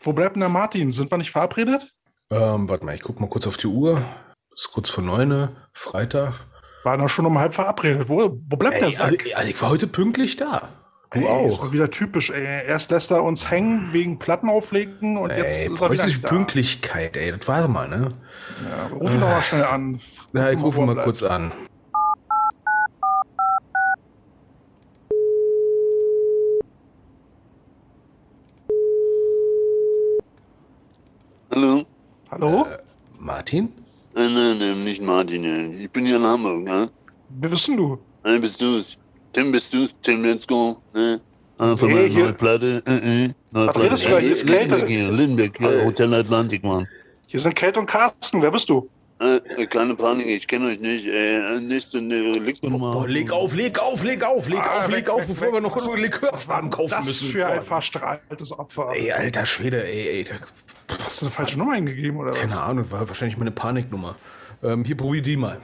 [0.00, 0.90] Wo bleibt denn der Martin?
[0.92, 1.92] Sind wir nicht verabredet?
[2.30, 4.00] Ähm, warte mal, ich guck mal kurz auf die Uhr.
[4.54, 6.34] Ist kurz vor neun, Freitag.
[6.84, 8.08] War noch schon um halb verabredet.
[8.08, 9.26] Wo, wo bleibt Ey, der also, Sack?
[9.34, 10.68] also ich war heute pünktlich da.
[11.12, 11.64] Du Ey, Ist auch.
[11.64, 12.30] mal wieder typisch.
[12.30, 12.66] Ey.
[12.66, 16.24] Erst lässt er uns hängen wegen Platten auflegen und jetzt Ey, ist er wieder nicht
[16.24, 16.28] da.
[16.28, 18.12] Pünktlichkeit, ey, das war mal, ne?
[18.64, 20.00] Ja, wir rufen doch mal schnell an.
[20.32, 21.04] Ja, ich rufe mal bleibt.
[21.04, 21.52] kurz an.
[31.50, 31.84] Hallo?
[32.30, 32.66] Hallo?
[33.18, 33.72] Martin?
[34.14, 35.44] Nein, nein, nein, nicht Martin.
[35.44, 35.84] ey.
[35.84, 36.90] Ich bin hier in Hamburg, ne?
[37.40, 37.98] Wer bist denn du?
[38.24, 38.96] Nein, bist du's.
[39.32, 39.90] Tim, bist du's.
[40.02, 40.76] Tim, let's go.
[40.94, 41.20] Ne?
[41.58, 42.82] Ah, von hier- neuen Platte.
[42.86, 43.30] Äh, äh.
[43.50, 44.18] Neue Was redest du da?
[44.18, 44.76] Hier ist Kälte.
[44.76, 45.10] Lindenberg hier.
[45.12, 46.86] Lindenberg, ja, Hotel Atlantik, Mann.
[47.26, 48.42] Hier sind Kate und Carsten.
[48.42, 48.88] Wer bist du?
[49.20, 51.06] Äh, keine Panik, ich kenne euch nicht.
[51.06, 52.92] Äh, nächste äh, Lichtnummer.
[52.92, 55.46] Boah, leg auf, leg auf, leg auf, leg Ah, auf, weg, leg auf, weg, bevor
[55.48, 55.54] weg.
[55.54, 57.28] wir noch einen Likörfarben kaufen das müssen.
[57.28, 58.92] für ein verstrahltes Opfer.
[58.94, 60.24] Ey, alter Schwede, ey, ey.
[60.24, 62.38] da- Hast du eine falsche Nummer eingegeben oder was?
[62.38, 64.16] Keine Ahnung, war wahrscheinlich meine Paniknummer.
[64.62, 65.60] Ähm, hier, probier die mal.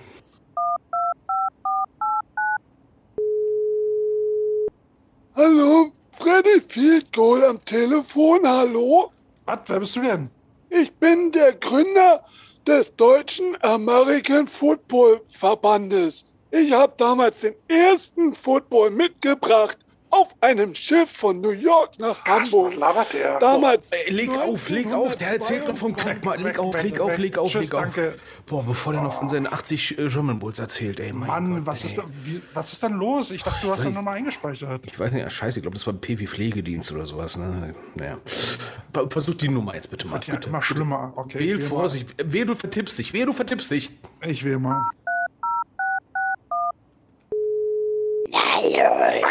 [5.34, 9.10] Hallo, Freddy Field Goal am Telefon, hallo?
[9.44, 9.58] Was?
[9.66, 10.30] Wer bist du denn?
[10.70, 12.24] Ich bin der Gründer
[12.66, 16.24] des Deutschen American Football Verbandes.
[16.50, 19.78] Ich habe damals den ersten Football mitgebracht
[20.16, 22.74] auf einem Schiff von New York nach Hamburg.
[22.76, 23.38] Labert der?
[23.38, 23.90] Damals.
[23.92, 26.24] Ey, leg auf, leg auf, der erzählt noch vom Crack.
[26.24, 27.80] Mal, leg auf, leg auf, leg auf, Tschüss, leg auf.
[27.82, 28.16] danke.
[28.46, 31.66] Boah, bevor der noch von seinen 80 äh, German Bulls erzählt, ey, mein Mann, Gott,
[31.66, 31.90] was, ey.
[31.90, 33.30] ist da, wie, was ist denn los?
[33.30, 34.82] Ich dachte, du hast Weiß da ich- nochmal eingespeichert.
[34.86, 37.74] Ich weiß nicht, ja, scheiße, ich glaube, das war P wie Pflegedienst oder sowas, ne?
[37.94, 38.18] Naja.
[38.92, 40.14] Ver- Versuch die Nummer jetzt bitte mal.
[40.14, 40.48] Wird ja Bitte.
[40.48, 41.12] immer schlimmer.
[41.16, 42.14] Okay, Wähl ich wähl Vorsicht.
[42.32, 43.12] Wehe, du vertippst dich.
[43.12, 43.90] Wehe, du vertippst dich.
[44.22, 44.90] Ich will mal.
[48.32, 49.22] Hallo,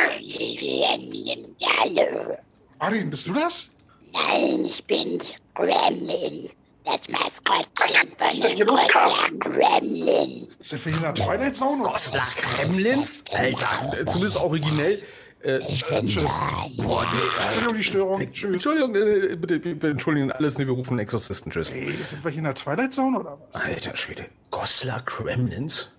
[0.57, 2.37] Gremlin, hallo.
[2.79, 3.71] Martin, bist du das?
[4.13, 6.49] Nein, ich bin's, Gremlin.
[6.85, 9.11] Das Maskottchen von ist den Goslar?
[9.39, 10.55] Gremlins.
[10.59, 11.81] Sind wir hier in der Twilight Zone?
[11.83, 12.11] oder was?
[12.11, 13.23] Goslar Kremlins?
[13.33, 15.01] Alter, äh, zumindest originell.
[15.43, 16.31] Äh, Ich bin Tschüss.
[16.77, 18.31] boah, nee, Entschuldigung, die Störung.
[18.31, 18.53] Tschüss.
[18.53, 21.51] Entschuldigung, äh, bitte, bitte entschuldigen alles, ne, wir rufen einen Exorzisten.
[21.51, 21.71] Tschüss.
[21.71, 23.65] Ey, sind wir hier in der Twilight Zone oder was?
[23.65, 24.25] Alter Schwede.
[24.51, 25.89] Goslar Kremlins?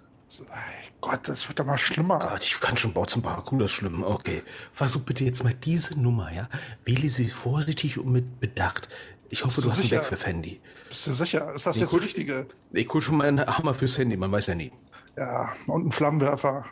[0.41, 2.19] Ey, Gott, das wird doch mal schlimmer.
[2.19, 4.03] Gott, ich kann schon Bau zum das ist schlimm.
[4.03, 4.43] Okay.
[4.73, 6.49] Versuch bitte jetzt mal diese Nummer, ja?
[6.85, 8.89] Wähle sie vorsichtig und mit Bedacht.
[9.29, 10.11] Ich hoffe, Bist du du hast einen sicher?
[10.11, 10.61] Weg für Handy.
[10.89, 11.53] Bist du sicher?
[11.53, 12.47] Ist das Nee, jetzt die richtige?
[12.73, 14.73] Ich hol schon mal einen Hammer fürs Handy, man weiß ja nie.
[15.17, 16.65] Ja, und ein Flammenwerfer.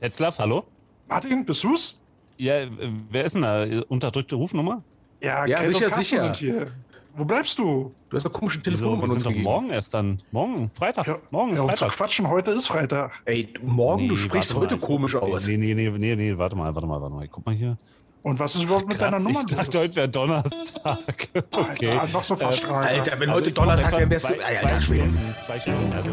[0.00, 0.64] Tetzlaff, hallo?
[1.08, 1.99] Martin, bist du's?
[2.40, 2.68] Ja, äh,
[3.10, 3.66] wer ist denn da?
[3.88, 4.82] Unterdrückte Rufnummer?
[5.22, 6.20] Ja, Ja, Kate sicher, sicher.
[6.20, 6.68] sind hier.
[7.14, 7.92] Wo bleibst du?
[8.08, 8.86] Du hast doch komische Wieso?
[8.86, 9.42] Wir an uns sind doch gegeben.
[9.44, 10.22] morgen erst dann.
[10.30, 11.06] Morgen, Freitag.
[11.06, 11.96] Ja, morgen ist ja, um zu Freitag.
[11.96, 13.12] quatschen, heute ist Freitag.
[13.26, 14.86] Ey, du- morgen, du Nee, sprichst warte heute mal.
[14.86, 15.46] komisch aus.
[15.46, 17.28] Nee, nee, nee, nee, nee, warte mal, warte mal, warte mal.
[17.28, 17.76] Guck mal hier.
[18.22, 20.98] Und was ist überhaupt mit Krass, deiner Nummer ich dachte, heute wäre Donnerstag.
[21.52, 21.88] okay.
[21.90, 22.88] Alter, noch so verstrahlt.
[23.00, 24.34] Alter, wenn heute Donnerstag wäre, wärst du...
[24.34, 25.00] Zwei, Ey, zwei Alter, Schwede.
[25.02, 25.92] Stunden, zwei Stunden.
[25.92, 26.10] Also,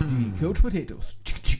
[0.00, 1.16] Die Coach Potatoes.
[1.24, 1.57] Tschick, tschick.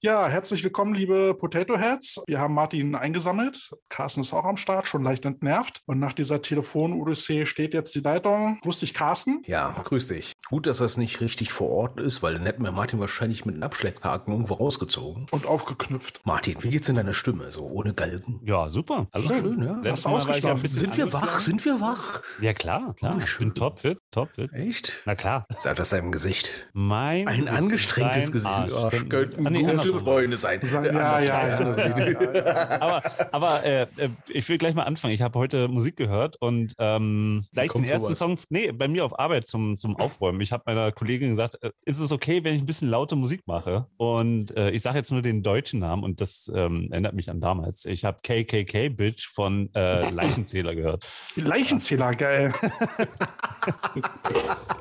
[0.00, 2.22] Ja, herzlich willkommen, liebe Potato Heads.
[2.28, 3.70] Wir haben Martin eingesammelt.
[3.88, 5.82] Carsten ist auch am Start, schon leicht entnervt.
[5.86, 8.60] Und nach dieser Telefon-Odyssee steht jetzt die Leitung.
[8.62, 9.42] Grüß dich, Carsten.
[9.46, 10.34] Ja, grüß dich.
[10.50, 13.56] Gut, dass das nicht richtig vor Ort ist, weil dann hätten wir Martin wahrscheinlich mit
[13.56, 15.26] einem Abschleckhaken irgendwo rausgezogen.
[15.32, 16.20] Und aufgeknüpft.
[16.24, 17.50] Martin, wie geht's in deiner Stimme?
[17.50, 18.40] So ohne Galgen?
[18.44, 19.08] ja, super.
[19.10, 19.80] Also Schön, ja.
[19.90, 20.62] Hast ich ja ein ausgeschlafen?
[20.62, 21.40] bisschen Sind wir wach?
[21.40, 22.22] Sind wir wach?
[22.40, 23.18] Ja, klar, klar.
[23.18, 23.48] Ich schön.
[23.48, 24.52] bin topfit, topfit.
[24.52, 24.92] Echt?
[25.06, 25.44] Na klar.
[25.58, 26.52] Sag das seinem Gesicht.
[26.72, 28.48] Mein Ein Gesicht, angestrengtes Gesicht.
[28.54, 28.72] Arsch.
[28.72, 29.62] Oh, Könnten- könnten Ah, nee,
[29.92, 30.04] gute.
[30.04, 30.60] Freunde sein.
[30.64, 32.80] Ja, Äh, ja, ja, ja, ja, ja.
[32.80, 35.14] aber aber äh, äh, ich will gleich mal anfangen.
[35.14, 38.18] Ich habe heute Musik gehört und ähm, gleich den ersten sowas?
[38.18, 40.40] Song, nee, bei mir auf Arbeit zum, zum Aufräumen.
[40.40, 43.42] Ich habe meiner Kollegin gesagt, äh, ist es okay, wenn ich ein bisschen laute Musik
[43.46, 43.86] mache?
[43.96, 47.40] Und äh, ich sage jetzt nur den deutschen Namen und das ähm, erinnert mich an
[47.40, 47.84] damals.
[47.84, 51.06] Ich habe KKK Bitch von äh, Leichenzähler gehört.
[51.36, 52.52] Leichenzähler, geil.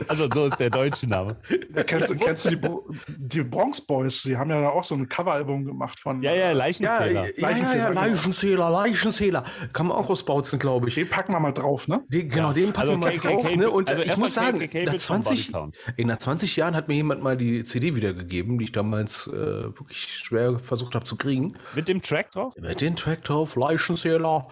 [0.08, 1.36] Also so ist der deutsche Name.
[1.76, 2.60] Ja, kennst, du- kennst du die,
[3.18, 4.24] die Bronx Boys?
[4.24, 6.22] Die haben ja da auch so ein Coveralbum gemacht von.
[6.22, 7.12] Ja, ja, Ja, Leichenzähler.
[7.12, 7.32] ja, ja,
[7.76, 9.44] ja, Leichenzähler, Leichenzähler.
[9.74, 10.96] Kann man auch ausbautzen, glaube ich.
[10.96, 12.04] Den packen wir mal drauf, ne?
[12.10, 13.56] Den, genau, den packen Also wir mal drauf.
[13.56, 13.70] Ne?
[13.70, 15.78] Und also ich muss sagen, nach mit vom 20, Bodycount.
[15.98, 19.36] ey, nach 20 Jahren hat mir jemand mal die CD wiedergegeben, die ich damals äh,
[19.36, 21.56] wirklich schwer versucht habe zu kriegen.
[21.76, 22.54] Mit dem Track drauf?
[22.60, 24.48] Mit den Track drauf, Leichenzähler.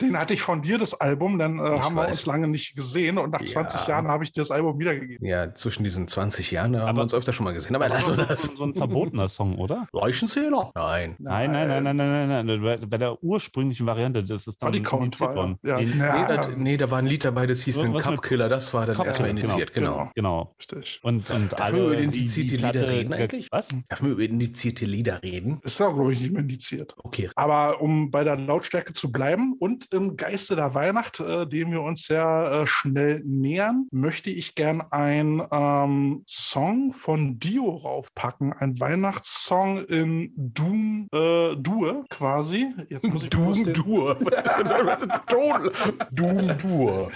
[0.00, 1.38] Den hatte ich von dir, das Album.
[1.38, 2.10] Dann äh, haben wir weiß.
[2.10, 3.18] uns lange nicht gesehen.
[3.18, 3.46] Und nach Ja.
[3.46, 5.26] 20 Jahren habe ich dir das Album wiedergegeben.
[5.26, 7.74] Ja, zwischen diesen 20 Jahren da haben Aber- wir uns öfter schon mal gesehen.
[7.76, 9.75] Aber Aber lass so, so ein verbotener Song, oder?
[9.92, 10.70] Leichenzähler?
[10.74, 11.16] Nein.
[11.18, 12.62] Nein, nein, nein, nein, nein, nein, nein.
[12.62, 15.58] Bei, bei der ursprünglichen Variante, das ist dann indiziert war, worden.
[15.64, 15.76] ja.
[15.76, 16.16] Den- Ja.
[16.16, 18.48] Nee, da, nee, da war ein Lied dabei, das hieß Was den Cup Killer.
[18.48, 19.90] Das war dann erstmal Killer, initiiert, genau.
[19.92, 20.10] genau.
[20.14, 20.54] Genau.
[20.58, 21.00] Richtig.
[21.02, 23.48] Und, und Darf man über alle, indizierte Lieder reden ge- eigentlich?
[23.50, 23.68] Was?
[23.88, 25.60] Darf man über indizierte Lieder reden?
[25.62, 26.94] Ist da, glaube ich, nicht mehr indiziert.
[27.02, 27.30] Okay.
[27.36, 31.82] Aber um bei der Lautstärke zu bleiben und im Geiste der Weihnacht, äh, dem wir
[31.82, 38.52] uns ja äh, schnell nähern, möchte ich gern einen ähm, Song von Dio raufpacken.
[38.52, 42.66] Ein Weihnachtssong in Doom äh, Dur quasi.
[42.88, 44.14] Jetzt muss ich den- Dur.
[46.12, 47.10] Doom Dur.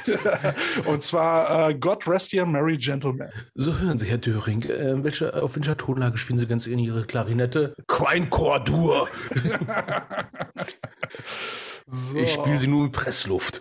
[0.86, 3.28] Und zwar äh, God Rest Ye Merry Gentlemen.
[3.54, 4.62] So hören Sie, Herr Döring.
[4.64, 7.74] Äh, welche, auf welcher Tonlage spielen Sie ganz in Ihre Klarinette?
[7.86, 9.08] Queinchor Dur.
[11.92, 12.16] So.
[12.18, 13.60] Ich spiele sie nur in Pressluft.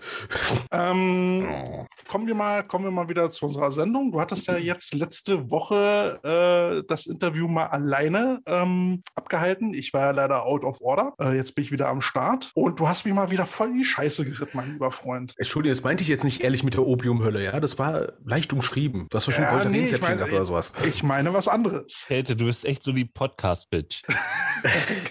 [0.71, 1.85] Ähm, Oh.
[2.07, 4.11] kommen wir mal, kommen wir mal wieder zu unserer Sendung.
[4.11, 9.73] Du hattest ja jetzt letzte Woche äh, das Interview mal alleine ähm, abgehalten.
[9.73, 11.13] Ich war ja leider out of order.
[11.19, 13.77] Äh, jetzt bin ich wieder am Start und du hast mich mal wieder voll in
[13.79, 15.33] die Scheiße geritten, mein lieber Freund.
[15.37, 17.59] Entschuldigung, das meinte ich jetzt nicht ehrlich mit der Opiumhölle, ja?
[17.59, 19.07] Das war leicht umschrieben.
[19.09, 20.71] Das war schon Ja, nee, ich meine- gehabt oder sowas.
[20.87, 22.05] Ich meine was anderes.
[22.07, 24.03] Kälte, du bist echt so die Podcast-Bitch.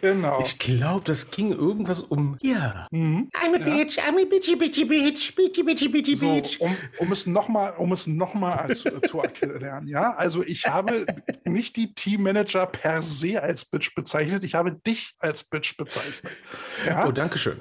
[0.03, 0.41] Genau.
[0.43, 2.37] Ich glaube, das ging irgendwas um.
[2.43, 2.87] Ja.
[3.08, 3.28] Mhm.
[3.34, 6.60] I'm a bitch, I'm a bitchy, bitchy, bitch, bitchy, bitchy, bitchy, So, bitch.
[6.60, 10.12] um, um es nochmal um es noch mal zu, zu erklären, ja.
[10.14, 11.06] Also ich habe
[11.44, 16.32] nicht die Teammanager per se als Bitch bezeichnet, ich habe dich als Bitch bezeichnet.
[16.87, 17.06] Ja?
[17.06, 17.58] Oh, danke schön.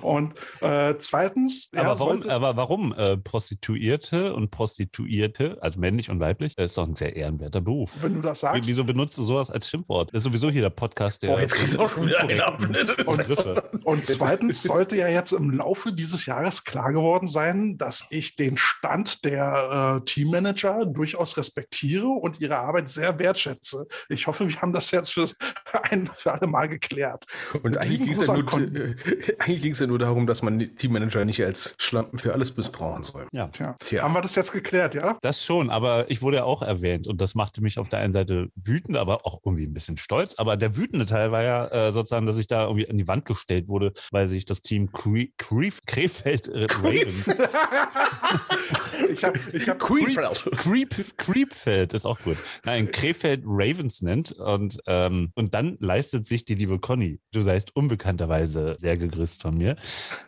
[0.00, 6.20] Und äh, zweitens, Aber ja, warum, aber warum äh, Prostituierte und Prostituierte, also männlich und
[6.20, 7.92] weiblich, das ist doch ein sehr ehrenwerter Beruf.
[8.00, 10.10] wenn du das Wie- sagst, Wieso benutzt du sowas als Schimpfwort?
[10.12, 11.28] Das ist sowieso hier der Podcast, der.
[11.30, 12.58] Boah, jetzt kriegst du auch schon wieder einen ab.
[12.58, 13.70] Begriffe.
[13.84, 18.56] Und zweitens sollte ja jetzt im Laufe dieses Jahres klar geworden sein, dass ich den
[18.56, 23.86] Stand der äh, Teammanager durchaus respektiere und ihre Arbeit sehr wertschätze.
[24.08, 25.26] Ich hoffe, wir haben das jetzt für,
[25.90, 27.26] ein für alle Mal geklärt.
[27.62, 28.96] Und eigentlich ging es ja, nur- äh,
[29.40, 33.26] eigentlich ja nur darum, dass man die Teammanager nicht als Schlampen für alles missbrauchen soll.
[33.32, 33.48] Ja.
[33.48, 33.74] Tja.
[33.78, 34.02] Tja.
[34.02, 35.18] Haben wir das jetzt geklärt, ja?
[35.20, 38.12] Das schon, aber ich wurde ja auch erwähnt und das machte mich auf der einen
[38.12, 40.34] Seite wütend, aber auch irgendwie ein bisschen stolz.
[40.38, 43.26] Aber der wütende Teil war ja äh, sozusagen, dass ich da irgendwie an die Wand
[43.26, 47.26] gestellt wurde, weil sich das Team Cre Krefeld äh, Ravens
[49.10, 50.50] Ich habe ich hab, Queenfeld.
[50.56, 52.36] Creep, Creepfeld ist auch gut.
[52.64, 57.74] Nein, Krefeld Ravens nennt und, ähm, und dann leistet sich die liebe Conny, du seist
[57.74, 59.76] unbekannterweise sehr gegrüßt von mir,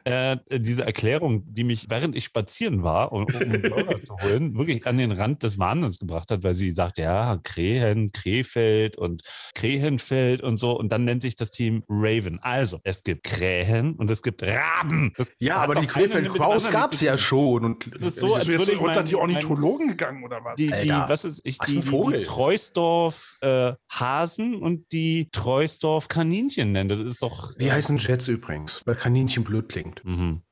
[0.05, 4.57] äh, diese Erklärung, die mich, während ich spazieren war, um, um einen Burger zu holen,
[4.57, 9.23] wirklich an den Rand des Wahnsinns gebracht hat, weil sie sagt, ja, Krehen, Krefeld und
[9.55, 12.39] Krähenfeld und so und dann nennt sich das Team Raven.
[12.41, 15.13] Also, es gibt Krähen und es gibt Raben.
[15.17, 17.65] Das Ja, aber die Krefeld Kraus gab es ja schon.
[17.65, 20.57] Und Es ist so, als jetzt würde ich unter mein- die Ornithologen gegangen oder was?
[20.57, 22.19] die, die, Alter, was ist ich, was die, ein die, Vogel.
[22.21, 26.89] die Treusdorf äh, Hasen und die Treusdorf Kaninchen nennen.
[26.89, 27.55] Das ist doch.
[27.57, 30.05] die heißen Jets übrigens, weil Kaninchen blöd klingt.
[30.05, 30.43] Mhm.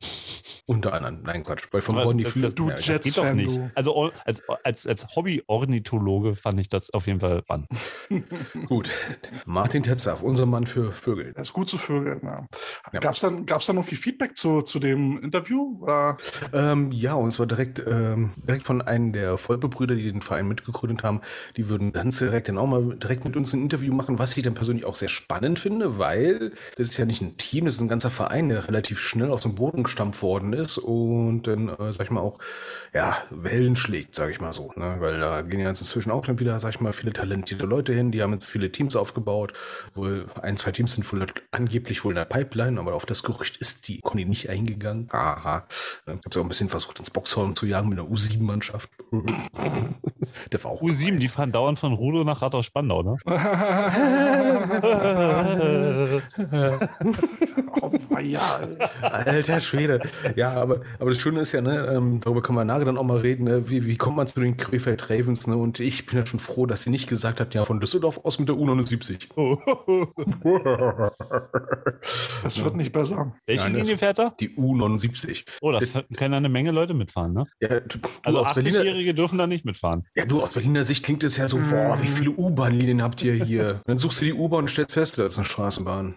[0.67, 1.23] Unter anderem.
[1.25, 1.65] Nein, Quatsch.
[1.73, 3.57] Weil von Aber Bonn die das- das- du Ja, Jet- Das geht doch Fan, nicht.
[3.57, 3.71] du.
[3.75, 7.67] Also or- als, als, als Hobby-Ornithologe fand ich das auf jeden Fall spannend.
[8.67, 8.89] Gut.
[9.45, 11.33] Martin Tetzlaff, unser Mann für Vögel.
[11.35, 12.21] Das ist gut zu vögeln.
[12.23, 12.47] Ja.
[12.93, 13.01] Ja.
[13.01, 15.85] Gab es dann, gab's dann irgendwie Feedback zu, zu dem Interview?
[16.53, 21.03] Ähm, ja, und zwar direkt, ähm, direkt von einem der Volpebrüder, die den Verein mitgegründet
[21.03, 21.21] haben.
[21.57, 24.43] Die würden ganz direkt dann auch mal direkt mit uns ein Interview machen, was ich
[24.43, 27.81] dann persönlich auch sehr spannend finde, weil das ist ja nicht ein Team, das ist
[27.81, 31.93] ein ganzer Verein, der relativ schnell auf den Boden gestampft worden ist und dann, äh,
[31.93, 32.39] sag ich mal, auch,
[32.95, 34.73] ja, Wellen schlägt, sag ich mal so.
[34.77, 34.97] Ne?
[34.99, 37.93] Weil da gehen ja jetzt inzwischen auch dann wieder, sag ich mal, viele talentierte Leute
[37.93, 39.53] hin, die haben jetzt viele Teams aufgebaut.
[39.95, 43.57] Wohl ein, zwei Teams sind wohl angeblich wohl in der Pipeline, aber auf das Gerücht
[43.57, 45.09] ist die Conny nicht eingegangen.
[45.11, 45.67] Aha.
[46.07, 48.91] Ich habe auch ein bisschen versucht, ins Boxhorn zu jagen mit einer U7-Mannschaft.
[50.53, 53.17] der war auch U7, die fahren dauernd von Rudo nach Rathaus Spandau, ne?
[57.81, 58.61] oh, ja,
[59.01, 60.01] Alter Schwede.
[60.37, 63.05] Ja, aber, aber das Schöne ist ja, ne, ähm, darüber können wir nachher dann auch
[63.05, 65.57] mal reden, ne, wie, wie kommt man zu den Krefeld Ravens, ne?
[65.57, 68.39] Und ich bin ja schon froh, dass sie nicht gesagt hat, ja, von Düsseldorf aus
[68.39, 69.29] mit der U79.
[72.43, 73.33] das wird nicht besser.
[73.47, 74.35] Welche Nein, Linie fährt er?
[74.39, 75.45] Die U79.
[75.61, 75.81] Oh, da
[76.17, 77.45] können eine Menge Leute mitfahren, ne?
[77.61, 80.07] Ja, du, Also du, als Berliner, 80-Jährige dürfen da nicht mitfahren.
[80.15, 83.23] ja, du so aus Berliner Sicht klingt es ja so, boah, wie viele U-Bahn-Linien habt
[83.23, 83.83] ihr hier?
[83.87, 86.15] Dann suchst du die U-Bahn und stellst fest, das ist eine Straßenbahn.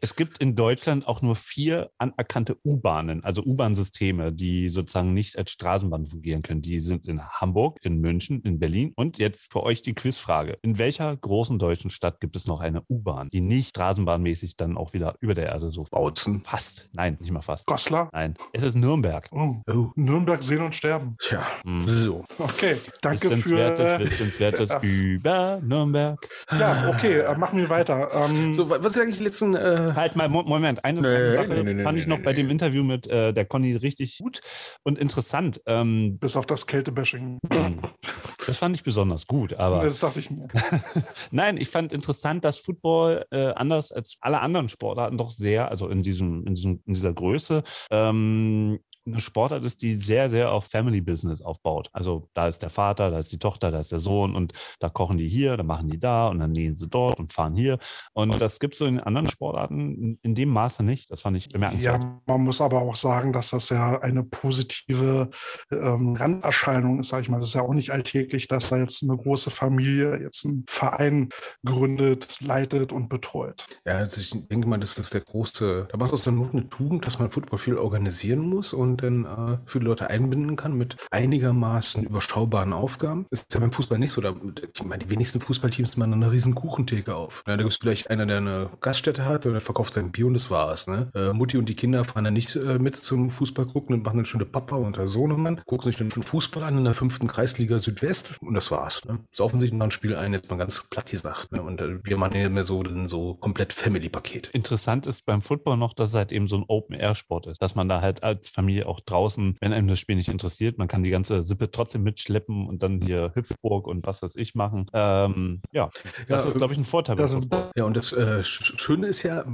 [0.00, 5.50] Es gibt in Deutschland auch nur vier anerkannte U-Bahnen, also U-Bahn-Systeme, die sozusagen nicht als
[5.50, 6.62] Straßenbahn fungieren können.
[6.62, 8.92] Die sind in Hamburg, in München, in Berlin.
[8.96, 10.58] Und jetzt für euch die Quizfrage.
[10.62, 14.92] In welcher großen deutschen Stadt gibt es noch eine U-Bahn, die nicht straßenbahnmäßig dann auch
[14.92, 16.42] wieder über der Erde so Bautzen.
[16.44, 16.88] fast?
[16.92, 17.66] Nein, nicht mal fast.
[17.66, 18.08] Goslar.
[18.12, 19.28] Nein, es ist Nürnberg.
[19.32, 19.56] Oh.
[19.68, 21.16] Oh, Nürnberg sehen und sterben.
[21.20, 21.80] tja, Hm.
[21.80, 22.24] so.
[22.38, 23.30] Okay, danke für.
[23.36, 24.80] Wissenswertes, Äh, Wissenswertes ja.
[24.82, 26.28] über Nürnberg.
[26.58, 28.10] ja, okay, äh, machen wir weiter.
[28.12, 31.08] Ähm, So, wa- was ist eigentlich die letzten, äh, Halt mal, Mo- Moment, eine, Nee,
[31.08, 32.36] eine Sache nee, nee, nee, fand ich noch nee, bei nee.
[32.42, 34.40] dem Interview mit äh, der Conny richtig gut
[34.84, 35.60] und interessant.
[35.66, 37.38] Ähm, bis auf das Kältebashing.
[38.46, 40.48] das fand ich besonders gut, aber Das dachte ich mir.
[41.30, 45.88] Nein, ich fand interessant, dass Football äh, anders als alle anderen Sportarten doch sehr, also
[45.88, 48.78] in diesem, in diesem, in dieser Größe, ähm,
[49.12, 51.88] eine Sportart ist, die sehr, sehr auf Family Business aufbaut.
[51.92, 54.88] Also da ist der Vater, da ist die Tochter, da ist der Sohn und da
[54.88, 57.78] kochen die hier, da machen die da und dann nähen sie dort und fahren hier.
[58.12, 61.10] Und das gibt es so in anderen Sportarten in, dem Maße nicht.
[61.10, 62.02] Das fand ich bemerkenswert.
[62.02, 65.30] Ja, man muss aber auch sagen, dass das ja eine positive
[65.70, 67.38] ähm, Randerscheinung ist, sag ich mal.
[67.38, 71.28] Das ist ja auch nicht alltäglich, dass da jetzt eine große Familie jetzt einen Verein
[71.64, 73.66] gründet, leitet und betreut.
[73.84, 76.68] Ja, also ich denke mal, das ist der große, da macht es dann nur eine
[76.68, 80.96] Tugend, dass man Football viel organisieren muss und dann äh, viele Leute einbinden kann mit
[81.10, 83.26] einigermaßen überschaubaren Aufgaben.
[83.30, 84.20] Das ist ja beim Fußball nicht so.
[84.20, 84.34] Da,
[84.74, 87.42] ich meine, die wenigsten Fußballteams machen eine riesen Kuchentheke auf.
[87.46, 90.26] Ja, da gibt es vielleicht einer, der eine Gaststätte hat oder der verkauft sein Bier
[90.26, 90.86] und das war's.
[90.86, 91.10] Ne?
[91.14, 94.18] Äh, Mutti und die Kinder fahren dann nicht äh, mit zum Fußball gucken und machen
[94.18, 96.94] dann schon der Papa und der Sohnemann, gucken sich dann schon Fußball an in der
[96.94, 99.04] fünften Kreisliga Südwest und das war's.
[99.04, 99.20] Ne?
[99.32, 101.52] Saufen sich nach dem Spiel ein, jetzt mal ganz platt gesagt.
[101.52, 101.62] Ne?
[101.62, 104.50] Und äh, wir machen ja mehr so, dann so komplett Family-Paket.
[104.52, 107.88] Interessant ist beim Football noch, dass es halt eben so ein Open-Air-Sport ist, dass man
[107.88, 111.10] da halt als Familie auch draußen, wenn einem das Spiel nicht interessiert, man kann die
[111.10, 114.86] ganze Sippe trotzdem mitschleppen und dann hier Hüpfburg und was weiß ich machen.
[114.92, 115.88] Ähm, ja,
[116.28, 117.36] das Ja, ist, glaube ich, ein Vorteil Das.
[117.76, 119.44] Ja, und das äh, Sch- Schöne ist ja,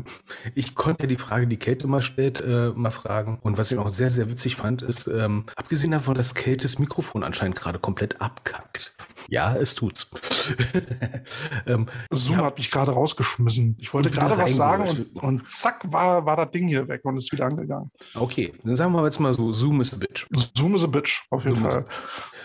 [0.55, 3.39] ich konnte ja die Frage, die Kate immer stellt, äh, mal fragen.
[3.43, 6.79] Und was ich auch sehr, sehr witzig fand, ist, ähm, abgesehen davon, dass Kate das
[6.79, 8.95] Mikrofon anscheinend gerade komplett abkackt.
[9.29, 10.11] Ja, es tut's.
[11.67, 13.77] ähm, Zoom ja, hat mich gerade rausgeschmissen.
[13.79, 17.17] Ich wollte gerade was sagen und, und zack war, war das Ding hier weg und
[17.17, 17.91] ist wieder angegangen.
[18.15, 20.27] okay, dann sagen wir jetzt mal so, Zoom is a bitch.
[20.57, 21.87] Zoom is a bitch, auf jeden Zoom Fall.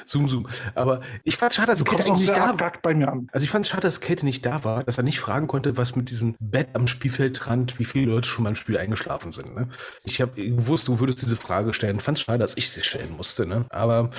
[0.10, 0.48] Zoom, Zoom.
[0.76, 2.74] Aber ich fand schade, dass Kate nicht da war.
[2.82, 3.28] bei mir an.
[3.32, 5.78] Also ich fand es schade, dass Kate nicht da war, dass er nicht fragen konnte,
[5.78, 9.54] was mit diesem Bett am Spielfeldrand, wie viele Leute schon beim Spiel eingeschlafen sind.
[9.56, 9.70] Ne?
[10.04, 12.00] Ich habe gewusst, du würdest diese Frage stellen.
[12.00, 13.46] Fand es schade, dass ich sie stellen musste.
[13.46, 13.66] Ne?
[13.70, 14.10] Aber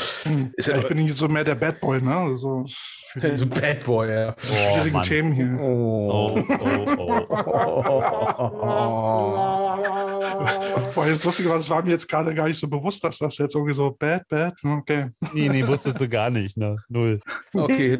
[0.56, 2.14] ist ja, Ja, ich bin nicht so mehr der Bad Boy, ne?
[2.14, 2.64] Also
[3.18, 4.34] für so Bad Boy, ja.
[4.38, 5.02] Oh, schwierigen Mann.
[5.02, 5.58] Themen hier.
[5.60, 7.26] Oh, oh,
[8.48, 9.50] oh.
[10.94, 13.38] Boah, jetzt lustig war, das war mir jetzt gerade gar nicht so bewusst, dass das
[13.38, 15.06] jetzt irgendwie so bad, bad, okay.
[15.32, 16.76] Nee, nee, wusstest du gar nicht, ne?
[16.88, 17.20] Null.
[17.52, 17.94] Okay,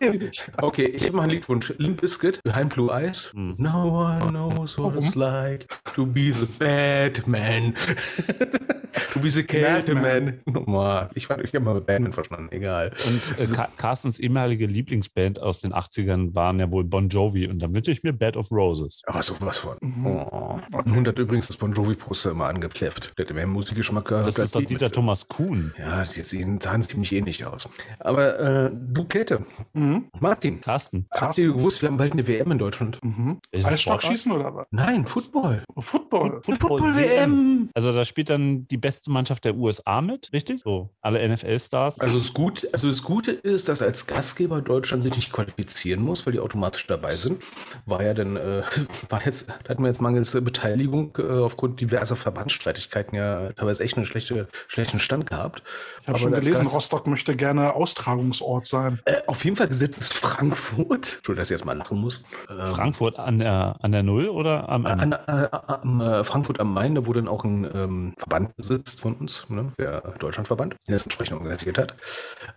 [0.00, 1.72] äh, okay, ich habe mal einen Liedwunsch.
[1.78, 3.32] Limp Bizkit, Behind Blue Eyes.
[3.34, 3.54] Hm.
[3.58, 7.74] No one knows what it's like to be the bad man.
[9.12, 10.40] to be the Kälte man.
[10.44, 11.08] Nochmal.
[11.14, 12.92] Ich, ich habe mal Batman verstanden, egal.
[13.06, 17.60] Und äh, Car- Carstens ehemalige Lieblingsband aus den 80ern waren ja wohl Bon Jovi und
[17.60, 19.02] dann wünsche ich mir Bed of Roses.
[19.06, 19.76] Aber sowas von.
[19.80, 20.06] Mhm.
[20.06, 20.58] Oh.
[20.84, 23.12] Und hat übrigens das Bon Jovi-Poster immer angekläfft.
[23.18, 24.26] Der hat mehr Musikgeschmack gehabt.
[24.26, 25.72] Das ist doch die Dieter mit- Thomas Kuhn.
[25.78, 27.68] Ja, die sehen, sahen ziemlich ähnlich aus.
[28.00, 30.06] Aber äh, du, Käthe, Mhm.
[30.20, 31.06] Martin, Carsten.
[31.12, 32.98] habt ihr gewusst, wir haben bald eine WM in Deutschland?
[33.04, 33.38] Mhm.
[33.52, 34.66] Eisstockschießen oder was?
[34.70, 35.62] Nein, Football.
[35.78, 36.40] Football.
[36.42, 37.70] Football-WM.
[37.74, 40.62] Also da spielt dann die beste Mannschaft der USA mit, richtig?
[40.62, 42.00] So, alle NFL-Stars.
[42.00, 46.24] Also das, Gut, also das Gute ist, dass als Gastgeber Deutschland sich nicht qualifizieren muss,
[46.26, 47.42] weil die automatisch dabei sind.
[47.84, 48.62] War ja dann, äh,
[49.10, 53.96] war jetzt, da hatten wir jetzt mangels Beteiligung äh, aufgrund diverser Verbandsstreitigkeiten ja teilweise echt
[53.96, 55.62] einen schlechte, schlechten Stand gehabt.
[56.02, 59.00] Ich habe schon gelesen, Gast- Rostock möchte gerne Austragungsort sein.
[59.04, 61.16] Äh, auf jeden Fall gesetzt ist Frankfurt.
[61.16, 62.24] Entschuldigung, dass ich jetzt mal lachen muss.
[62.48, 66.72] Ähm, Frankfurt an der, an der Null oder am An, äh, am äh, Frankfurt am
[66.72, 69.72] Main, da wo dann auch ein ähm, Verband sitzt von uns, ne?
[69.78, 71.94] der Deutschlandverband, der das entsprechend organisiert hat.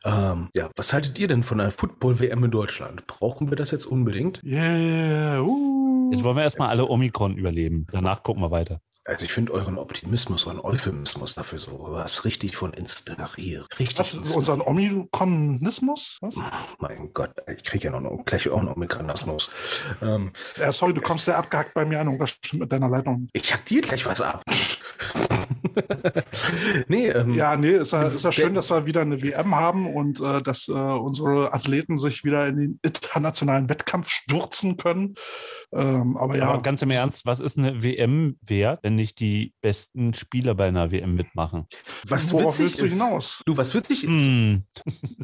[0.05, 3.05] Ähm, ja, was haltet ihr denn von einer Football-WM in Deutschland?
[3.07, 4.39] Brauchen wir das jetzt unbedingt?
[4.43, 5.41] Yeah.
[5.41, 6.11] Uh.
[6.13, 7.87] Jetzt wollen wir erstmal alle Omikron überleben.
[7.91, 8.81] Danach gucken wir weiter.
[9.05, 13.67] Also ich finde euren Optimismus, euren Euphemismus dafür so was richtig von inspiriert.
[13.79, 13.97] Richtig.
[14.19, 16.19] Was, unseren Omikronismus?
[16.21, 16.35] Was?
[16.77, 19.49] mein Gott, ich kriege ja noch einen- gleich auch noch Omikronismus.
[20.03, 22.89] Ähm, Ja, sorry, du kommst sehr abgehackt bei mir an und das stimmt mit deiner
[22.89, 23.27] Leitung.
[23.33, 24.43] ich hack dir gleich was ab.
[26.87, 29.93] nee, ähm, Ja, nee, ist ja, ist ja schön, dass wir wieder eine WM haben
[29.93, 35.15] und äh, dass äh, unsere Athleten sich wieder in den internationalen Wettkampf stürzen können.
[35.71, 39.53] Ähm, aber ja, Aber ganz im Ernst, was ist eine WM wert, wenn nicht die
[39.61, 41.65] besten Spieler bei einer WM mitmachen?
[42.07, 43.41] was worauf witzig willst du ist, hinaus?
[43.45, 44.09] Du, was witzig ist.
[44.09, 44.63] Hm.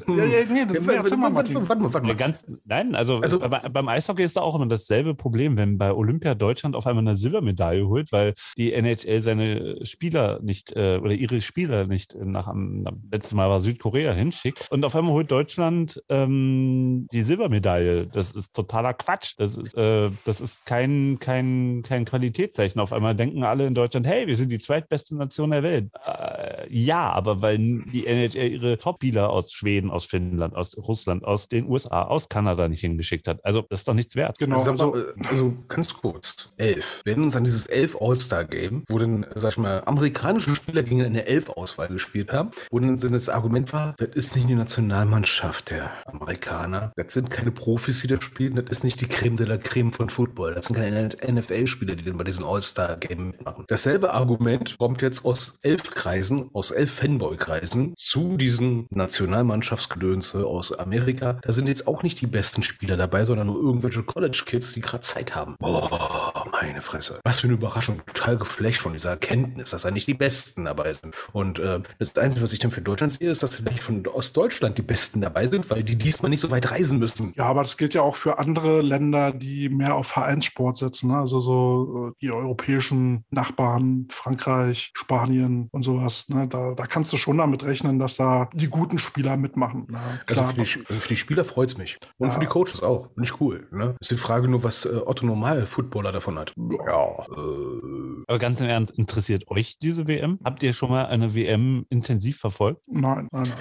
[0.07, 3.19] Ja, ja, nee, das, Ja, warte, mal, warte, warte, warte mal, warte ganz, nein, also,
[3.19, 6.85] Also- bei, beim Eishockey ist da auch immer dasselbe Problem, wenn bei Olympia Deutschland auf
[6.85, 12.15] einmal eine Silbermedaille holt, weil die NHL seine Spieler nicht äh, oder ihre Spieler nicht
[12.15, 18.07] nach am letztes Mal war Südkorea hinschickt und auf einmal holt Deutschland ähm, die Silbermedaille.
[18.07, 19.33] Das ist totaler Quatsch.
[19.37, 22.79] Das ist, äh, das ist kein, kein, kein Qualitätszeichen.
[22.79, 25.89] Auf einmal denken alle in Deutschland, hey, wir sind die zweitbeste Nation der Welt.
[26.05, 31.49] Äh, ja, aber weil die NHL ihre Top-Spieler aus Schweden, aus Finnland, aus Russland, aus
[31.49, 33.43] den USA, aus Kanada nicht hingeschickt hat.
[33.43, 34.37] Also das ist doch nichts wert.
[34.39, 34.95] Genau, also,
[35.29, 36.49] also ganz kurz.
[36.57, 37.01] Elf.
[37.03, 39.79] Wir erinnern uns an dieses elf All-Star-Game, wo dann, sag ich mal,
[40.15, 44.47] amerikanische Spieler gegen eine Elf-Auswahl gespielt haben, wo dann das Argument war, das ist nicht
[44.47, 46.93] die Nationalmannschaft der Amerikaner.
[46.95, 48.55] Das sind keine Profis, die da spielen.
[48.55, 50.55] Das ist nicht die Creme de la Creme von Football.
[50.55, 53.65] Das sind keine NFL-Spieler, die dann bei diesen All-Star-Game mitmachen.
[53.67, 61.39] Dasselbe Argument kommt jetzt aus elf Kreisen, aus elf Fanboy-Kreisen zu diesen Nationalmannschaftsgedönse aus Amerika.
[61.41, 65.01] Da sind jetzt auch nicht die besten Spieler dabei, sondern nur irgendwelche College-Kids, die gerade
[65.01, 65.55] Zeit haben.
[65.59, 66.24] Boah,
[66.61, 67.19] meine Fresse.
[67.23, 68.01] Was für eine Überraschung.
[68.05, 71.15] Total geflecht von dieser Erkenntnis, dass da nicht die Besten dabei sind.
[71.33, 74.77] Und äh, das Einzige, was ich dann für Deutschland sehe, ist, dass vielleicht von Ostdeutschland
[74.77, 77.33] die Besten dabei sind, weil die diesmal nicht so weit reisen müssen.
[77.35, 81.09] ja, aber das gilt ja auch für andere Länder, die mehr auf Vereinssport setzen.
[81.09, 81.17] Ne?
[81.17, 86.29] Also so äh, die europäischen Nachbarn, Frankreich, Spanien und sowas.
[86.29, 86.47] Ne?
[86.47, 89.87] Da, da kannst du schon damit rechnen, dass da die guten Spieler mitmachen.
[89.89, 89.99] Ne?
[90.27, 91.97] Also Klar, für die, also für die Spieler freut es mich.
[92.17, 92.33] Und Ja.
[92.33, 93.07] für die Coaches auch.
[93.13, 93.67] Finde ich cool.
[93.71, 93.95] Ne?
[93.99, 96.53] Ist die Frage nur, was äh, Otto Normal-Footballer davon hat.
[96.57, 97.25] Ja.
[97.35, 100.39] Äh, Aber ganz im Ernst, interessiert euch diese WM?
[100.43, 102.81] Habt ihr schon mal eine WM intensiv verfolgt?
[102.87, 103.51] nein, nein, nein.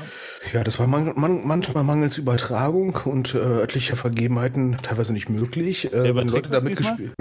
[0.52, 5.92] Ja, das war man, man, manchmal mangels Übertragung und äh, örtlicher Vergebenheiten teilweise nicht möglich.
[5.92, 7.14] Äh, wenn Leute damit gespielt.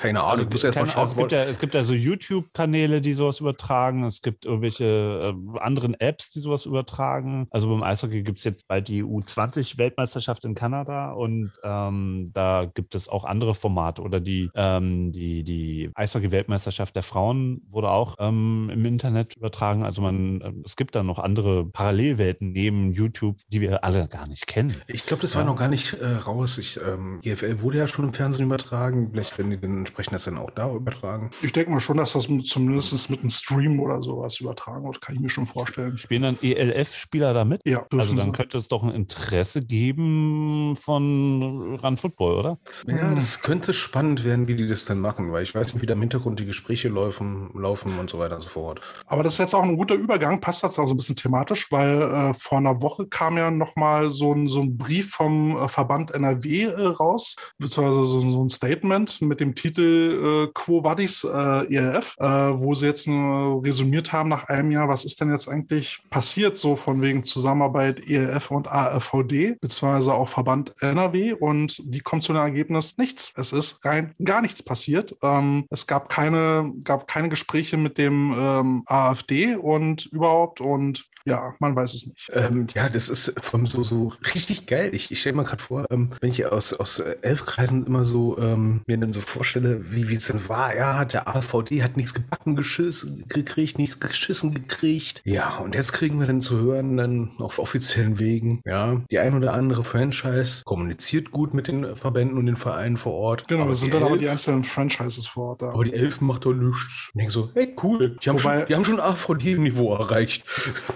[0.00, 1.00] Keine Ahnung, ich muss erst mal Keine- schauen.
[1.02, 4.04] also es, gibt ja, es gibt ja so YouTube-Kanäle, die sowas übertragen.
[4.04, 7.48] Es gibt irgendwelche äh, anderen Apps, die sowas übertragen.
[7.50, 12.94] Also beim Eishockey gibt es jetzt bald die U20-Weltmeisterschaft in Kanada und ähm, da gibt
[12.94, 18.70] es auch andere Formate oder die, ähm, die, die Eishockey-Weltmeisterschaft der Frauen wurde auch ähm,
[18.72, 19.84] im Internet übertragen.
[19.84, 24.28] Also man, äh, es gibt da noch andere Parallelwelten neben YouTube, die wir alle gar
[24.28, 24.76] nicht kennen.
[24.86, 25.48] Ich glaube, das war Ja.
[25.48, 26.58] noch gar nicht äh, raus.
[26.58, 29.10] Ich, ähm, GFL wurde ja schon im Fernsehen übertragen.
[29.12, 31.30] Vielleicht werden die dann entsprechend das dann auch da übertragen.
[31.42, 35.00] Ich denke mal schon, dass das zumindest mit einem Stream oder sowas übertragen wird.
[35.00, 35.96] Kann ich mir schon vorstellen.
[35.96, 37.62] Spielen dann ELF-Spieler da mit?
[37.66, 38.32] Ja, Also dann sie.
[38.32, 42.58] könnte es doch ein Interesse geben von Run Football, oder?
[42.86, 43.14] Ja, Hm.
[43.16, 45.94] das könnte spannend werden, wie die das dann machen, weil ich weiß nicht, wie da
[45.94, 48.80] im Hintergrund die Gespräche laufen, laufen und so weiter und so fort.
[49.06, 51.70] Aber das ist jetzt auch ein guter Übergang, passt das auch so ein bisschen thematisch,
[51.70, 55.68] weil äh, vor einer Woche kam ja nochmal so ein, so ein Brief vom äh,
[55.68, 61.24] Verband NRW äh, raus, beziehungsweise so, so ein Statement mit dem Titel äh, Quo Vadis
[61.24, 65.30] äh, ELF, äh, wo sie jetzt äh, resümiert haben nach einem Jahr, was ist denn
[65.30, 71.80] jetzt eigentlich passiert, so von wegen Zusammenarbeit ELF und ARVD, beziehungsweise auch Verband NRW und
[71.84, 73.32] die kommt zu dem Ergebnis, nichts.
[73.36, 75.16] Es ist rein gar nichts passiert.
[75.22, 81.54] Ähm, es gab keine, gab keine Gespräche mit dem ähm, AfD und überhaupt und ja,
[81.58, 82.30] man weiß es nicht.
[82.32, 84.94] Ähm, ja, das ist vom so, so richtig geil.
[84.94, 88.38] Ich, ich stelle mir gerade vor, ähm, wenn ich aus, aus elf Kreisen immer so
[88.38, 90.74] ähm, mir dann so vorstelle, wie wie es denn war.
[90.76, 95.20] Ja, der AVD hat nichts gebacken geschissen, gekriegt, nichts geschissen gekriegt.
[95.24, 99.34] Ja, und jetzt kriegen wir dann zu hören, dann auf offiziellen Wegen, ja, die ein
[99.34, 103.46] oder andere Franchise kommuniziert gut mit den Verbänden und den Vereinen vor Ort.
[103.48, 105.70] Genau, Aber das sind dann aber Elf- die einzelnen Franchises vor Ort da.
[105.70, 107.08] aber die Elfen macht doch nichts.
[107.08, 108.16] Ich denke so, hey, cool.
[108.22, 110.44] Die haben, Wobei- schon, die haben schon AVD-Niveau erreicht.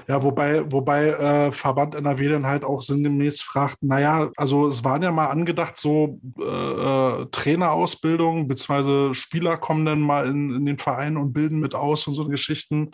[0.09, 5.03] Ja, wobei, wobei äh, Verband NRW dann halt auch sinngemäß fragt, naja, also es waren
[5.03, 6.43] ja mal angedacht, so äh,
[7.23, 12.07] äh, Trainerausbildung, beziehungsweise Spieler kommen dann mal in, in den Verein und bilden mit aus
[12.07, 12.91] und so Geschichten,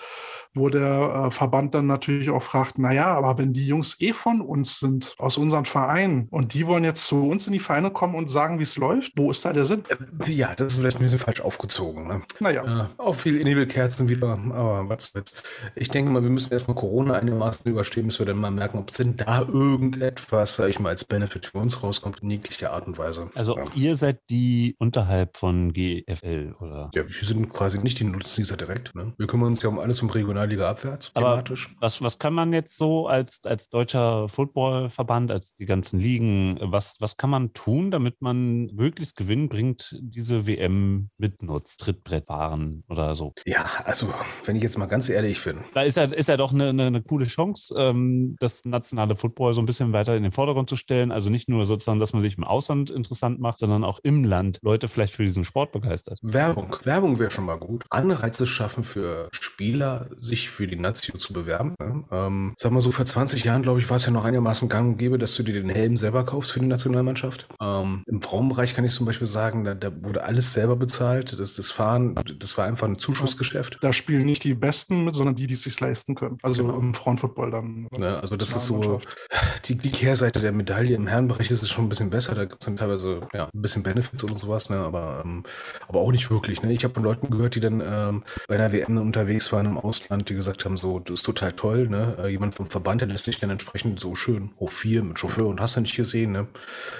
[0.54, 4.40] wo der äh, Verband dann natürlich auch fragt, naja, aber wenn die Jungs eh von
[4.40, 8.14] uns sind, aus unseren Vereinen, und die wollen jetzt zu uns in die Vereine kommen
[8.14, 9.84] und sagen, wie es läuft, wo ist da der Sinn?
[10.26, 12.06] Ja, das ist vielleicht ein bisschen falsch aufgezogen.
[12.06, 12.22] Ne?
[12.40, 12.64] Naja.
[12.64, 15.34] Ja, auch viel Nebelkerzen wieder, aber was soll's.
[15.74, 18.90] Ich denke mal, wir müssen erstmal Corona einigermaßen überstehen, bis wir dann mal merken, ob
[18.90, 22.86] es denn da irgendetwas, sag ich mal, als Benefit für uns rauskommt, in jeglicher Art
[22.86, 23.30] und Weise.
[23.34, 23.64] Also ja.
[23.74, 26.90] ihr seid die unterhalb von GFL oder.
[26.94, 28.94] Ja, wir sind quasi nicht die Nutznießer direkt.
[28.94, 29.12] Ne?
[29.16, 30.10] Wir kümmern uns ja um alles um
[30.48, 31.74] Regionalliga abwärts, Aber- thematisch.
[31.80, 36.96] Was, was kann man jetzt so als, als deutscher Footballverband, als die ganzen Ligen, was,
[37.00, 43.16] was kann man tun, damit man möglichst Gewinn bringt, diese WM mitnutzt, Trittbrett fahren oder
[43.16, 43.32] so?
[43.46, 44.12] Ja, also,
[44.44, 46.86] wenn ich jetzt mal ganz ehrlich bin, Da ist ja, ist ja doch eine, eine,
[46.86, 50.76] eine coole Chance, ähm, das nationale Football so ein bisschen weiter in den Vordergrund zu
[50.76, 51.12] stellen.
[51.12, 54.58] Also nicht nur sozusagen, dass man sich im Ausland interessant macht, sondern auch im Land
[54.62, 56.18] Leute vielleicht für diesen Sport begeistert.
[56.22, 56.76] Werbung.
[56.84, 57.84] Werbung wäre schon mal gut.
[57.90, 61.74] Anreize schaffen für Spieler, sich für die Nazio zu bewerben.
[61.80, 62.04] Ne?
[62.10, 64.92] Ähm, sag mal so, vor 20 Jahren, glaube ich, war es ja noch einigermaßen gang
[64.92, 67.48] und gäbe, dass du dir den Helm selber kaufst für die Nationalmannschaft.
[67.60, 71.38] Ähm, Im Frauenbereich kann ich zum Beispiel sagen, da, da wurde alles selber bezahlt.
[71.38, 73.78] Das, das Fahren, das war einfach ein Zuschussgeschäft.
[73.80, 76.38] Da spielen nicht die Besten mit, sondern die, die es sich leisten können.
[76.42, 76.78] Also Genau.
[76.78, 77.88] im Frauenfootball dann.
[77.96, 78.18] Ne?
[78.20, 79.00] Also das ist so,
[79.66, 82.34] die, die Kehrseite der Medaille im Herrenbereich ist es schon ein bisschen besser.
[82.34, 84.78] Da gibt es dann teilweise ja, ein bisschen Benefits oder sowas, ne?
[84.78, 85.44] aber, ähm,
[85.86, 86.62] aber auch nicht wirklich.
[86.62, 86.72] Ne?
[86.72, 90.17] Ich habe von Leuten gehört, die dann ähm, bei einer WM unterwegs waren im Ausland,
[90.24, 91.88] die gesagt haben, so, das ist total toll.
[91.88, 92.16] Ne?
[92.18, 95.60] Äh, jemand vom Verband, der lässt sich dann entsprechend so schön vier mit Chauffeur und
[95.60, 96.46] hast du nicht gesehen, ne?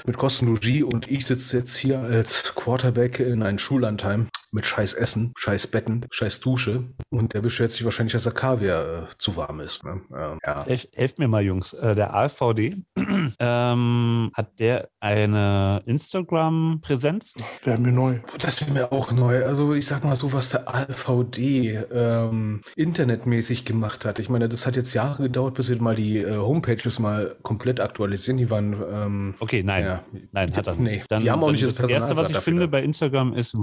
[0.07, 5.33] mit Kostenlogie und ich sitze jetzt hier als Quarterback in einem Schullandheim mit scheiß Essen,
[5.37, 9.61] scheiß Betten, scheiß Dusche und der beschwert sich wahrscheinlich, dass der Kaviar äh, zu warm
[9.61, 9.85] ist.
[9.85, 10.01] Ne?
[10.15, 10.65] Ähm, ja.
[10.65, 11.73] Helf, helft mir mal, Jungs.
[11.75, 12.77] Äh, der AVD,
[13.39, 17.35] ähm, hat der eine Instagram-Präsenz?
[17.63, 18.21] Wäre mir neu.
[18.39, 19.45] Das wäre mir auch neu.
[19.45, 24.19] Also ich sag mal so, was der AVD ähm, internetmäßig gemacht hat.
[24.19, 27.81] Ich meine, das hat jetzt Jahre gedauert, bis sie mal die äh, Homepages mal komplett
[27.81, 28.39] aktualisieren.
[28.39, 29.85] Die waren ähm, Okay, nein.
[29.85, 30.05] Ja.
[30.33, 31.11] Nein, hat er nicht.
[31.11, 32.71] Nee, die haben auch nicht das, das Erste, was ich finde dafür.
[32.73, 33.57] bei Instagram ist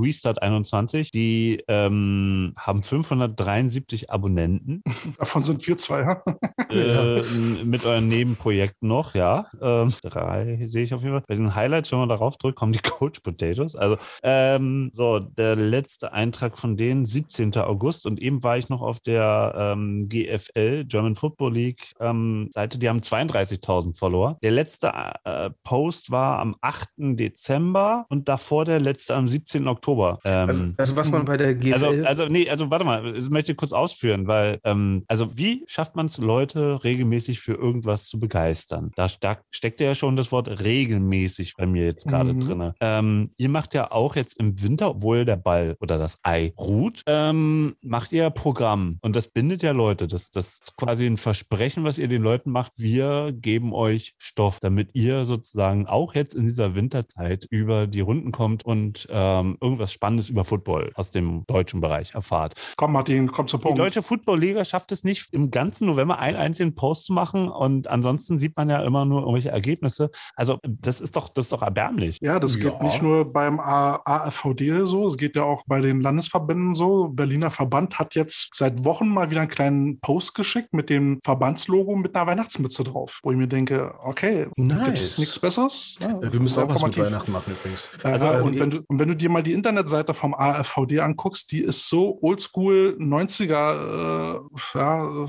[0.76, 1.12] Restart21.
[1.12, 4.84] Die ähm, haben 573 Abonnenten
[5.18, 6.02] Davon sind wir zwei.
[6.02, 6.24] Ja?
[6.70, 7.22] äh,
[7.64, 9.48] mit euren Nebenprojekten noch, ja.
[9.62, 11.24] Ähm, drei sehe ich auf jeden Fall.
[11.28, 13.76] Bei den Highlights, wenn man darauf drückt, kommen die Coach Potatoes.
[13.76, 17.56] Also, ähm, so, der letzte Eintrag von denen, 17.
[17.58, 18.06] August.
[18.06, 22.78] Und eben war ich noch auf der ähm, GFL, German Football League ähm, Seite.
[22.78, 24.38] Die haben 32.000 Follower.
[24.42, 24.92] Der letzte
[25.24, 26.90] äh, Post war am 8.
[26.98, 29.68] Dezember und davor der letzte am 17.
[29.68, 30.20] Oktober.
[30.26, 33.30] Ähm, also, also was man bei der GFL also, also, nee, also warte mal, das
[33.30, 38.08] möchte ich kurz ausführen, weil, ähm, also wie schafft man es, Leute regelmäßig für irgendwas
[38.08, 38.92] zu begeistern?
[38.96, 42.40] Da steck, steckt ja schon das Wort regelmäßig bei mir jetzt gerade Mhm.
[42.42, 42.72] drin.
[42.80, 47.02] Ähm, ihr macht ja auch jetzt im Winter, obwohl der Ball oder das Ei ruht,
[47.08, 48.98] ähm, macht ihr Programm.
[49.02, 50.08] Und das bindet ja Leute.
[50.08, 52.74] Das, das ist quasi ein Versprechen, was ihr den Leuten macht.
[52.78, 58.32] Wir geben euch Stoff, damit ihr sozusagen auch jetzt in dieser Winterzeit über die Runden
[58.32, 60.55] kommt und ähm, irgendwas Spannendes über Football
[60.96, 62.54] aus dem deutschen Bereich erfahrt.
[62.78, 63.80] Komm, Martin, komm zum Die Punkt.
[63.80, 68.40] deutsche Football-Liga schafft es nicht, im ganzen November einen einzigen Post zu machen und ansonsten
[68.40, 70.10] sieht man ja immer nur irgendwelche Ergebnisse.
[70.36, 72.18] Also das ist doch, das ist doch erbärmlich.
[72.22, 72.84] Ja, das geht Ja.
[72.84, 77.10] nicht nur beim AFVD so, es geht ja auch bei den Landesverbänden so.
[77.10, 81.96] Berliner Verband hat jetzt seit Wochen mal wieder einen kleinen Post geschickt mit dem Verbandslogo
[81.96, 84.86] mit einer Weihnachtsmütze drauf, wo ich mir denke, okay, Nice.
[84.86, 85.98] gibt es nichts Besseres?
[86.00, 86.98] Ja, wir müssen auch was mit.
[86.98, 87.88] Weihnachten machen übrigens.
[88.04, 91.52] Also, Ähm, und, wenn du, und wenn du dir mal die Internetseite vom AFVD anguckst,
[91.52, 95.26] die ist so oldschool 90er, äh, ja,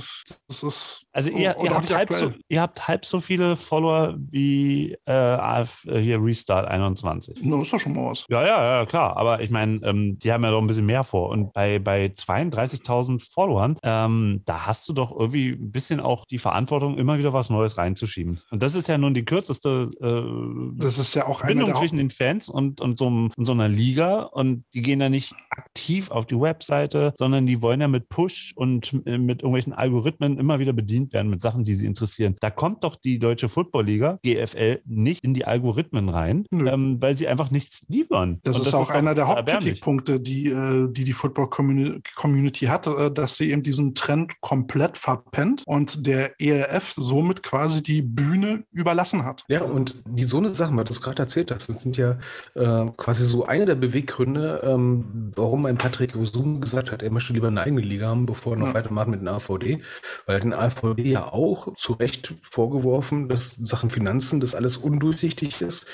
[0.48, 1.06] das ist.
[1.12, 5.84] Also ihr, ihr, habt halb so, ihr habt halb so viele Follower wie äh, AF,
[5.86, 7.40] äh, hier Restart 21.
[7.42, 8.26] Na, ist doch schon mal was.
[8.28, 9.16] Ja, ja, ja, klar.
[9.16, 11.30] Aber ich meine, ähm, die haben ja doch ein bisschen mehr vor.
[11.30, 16.38] Und bei, bei 32.000 Followern, ähm, da hast du doch irgendwie ein bisschen auch die
[16.38, 18.40] Verantwortung, immer wieder was Neues reinzuschieben.
[18.50, 22.10] Und das ist ja nun die kürzeste äh, Das ist ja auch der zwischen den
[22.10, 24.22] Fans und, und, so, und so einer Liga.
[24.22, 28.52] Und die gehen da nicht aktiv auf die Webseite, sondern die wollen ja mit Push
[28.56, 32.36] und äh, mit irgendwelchen Algorithmen immer wieder bedient werden mit Sachen, die sie interessieren.
[32.40, 37.28] Da kommt doch die Deutsche Football-Liga, GFL, nicht in die Algorithmen rein, ähm, weil sie
[37.28, 38.38] einfach nichts liefern.
[38.42, 39.26] Das Und ist auch einer der.
[39.26, 44.40] Hauptkritikpunkte, die äh, die, die Football Communi- Community hat, äh, dass sie eben diesen Trend
[44.40, 49.44] komplett verpennt und der ERF somit quasi die Bühne überlassen hat.
[49.48, 52.18] Ja, und die so eine Sache, weil du es gerade erzählt hast, das sind ja
[52.54, 54.95] äh, quasi so eine der Beweggründe, ähm,
[55.34, 58.58] warum ein Patrick Osum gesagt hat, er möchte lieber eine eigene Liga haben, bevor er
[58.60, 58.74] noch Ja.
[58.74, 59.80] weitermacht mit dem AVD,
[60.26, 65.86] weil den AVD ja auch zu Recht vorgeworfen, dass Sachen Finanzen, das alles undurchsichtig ist,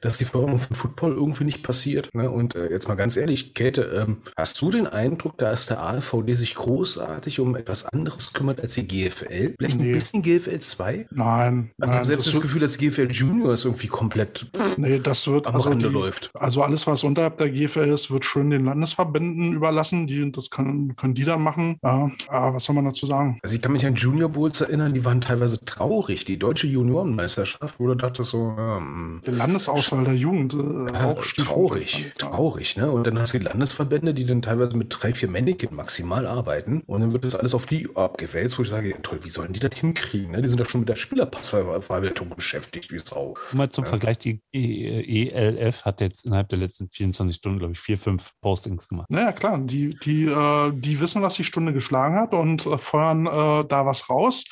[0.00, 2.08] dass die Förderung von Football irgendwie nicht passiert.
[2.14, 2.30] Ne?
[2.30, 6.34] Und äh, jetzt mal ganz ehrlich, Käthe, ähm, hast du den Eindruck, dass der AVD
[6.34, 9.54] sich großartig um etwas anderes kümmert als die GFL?
[9.58, 9.88] Vielleicht Nee.
[9.90, 11.06] ein bisschen GFL 2?
[11.10, 14.46] Nein, Also ich nein habe selbst das das Gefühl, dass GFL Junior ist irgendwie komplett
[14.76, 16.30] nee, das wird am also, Rande die, läuft.
[16.34, 20.06] also alles, was unterhalb der GFL ist, wird schön den Landesverbänden überlassen.
[20.06, 21.78] Die, das können, können die dann machen.
[21.82, 23.38] Ja, aber was soll man dazu sagen?
[23.42, 26.24] Also ich kann mich an Junior Bowls erinnern, die waren teilweise traurig.
[26.24, 31.24] Die deutsche Juniorenmeisterschaft, wo du dachtest so, ähm, Der Landesauswahl Auswahl der Jugend äh, auch
[31.24, 32.90] traurig, traurig, ne?
[32.90, 36.82] Und dann hast du die Landesverbände, die dann teilweise mit drei, vier Männchen maximal arbeiten
[36.86, 39.52] und dann wird das alles auf die abgewälzt, wo ich sage, ja, toll, wie sollen
[39.52, 40.32] die das hinkriegen?
[40.32, 40.42] Ne?
[40.42, 43.36] Die sind doch schon mit der Spielerpassverwaltung beschäftigt, wie Sau.
[43.52, 43.90] Mal zum Ja.
[43.90, 48.32] Vergleich, die E- ELF hat jetzt innerhalb der letzten 24 Stunden, glaube ich, vier, fünf
[48.40, 49.06] Postings gemacht.
[49.10, 53.26] Naja, klar, die, die, äh, die wissen, was die Stunde geschlagen hat und äh, feuern
[53.26, 54.44] äh, da was raus.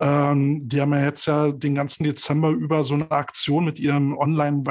[0.00, 4.14] Ähm, die haben ja jetzt ja den ganzen Dezember über so eine Aktion mit ihrem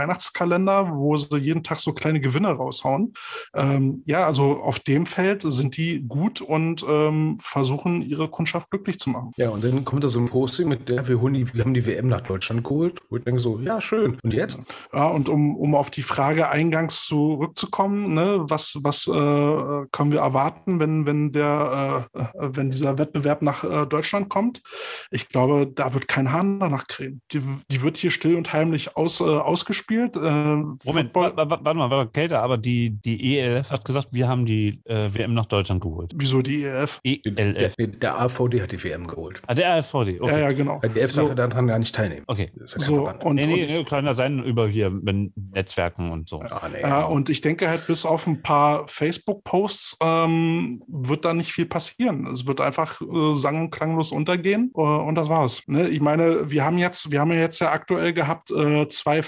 [0.08, 3.14] Online-Weihnachtskalender, wo sie jeden Tag so kleine Gewinne raushauen.
[3.54, 9.00] Ähm, ja, also auf dem Feld sind die gut und ähm, versuchen, ihre Kundschaft glücklich
[9.00, 9.32] zu machen.
[9.38, 11.74] Ja, und dann kommt da so ein Posting mit der, wir, holen die, wir haben
[11.74, 13.02] die WM nach Deutschland geholt.
[13.10, 14.18] Wo ich denke so, ja, schön.
[14.24, 14.60] Und jetzt?
[14.94, 19.12] Ja, und um, um auf die Frage eingangs zurückzukommen, ne, was, was äh,
[19.92, 24.62] können wir erwarten, wenn, wenn, der, äh, wenn dieser Wettbewerb nach äh, Deutschland kommt?
[25.12, 27.22] Ich glaube, da wird kein Hahn danach kriegen.
[27.32, 29.24] Die, die wird hier still und heimlich aus, äh,
[29.98, 30.16] ausgespielt.
[30.16, 34.46] Äh, Moment, warte mal, warte mal, Käthe, aber die, die ELF hat gesagt, wir haben
[34.46, 36.14] die äh, WM nach Deutschland geholt.
[36.16, 36.62] wieso die?
[36.62, 37.76] Der, ELF.
[37.76, 39.42] der, der AVD hat die WM geholt.
[39.48, 40.32] Ah, der AFVD, okay.
[40.32, 40.80] Ja, ja, genau.
[40.84, 41.22] Die Elf So.
[41.22, 42.24] darf ja daran gar nicht teilnehmen.
[42.28, 42.52] Okay.
[42.64, 46.42] So, und, nee, nee, und, nee, ja sein über hier mit Netzwerken und so.
[46.42, 46.82] Ah, nee.
[46.82, 51.66] Ja, und ich denke halt, bis auf ein paar Facebook-Posts ähm, wird da nicht viel
[51.66, 52.28] passieren.
[52.28, 55.64] Es wird einfach äh, sang- und klanglos untergehen äh, und das war's.
[55.68, 55.88] Ne?
[55.90, 59.24] Ich meine, wir haben jetzt, wir haben ja jetzt ja aktuell gehabt äh, zwei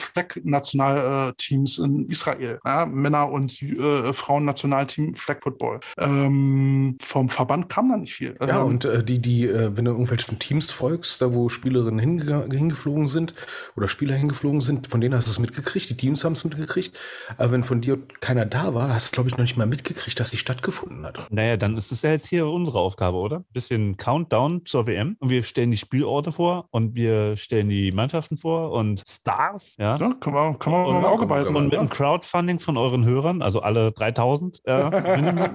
[0.59, 2.59] Flag-Nationalteams in Israel.
[2.65, 2.85] Ja?
[2.85, 5.79] Männer- und äh, Frauen-Nationalteam Flag Football.
[5.97, 8.35] Ähm, vom Verband kam da nicht viel.
[8.41, 11.99] Ja, Ähm, und äh, die, die, äh, wenn du irgendwelchen Teams folgst, da wo Spielerinnen
[11.99, 13.33] hinge hingeflogen sind
[13.75, 16.97] oder Spieler hingeflogen sind, von denen hast du es mitgekriegt, die Teams haben es mitgekriegt.
[17.37, 20.19] Aber wenn von dir keiner da war, hast du, glaube ich, noch nicht mal mitgekriegt,
[20.19, 21.19] dass sie stattgefunden hat.
[21.29, 23.43] Naja, dann ist es ja jetzt hier unsere Aufgabe, oder?
[23.53, 25.15] Bisschen Countdown zur WM.
[25.19, 29.97] Und wir stellen die Spielorte vor und wir stellen die Mannschaften vor und Stars, ja.
[29.97, 31.55] ja, kann kann man ein Auge und- behalten.
[31.55, 31.79] Und mit ja.
[31.79, 35.49] dem Crowdfunding von euren Hörern, also alle 3000, äh, Minimum,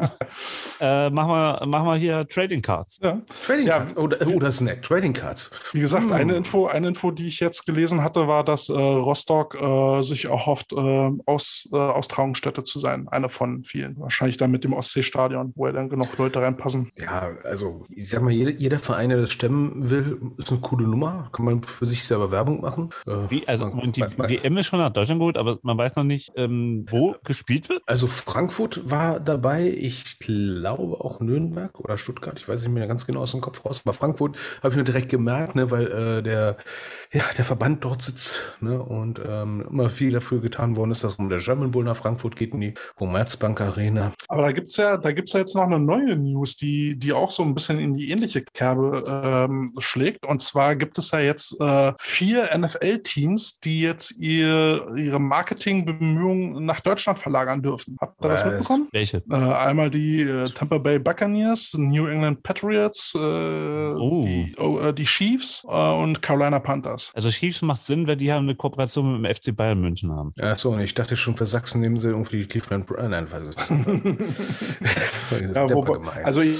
[0.80, 2.98] äh, machen, wir, machen wir hier Trading Cards.
[3.02, 3.20] ja.
[3.44, 3.78] Trading Ja.
[3.78, 3.96] Cards.
[3.96, 5.50] Oder, oder Snack, Trading Cards.
[5.72, 6.12] Wie gesagt, Hm.
[6.12, 10.26] eine Info, eine Info, die ich jetzt gelesen hatte, war, dass äh, Rostock äh, sich
[10.26, 13.08] erhofft, äh, Aus, äh, Austragungsstätte zu sein.
[13.08, 13.98] Eine von vielen.
[13.98, 16.90] Wahrscheinlich dann mit dem Ostseestadion, wo ja dann genug Leute reinpassen.
[16.98, 20.86] Ja, also ich sag mal, jeder, jeder Verein, der das stemmen will, ist eine coole
[20.86, 21.28] Nummer.
[21.32, 22.90] Kann man für sich selber Werbung machen.
[23.06, 25.58] Äh, Wie, also man- und die man- man- WM ist schon nach Deutschland geholt, aber
[25.62, 27.82] man weiß noch nicht, ähm, wo gespielt wird.
[27.86, 33.06] Also Frankfurt war dabei, ich glaube auch Nürnberg oder Stuttgart, ich weiß nicht mehr ganz
[33.06, 36.22] genau aus dem Kopf raus, aber Frankfurt habe ich mir direkt gemerkt, ne, weil äh,
[36.22, 36.56] der,
[37.12, 41.16] ja, der Verband dort sitzt ne, und ähm, immer viel dafür getan worden ist, dass
[41.16, 44.12] um der German Bull nach Frankfurt geht in die Commerzbank Arena.
[44.28, 47.30] Aber da gibt's ja, da gibt's ja jetzt noch eine neue News, die, die auch
[47.30, 50.24] so ein bisschen in die ähnliche Kerbe ähm, schlägt.
[50.26, 56.80] Und zwar gibt es ja jetzt äh, vier NFL-Teams, die jetzt ihr, ihre Marketingbemühungen nach
[56.80, 57.96] Deutschland verlagern dürfen.
[58.00, 58.52] Habt ihr das Was?
[58.52, 58.88] mitbekommen?
[58.92, 59.22] Welche?
[59.30, 65.04] Äh, einmal die äh, Tampa Bay Buccaneers, New England Patriots, äh, die, oh, äh, die
[65.04, 67.10] Chiefs äh, und Carolina Panthers.
[67.14, 70.32] Also Chiefs macht Sinn, weil die haben eine Kooperation mit dem FC Bayern München haben.
[70.40, 73.10] Ach so, und ich dachte schon, für Sachsen nehmen sie irgendwie die Cleveland Browns.
[73.10, 74.18] Nein.
[75.30, 76.58] Das ist Ja, wobei, also ich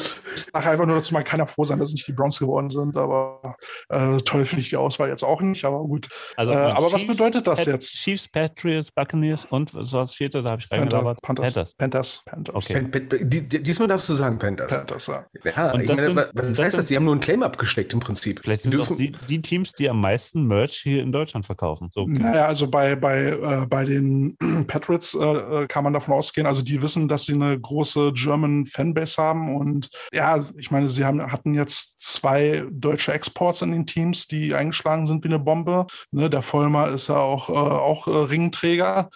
[0.52, 2.70] sage einfach nur dazu, man kann ja froh sein, dass es nicht die Browns geworden
[2.70, 3.56] sind, aber
[3.88, 6.08] äh, toll finde ich die Auswahl jetzt auch nicht, aber gut.
[6.36, 7.93] Also Äh, aber was Chiefs, bedeutet das jetzt?
[7.94, 10.42] Chiefs, Patriots, Buccaneers und was war das vierte?
[10.42, 11.20] Da habe ich reingelabert.
[11.22, 11.54] Panthers.
[11.54, 11.74] Panthers.
[11.76, 12.22] Panthers.
[12.26, 12.54] Panthers.
[12.54, 12.74] Okay.
[12.88, 14.68] Pen- Pen- die- die- Diesmal darfst du sagen Panthers.
[14.72, 15.24] Panthers, ja.
[15.44, 16.86] Ja, Und ich das meine, sind- was heißt das?
[16.86, 18.40] Die haben nur einen Claim abgesteckt im Prinzip.
[18.42, 21.90] Vielleicht Die sind es die, die Teams, die am meisten Merch hier in Deutschland verkaufen.
[21.92, 22.06] So.
[22.06, 26.62] Naja, also bei, bei, äh, bei den Patriots äh, äh, kann man davon ausgehen, also
[26.62, 31.20] die wissen, dass sie eine große German Fanbase haben und ja, ich meine, sie haben,
[31.30, 35.86] hatten jetzt zwei deutsche Exports in den Teams, die eingeschlagen sind wie eine Bombe.
[36.10, 37.52] Ne, der Vollmer ist ja auch, äh,
[37.84, 39.10] auch äh, Ringträger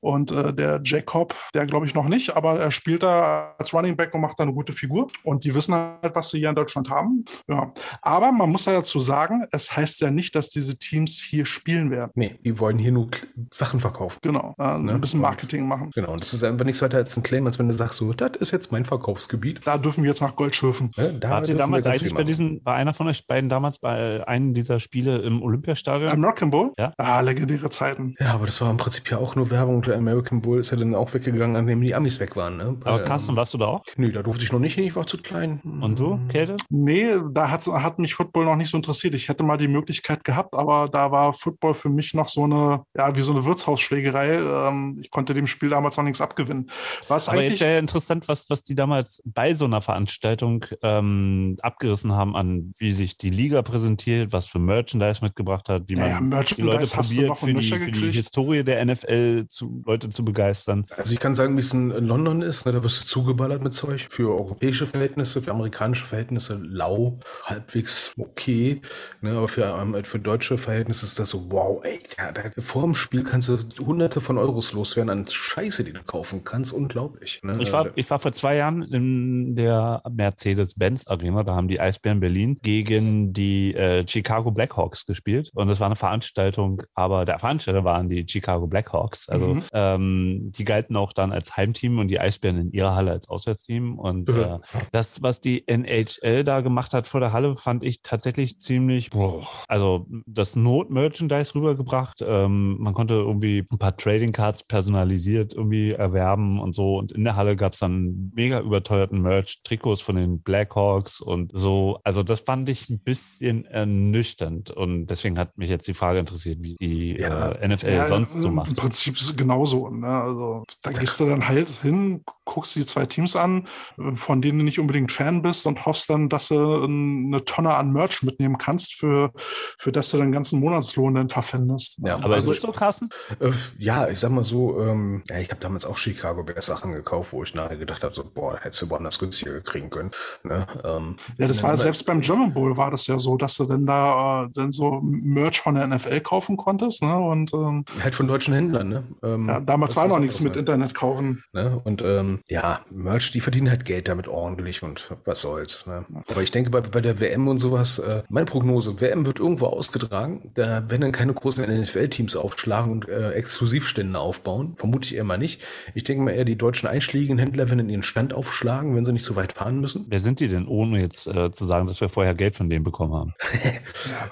[0.00, 3.96] und äh, der Jacob, der glaube ich noch nicht, aber er spielt da als Running
[3.96, 6.54] Back und macht da eine gute Figur und die wissen halt, was sie hier in
[6.54, 7.24] Deutschland haben.
[7.48, 11.46] Ja, aber man muss ja dazu sagen, es heißt ja nicht, dass diese Teams hier
[11.46, 12.12] spielen werden.
[12.14, 13.08] Nee, die wollen hier nur
[13.52, 14.18] Sachen verkaufen.
[14.22, 14.92] Genau, äh, Ne?
[14.94, 15.90] ein bisschen Marketing machen.
[15.94, 18.12] Genau, und das ist einfach nichts weiter als ein Claim, als wenn du sagst, so,
[18.12, 19.66] das ist jetzt mein Verkaufsgebiet.
[19.66, 20.90] Da dürfen wir jetzt nach Gold schürfen.
[20.96, 21.14] Ne?
[21.14, 24.54] Da Wart ihr damals eigentlich bei diesen, war einer von euch beiden damals bei einem
[24.54, 26.10] dieser Spiele im Olympiastadion?
[26.10, 26.72] American Bowl?
[26.78, 26.92] Ja.
[26.98, 28.14] Ah, legendäre Zeiten.
[28.20, 29.82] Ja, aber das war im Prinzip ja auch nur Werbung.
[29.86, 32.56] Total American Bowl ist ja dann auch weggegangen, an dem die Amis weg waren.
[32.56, 32.76] Ne?
[32.84, 33.82] Aber Weil, Carsten, ähm, warst du da auch?
[33.96, 35.60] Nö, da durfte ich noch nicht hin, ich war zu klein.
[35.80, 36.56] Und du, Käthe?
[36.70, 39.14] Nee, da hat, hat mich Football noch nicht so interessiert.
[39.14, 42.82] Ich hätte mal die Möglichkeit gehabt, aber da war Football für mich noch so eine,
[42.96, 44.40] ja, wie so eine Wirtshausschlägerei.
[44.68, 46.70] Ähm, ich konnte dem Spiel damals noch nichts abgewinnen.
[47.08, 47.60] Was Aber jetzt eigentlich.
[47.60, 52.74] wäre ja interessant, was, was die damals bei so einer Veranstaltung ähm, abgerissen haben, an
[52.78, 56.78] wie sich die Liga präsentiert, was für Merchandise mitgebracht hat, wie man Naja, die Leute
[56.78, 58.12] Merchandise hast du probiert, noch für die, für die.
[58.12, 60.86] Historie der NFL zu, Leute zu begeistern.
[60.96, 63.74] Also ich kann sagen, wie es in London ist, ne, da wirst du zugeballert mit
[63.74, 64.06] Zeug.
[64.08, 68.80] Für europäische Verhältnisse, für amerikanische Verhältnisse lau, halbwegs okay.
[69.20, 72.82] Ne, aber für, ähm, für deutsche Verhältnisse ist das so, wow, ey, ja, da, vor
[72.82, 76.72] dem Spiel kannst du hunderte von Euros loswerden an Scheiße, die du kaufen kannst.
[76.72, 77.40] Unglaublich.
[77.42, 77.54] Ne?
[77.58, 82.20] Ich war, ich war vor zwei Jahren in der Mercedes-Benz Arena, da haben die Eisbären
[82.20, 87.84] Berlin gegen die äh, Chicago Blackhawks gespielt und das war eine Veranstaltung, aber der Veranstalter
[87.84, 89.62] waren die Chicago Blackhawks, also Mhm.
[89.72, 93.98] Ähm, die galten auch dann als Heimteam und die Eisbären in ihrer Halle als Auswärtsteam
[93.98, 94.36] und Mhm.
[94.38, 94.58] äh,
[94.92, 99.46] das, was die NHL da gemacht hat vor der Halle, fand ich tatsächlich ziemlich, boah,
[99.68, 106.60] also das Not-Merchandise rübergebracht, ähm, man konnte irgendwie ein paar Trading Cards personalisiert irgendwie erwerben
[106.60, 106.96] und so.
[106.98, 111.50] Und in der Halle gab es dann mega überteuerten Merch, Trikots von den Blackhawks und
[111.54, 111.98] so.
[112.04, 114.70] Also das fand ich ein bisschen ernüchternd.
[114.70, 117.52] Und deswegen hat mich jetzt die Frage interessiert, wie die Ja.
[117.52, 118.74] äh, NFL Ja, sonst so Im macht.
[118.76, 119.88] Prinzip ist es genauso.
[119.88, 120.06] Ne?
[120.06, 123.66] Also, da gehst du dann halt hin, guckst dir die zwei Teams an,
[124.14, 127.92] von denen du nicht unbedingt Fan bist und hoffst dann, dass du eine Tonne an
[127.92, 129.32] Merch mitnehmen kannst, für,
[129.78, 131.98] für das du deinen ganzen Monatslohn dann verpfändest.
[132.02, 133.10] Ja, Aber Also ist es so, Carsten?
[133.40, 136.92] Äh, ja, ich sag mal so, ähm, ja, ich habe damals auch Chicago Bears Sachen
[136.92, 140.10] gekauft, wo ich nachher gedacht habe, so, boah, hättest du woanders günstiger kriegen können.
[140.44, 140.66] Ne?
[140.84, 143.56] Ähm, Ja, das ne, war aber- selbst beim German Bowl war das ja so, dass
[143.56, 147.02] du dann da äh, dann so Merch von der NFL kaufen konntest.
[147.02, 147.14] Ne?
[147.16, 149.04] Und ähm, Halt von deutschen Händlern, ne?
[149.22, 151.42] Ähm, ja, damals war noch nichts mit Internet kaufen.
[151.52, 151.80] Ne?
[151.84, 155.86] Und ähm, ja, Merch, die verdienen halt Geld damit ordentlich und was soll's.
[155.86, 156.04] Ne?
[156.28, 159.66] Aber ich denke, bei, bei der WM und sowas, äh, meine Prognose, WM wird irgendwo
[159.66, 164.74] ausgetragen, da werden dann keine großen NFL-Teams aufschlagen und äh, Exklusivstände aufbauen.
[164.76, 165.62] Vermute ich eher mal nicht.
[165.94, 169.24] Ich denke mal eher, die deutschen einschlägigen Händler werden ihren Stand aufschlagen, wenn sie nicht
[169.24, 170.06] so weit fahren müssen.
[170.08, 172.84] Wer sind die denn, ohne jetzt äh, zu sagen, dass wir vorher Geld von denen
[172.84, 173.34] bekommen haben?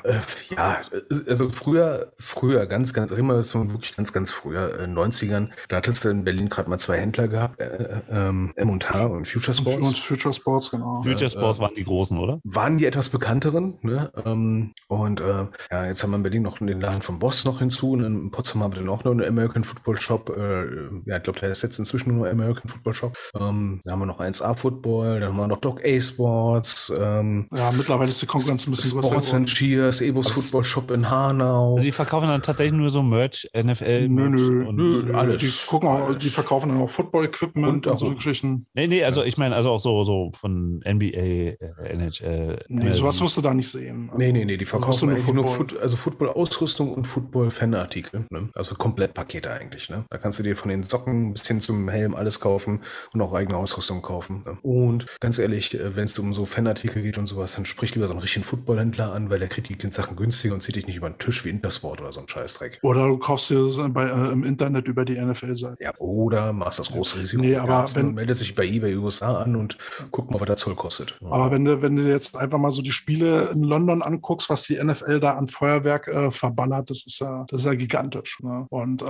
[0.02, 0.18] Äh,
[0.54, 0.80] ja,
[1.26, 6.10] also früher, früher, ganz, ganz, immer wirklich ganz, ganz früher, äh, 90ern, da hattest du
[6.10, 9.98] in Berlin gerade mal zwei Händler gehabt, äh, ähm, M&H und Future Und Sports.
[10.00, 11.02] Future Sports, genau.
[11.02, 12.40] Future äh, Sports waren die großen, oder?
[12.44, 14.10] waren die etwas bekannteren, ne?
[14.24, 17.58] Ähm, und äh, ja, jetzt haben wir in Berlin noch den Laden von Boss noch
[17.60, 20.30] hinzu und in Potsdam haben wir dann auch noch einen American Football Shop.
[20.36, 20.64] Äh,
[21.06, 23.16] ja, ich glaube, der ist jetzt inzwischen nur American Football Shop.
[23.38, 27.48] Ähm, da haben wir noch 1A Football, dann haben wir noch Doc A Sports, ähm,
[27.54, 29.08] Ja, mittlerweile ist die Konkurrenz ein bisschen größer.
[29.08, 29.48] Sports and.
[29.48, 31.74] Cheers, Ebos Football Shop in Hanau.
[31.74, 35.40] Also die verkaufen dann tatsächlich nur so Merch, NFL, Nö, Merch nö, und, nö, alles.
[35.40, 38.66] Die gucken auch, die verkaufen dann auch Football-Equipment Und und, so Geschichten.
[38.74, 42.64] Nee, nee, also ich meine, also auch so, so von NBA, äh, NHL.
[42.68, 42.94] Nee, MLB.
[42.96, 44.10] sowas wirst du da nicht sehen.
[44.16, 45.68] Nee, nee, nee, die Also verkaufen nur eigentlich nur Football.
[45.68, 48.24] Foot, also Football-Ausrüstung und Football-Fanartikel.
[48.30, 48.48] Ne?
[48.54, 49.90] Also Komplettpakete eigentlich.
[49.90, 50.04] Ne?
[50.10, 52.80] Da kannst du dir von den Socken bis hin zum Helm alles kaufen
[53.12, 54.42] und auch eigene Ausrüstung kaufen.
[54.44, 54.58] Ne?
[54.62, 58.12] Und ganz ehrlich, wenn es um so Fanartikel geht und sowas, dann sprich lieber so
[58.12, 61.10] einen richtigen Footballhändler an, weil der kriegt die Sachen günstiger und zieht dich nicht über
[61.10, 62.78] den Tisch wie Intersport oder so ein Scheißdreck.
[62.82, 65.82] Oder du kaufst dir das bei, äh, im Internet über die NFL-Seite.
[65.82, 68.96] Ja, oder machst das große Risiko Nee, für aber wenn- und meldet sich bei eBay
[68.96, 69.76] USA an und
[70.10, 71.16] guck mal, was der Zoll kostet.
[71.24, 74.62] Aber wenn du, wenn du jetzt einfach mal so die Spiele in London anguckst, was
[74.64, 78.38] die NFL da an Feuerwerk äh, verballert, das ist ja, das ist ja gigantisch.
[78.42, 78.66] Ne?
[78.70, 79.06] Und äh,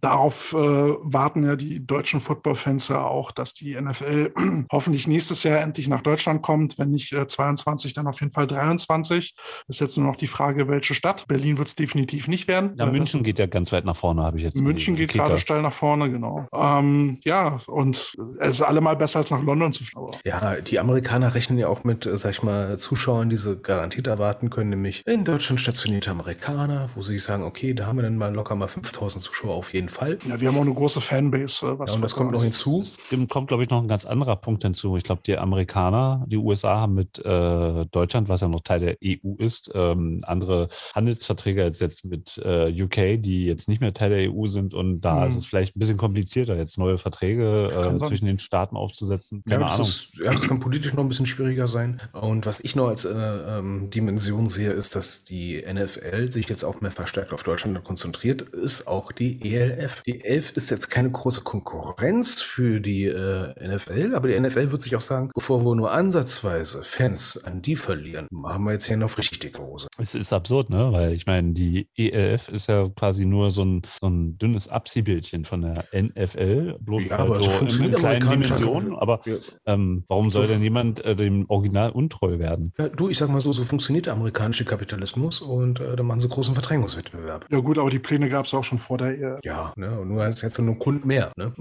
[0.00, 4.32] darauf äh, warten ja die deutschen Football-Fans ja auch, dass die NFL
[4.72, 6.78] hoffentlich nächstes Jahr endlich nach Deutschland kommt.
[6.78, 9.34] Wenn nicht äh, 22, dann auf jeden Fall 23.
[9.68, 11.26] Ist jetzt nur noch die Frage, welche Stadt.
[11.28, 12.72] Berlin wird es definitiv nicht werden.
[12.76, 15.24] Ja, Äh, München geht ja ganz weit nach vorne, habe ich jetzt München geht Kicker.
[15.24, 16.46] gerade steil nach vorne, genau.
[16.52, 18.05] Ähm, ja, und
[18.40, 20.06] es ist allemal besser als nach London zu fliegen.
[20.24, 24.06] Ja, die Amerikaner rechnen ja auch mit, äh, sag ich mal, Zuschauern, die sie garantiert
[24.06, 28.16] erwarten können, nämlich in Deutschland stationierte Amerikaner, wo sie sagen, okay, da haben wir dann
[28.16, 30.18] mal locker mal 5000 Zuschauer auf jeden Fall.
[30.28, 31.66] Ja, wir haben auch eine große Fanbase.
[31.66, 32.80] äh, Was Ja, und das kommt noch hinzu.
[32.82, 32.98] Es
[33.30, 34.96] kommt, glaube ich, noch ein ganz anderer Punkt hinzu.
[34.96, 38.96] Ich glaube, die Amerikaner, die USA haben mit äh, Deutschland, was ja noch Teil der
[39.04, 44.10] EU ist, ähm, andere Handelsverträge als jetzt mit äh, UK, die jetzt nicht mehr Teil
[44.10, 44.74] der EU sind.
[44.74, 45.28] Und da Mhm.
[45.28, 47.70] ist es vielleicht ein bisschen komplizierter, jetzt neue Verträge.
[47.94, 49.42] Äh, zwischen den Staaten aufzusetzen.
[49.46, 49.86] Ja, Keine das, Ahnung.
[49.86, 52.00] ist, ja, das kann politisch noch ein bisschen schwieriger sein.
[52.12, 56.64] Und was ich noch als äh, ähm, Dimension sehe, ist, dass die NFL sich jetzt
[56.64, 60.02] auch mehr verstärkt auf Deutschland konzentriert, ist auch die ELF.
[60.02, 64.82] Die ELF ist jetzt keine große Konkurrenz für die äh, NFL, aber die NFL wird
[64.82, 68.96] sich auch sagen, bevor wir nur ansatzweise Fans an die verlieren, machen wir jetzt hier
[68.96, 69.88] noch richtig dicke Hose.
[69.98, 70.92] Es ist absurd, ne?
[70.92, 75.44] Weil ich meine, die ELF ist ja quasi nur so ein, so ein dünnes Abziehbildchen
[75.44, 78.94] von der NFL, bloß Ja, aber so so in, kleinen Dimensionen.
[78.96, 79.34] Aber Ja.
[79.66, 82.72] ähm, warum soll So- denn jemand äh, dem Original untreu werden?
[82.78, 86.20] Ja, du, ich sag mal so, so funktioniert der amerikanische Kapitalismus und äh, da machen
[86.20, 87.46] sie großen Verdrängungswettbewerb.
[87.50, 89.38] Ja gut, aber die Pläne gab es auch schon vor der Ehe.
[89.44, 91.32] Ja, ne, und nur als jetzt nur Grund mehr.
[91.36, 91.52] Ne?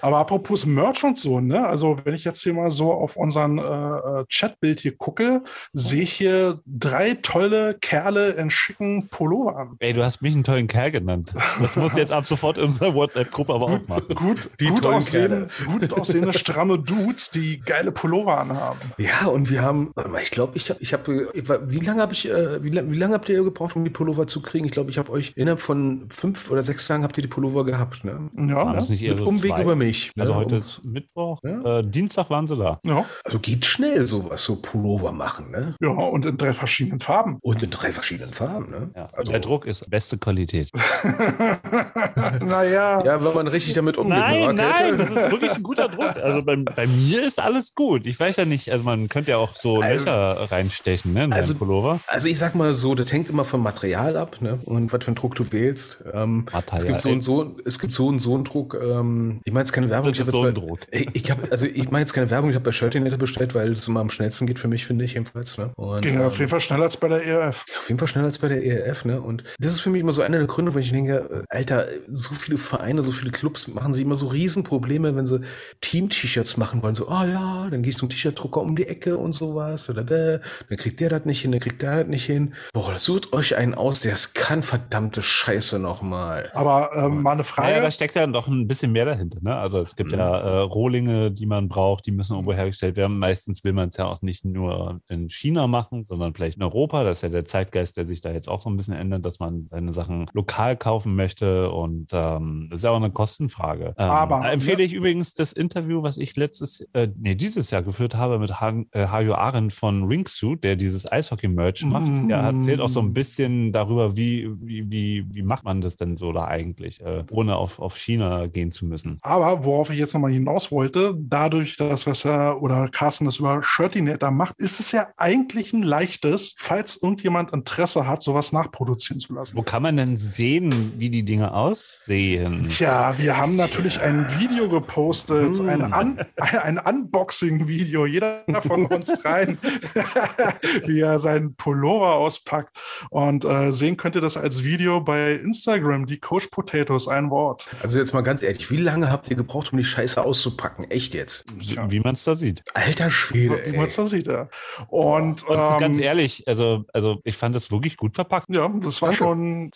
[0.00, 1.66] Aber apropos Merch und so, ne?
[1.66, 5.42] Also wenn ich jetzt hier mal so auf unseren äh, äh, Chatbild hier gucke,
[5.72, 9.76] sehe ich hier drei tolle Kerle in schicken Pullovern.
[9.80, 11.34] Ey, du hast mich einen tollen Kerl genannt.
[11.60, 14.14] Das muss jetzt ab sofort in unserer WhatsApp-Gruppe aber auch machen.
[14.14, 18.78] Gut, Die gut, tollen aussehende, gut aussehende, stramme Dudes, die geile Pullover anhaben.
[18.98, 21.28] Ja, und wir haben, warte mal, ich glaube, ich habe, ich habe,
[21.66, 24.26] wie lange habe ich, äh, wie, lang- wie lange habt ihr gebraucht, um die Pullover
[24.26, 24.64] zu kriegen?
[24.66, 27.64] Ich glaube, ich habe euch innerhalb von fünf oder sechs Tagen habt ihr die Pullover
[27.64, 28.30] gehabt, ne?
[28.36, 28.78] Ja, Waren ne?
[28.78, 29.62] es nicht eher Mit so Umweg zwei?
[29.62, 30.12] über mich.
[30.16, 30.22] Ne?
[30.22, 31.78] Also heute Um- ist Mittwoch, Ja.
[31.78, 32.78] äh, Dienstag waren sie da.
[32.84, 33.04] ja.
[33.24, 35.74] Also geht schnell sowas, so Pullover machen, ne?
[35.80, 37.38] ja, und in drei verschiedenen Farben.
[37.42, 38.90] Und in drei verschiedenen Farben, ne?
[38.96, 39.08] Ja.
[39.12, 40.70] Also, Der Druck ist beste Qualität.
[42.40, 43.02] naja.
[43.04, 44.18] ja, wenn man richtig damit umgeht.
[44.18, 44.96] Nein, eine nein, Rakete.
[44.96, 46.16] das ist wirklich ein guter Druck.
[46.16, 48.06] Also bei, bei mir ist alles gut.
[48.06, 51.32] Ich weiß ja nicht, also man könnte ja auch so Also- Löcher reinstechen, ne, in
[51.32, 52.00] Also- Pullover.
[52.06, 54.58] Also ich sag mal so, das hängt immer vom Material ab, ne?
[54.64, 56.04] Und was für einen Druck du wählst.
[56.12, 58.76] Ähm, es Material, gibt so und so, es gibt so und so einen Druck.
[58.80, 60.10] Ähm, ich meine jetzt keine Werbung.
[60.12, 60.80] Das ich ist hab so ein bei- Druck.
[60.90, 62.50] Ich, ich habe, also ich meine jetzt keine Werbung.
[62.50, 65.14] Ich habe bei Shirtinator bestellt, weil es immer am schnellsten geht für mich, finde ich
[65.14, 65.56] jedenfalls.
[65.58, 65.70] Ne?
[65.76, 67.64] Und, Ging ja auf ähm, jeden Fall schneller als bei der E ERF.
[67.78, 69.20] auf jeden Fall schneller als bei der ERF, ne?
[69.20, 71.86] Und das ist für mich immer so einer der Gründe, wo ich denke, äh, Alter,
[72.10, 75.40] so viele Vereine, so viele Clubs machen sich immer so Riesenprobleme, wenn sie
[75.80, 76.94] Team-T-Shirts machen wollen.
[76.94, 79.88] So, ah ja, dann gehe ich zum T-Shirt-Drucker um die Ecke und sowas.
[79.88, 82.54] Oder da, dann kriegt der das nicht hin, dann kriegt der das nicht hin.
[82.72, 86.50] Boah, sucht euch einen aus, der es kann, verdammte Scheiße nochmal.
[86.54, 87.68] Aber ähm, mal eine Frage.
[87.70, 89.38] Naja, da steckt ja doch ein bisschen mehr dahinter.
[89.42, 89.56] Ne?
[89.56, 93.18] Also es gibt ja äh, Rohlinge, die man braucht, die müssen irgendwo hergestellt werden.
[93.18, 97.04] Meistens will man es ja auch nicht nur in China machen, sondern vielleicht in Europa.
[97.04, 99.40] Das ist ja der Zeitgeist, der sich da jetzt auch so ein bisschen ändert, dass
[99.40, 101.70] man seine Sachen lokal kaufen möchte.
[101.70, 103.94] Und ähm, das ist ja auch eine Kostenfrage.
[103.98, 107.82] Ähm, Aber- da empfehle ich übrigens das Interview, was ich letztes, äh, nee, dieses Jahr
[107.82, 112.28] geführt habe mit Han, äh, Hajo Arendt von Ringsuit, der dieses Eishockey-Merch macht.
[112.28, 116.16] Der erzählt auch so ein bisschen darüber, wie, wie, wie, wie macht man das denn
[116.16, 119.18] so da eigentlich, äh, ohne auf, auf China gehen zu müssen.
[119.22, 123.62] Aber worauf ich jetzt nochmal hinaus wollte, dadurch, dass was er oder Carsten das über
[123.62, 129.34] Shirtinator macht, ist es ja eigentlich ein leichtes, falls irgendjemand Interesse hat, sowas nachproduzieren zu
[129.34, 129.56] lassen.
[129.56, 132.68] Wo kann man denn sehen, wie die Dinge aussehen?
[132.68, 135.68] Tja, wir haben natürlich ein Video gepostet, Mm.
[135.68, 139.58] ein, Un ein Unboxing-Video, jeder von uns rein,
[140.86, 142.76] wie er seinen Pullover auspackt.
[143.10, 147.68] Und äh, sehen könnt ihr das als Video bei Instagram, die Coach Potatoes, ein Wort.
[147.82, 150.90] Also jetzt mal ganz ehrlich, wie lange habt ihr gebraucht, um die Scheiße auszupacken?
[150.90, 151.44] Echt jetzt?
[151.56, 152.62] Wie, wie man es da sieht.
[152.74, 154.48] Alter Schwede, Wie man es da sieht, ja.
[154.88, 158.46] Und, Und ähm, ganz ehrlich, also, also ich fand das wirklich gut verpackt.
[158.50, 159.70] Ja, das war schon.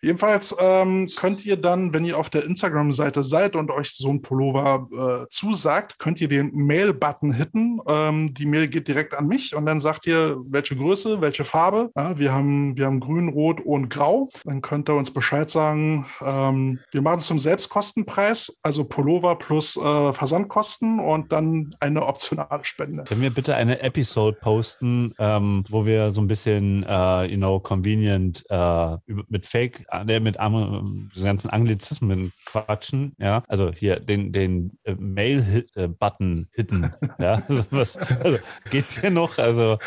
[0.00, 4.22] Jedenfalls ähm, könnt ihr dann, wenn ihr auf der Instagram-Seite seid und euch so ein
[4.32, 4.88] Pullover
[5.24, 7.80] äh, zusagt, könnt ihr den Mail-Button hitten.
[7.86, 11.90] Ähm, die Mail geht direkt an mich und dann sagt ihr, welche Größe, welche Farbe.
[11.94, 14.30] Ja, wir, haben, wir haben grün, rot und grau.
[14.46, 16.06] Dann könnt ihr uns Bescheid sagen.
[16.24, 22.64] Ähm, wir machen es zum Selbstkostenpreis, also Pullover plus äh, Versandkosten und dann eine optionale
[22.64, 23.04] Spende.
[23.04, 27.60] Können wir bitte eine Episode posten, ähm, wo wir so ein bisschen, äh, you know,
[27.60, 33.42] convenient äh, über- mit Fake, äh, mit Am- diesen ganzen Anglizismen quatschen, ja?
[33.48, 37.42] Also hier den, den äh, Mail-Button hitten, ja?
[37.48, 38.38] Also, was, also,
[38.70, 39.38] geht's hier noch?
[39.38, 39.78] Also,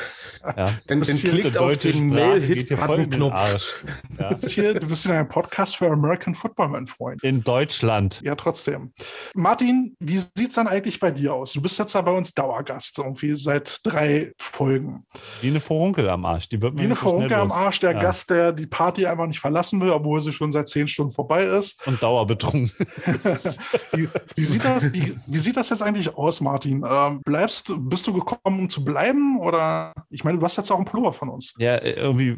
[0.58, 0.74] ja.
[0.88, 3.86] Dann hier klickt Die auf den Sprache geht hier voll in den Mail-Hit-Button-Knopf.
[4.20, 4.30] Ja?
[4.30, 7.22] Du bist hier, du bist hier ein Podcast für American Football, mein Freund.
[7.24, 8.22] In Deutschland.
[8.24, 8.92] Ja, trotzdem.
[9.34, 11.54] Martin, wie sieht's dann eigentlich bei dir aus?
[11.54, 15.06] Du bist jetzt ja bei uns Dauergast, irgendwie seit drei Folgen.
[15.42, 16.50] Wie eine Vorunkel am Arsch.
[16.50, 17.52] Die wird mir Wie eine so schnell Vorunke am.
[17.52, 18.00] Arsch, der Ja.
[18.00, 21.44] Gast, der die Party einfach nicht verlassen will, obwohl sie schon seit zehn Stunden vorbei
[21.44, 21.86] ist.
[21.86, 22.72] Und dauerbetrunken.
[23.92, 26.84] Wie, wie, sieht, das, wie, wie sieht das jetzt eigentlich aus, Martin?
[26.90, 29.40] Ähm, bleibst du, bist du gekommen, um zu bleiben?
[29.40, 31.54] Oder ich meine, du hast jetzt auch einen Pullover von uns.
[31.58, 32.38] Ja, irgendwie,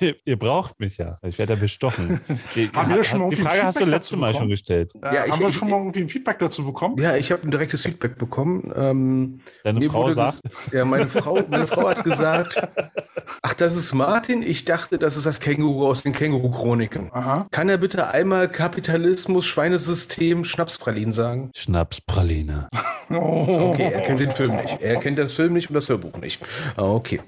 [0.24, 1.18] ihr braucht mich ja.
[1.22, 2.20] Ich werde ja bestochen.
[2.54, 4.48] Ihr- Haben wir schon mal die irgendwie Frage hast du Feedback letzte dazu Mal schon
[4.48, 4.92] gestellt.
[5.02, 6.96] Äh, Ja, ich- haben wir schon mal irgendwie ein Feedback dazu bekommen?
[7.00, 8.72] Ja, ich habe ein direktes Feedback bekommen.
[8.74, 10.40] Ähm, Deine Frau sagt,
[10.72, 12.60] ja, meine Frau, meine Frau hat gesagt,
[13.42, 14.42] ach, das ist Martin.
[14.42, 17.10] Ich dachte, das ist das Känguru aus den Känguru-Chroniken.
[17.50, 21.50] Kann er bitte einmal Kapitalismus, Schweinesystem, Schnapspralinen Pralinen sagen?
[21.56, 22.68] Schnapspraline.
[23.12, 24.80] Okay, er kennt den Film nicht.
[24.80, 26.40] Er kennt das Film nicht und das Hörbuch nicht.
[26.76, 27.20] Okay.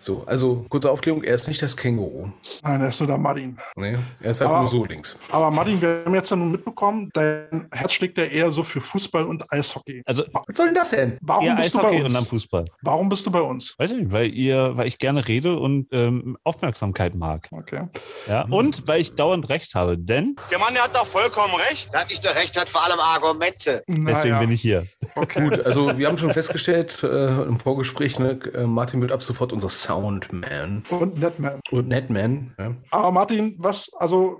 [0.00, 2.28] So, also kurze Aufklärung, er ist nicht das Känguru.
[2.64, 3.56] Nein, er ist nur der Martin.
[3.76, 5.16] Nee, er ist einfach Aber- nur so links.
[5.30, 8.80] Aber Martin, wir haben jetzt ja nun mitbekommen, dein Herz schlägt ja eher so für
[8.80, 10.02] Fußball und Eishockey.
[10.06, 11.18] Also Was soll denn das denn?
[11.20, 12.28] Warum eher bist du bei Eishockey und dann uns?
[12.30, 12.64] Fußball.
[12.82, 13.76] Warum bist du bei uns?
[13.78, 17.46] Weiß ich nicht, weil ihr, weil ich gerne rede und ähm, Aufmerksamkeit mag.
[17.52, 17.86] Okay.
[18.26, 21.94] Ja, und weil ich dauernd recht habe, denn Der Mann der hat doch vollkommen recht.
[21.94, 22.98] Dass ich da recht hat, vor allem
[23.28, 23.82] Argumente.
[23.86, 24.86] deswegen Naja, bin ich hier.
[25.14, 25.42] okay.
[25.42, 29.52] Gut, also wir haben schon festgestellt äh, im Vorgespräch, ne, äh, Martin wird ab sofort
[29.52, 31.60] unser Soundman Und Netman.
[31.70, 32.54] und Netman.
[32.58, 32.74] Ja.
[32.90, 34.38] Aber Martin, was, also,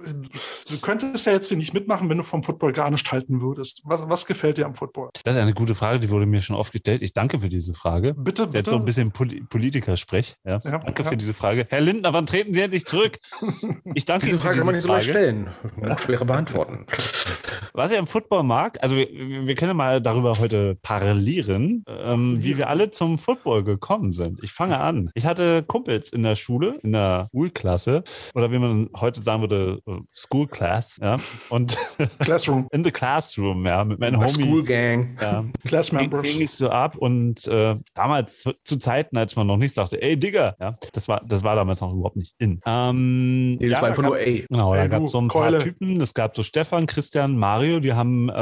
[0.68, 3.82] du könntest ja jetzt hier nicht mitmachen, wenn du vom Football gar nicht halten würdest.
[3.84, 5.11] Was, was gefällt dir am Football?
[5.24, 7.03] Das ist eine gute Frage, die wurde mir schon oft gestellt.
[7.03, 8.14] Ich danke für diese Frage.
[8.14, 8.70] Bitte, ist Jetzt bitte.
[8.70, 10.36] so ein bisschen Poli Politikersprech.
[10.45, 10.61] Ja.
[10.64, 11.09] Ja, danke ja.
[11.11, 11.66] für diese Frage.
[11.70, 13.18] Herr Lindner, wann treten Sie endlich zurück?
[13.95, 15.05] Ich danke Diese Ihnen für Frage kann man nicht so Frage.
[15.05, 15.49] stellen.
[15.76, 16.86] Man muss schwerer beantworten.
[17.72, 19.09] Was ich am Football mag, also wir,
[19.47, 24.43] wir können mal darüber heute parallelieren, ähm, wie wir alle zum Football gekommen sind.
[24.43, 25.11] Ich fange an.
[25.14, 28.03] Ich hatte Kumpels in der Schule, in der Schulklasse,
[28.35, 31.16] oder wie man heute sagen würde, äh, School Class, ja,
[31.51, 31.76] und
[32.20, 34.66] Classroom, in the Classroom, ja, mit meinen School Homies.
[34.66, 35.16] Gang.
[35.20, 36.22] Ja, Class ging, Members.
[36.22, 40.01] ging ich so ab und äh, damals zu, zu Zeiten, als man noch nicht sagte,
[40.03, 42.61] ey Digga, ja, das war, das war damals noch überhaupt nicht in.
[42.66, 44.47] Ähm, Nee, das ja, war einfach da nur gab- ey.
[44.49, 45.57] Genau, da Ey, gab du, es so ein Keule.
[45.59, 46.01] paar Typen.
[46.01, 48.33] Es gab so Stefan, Christian, Mario, die haben äh,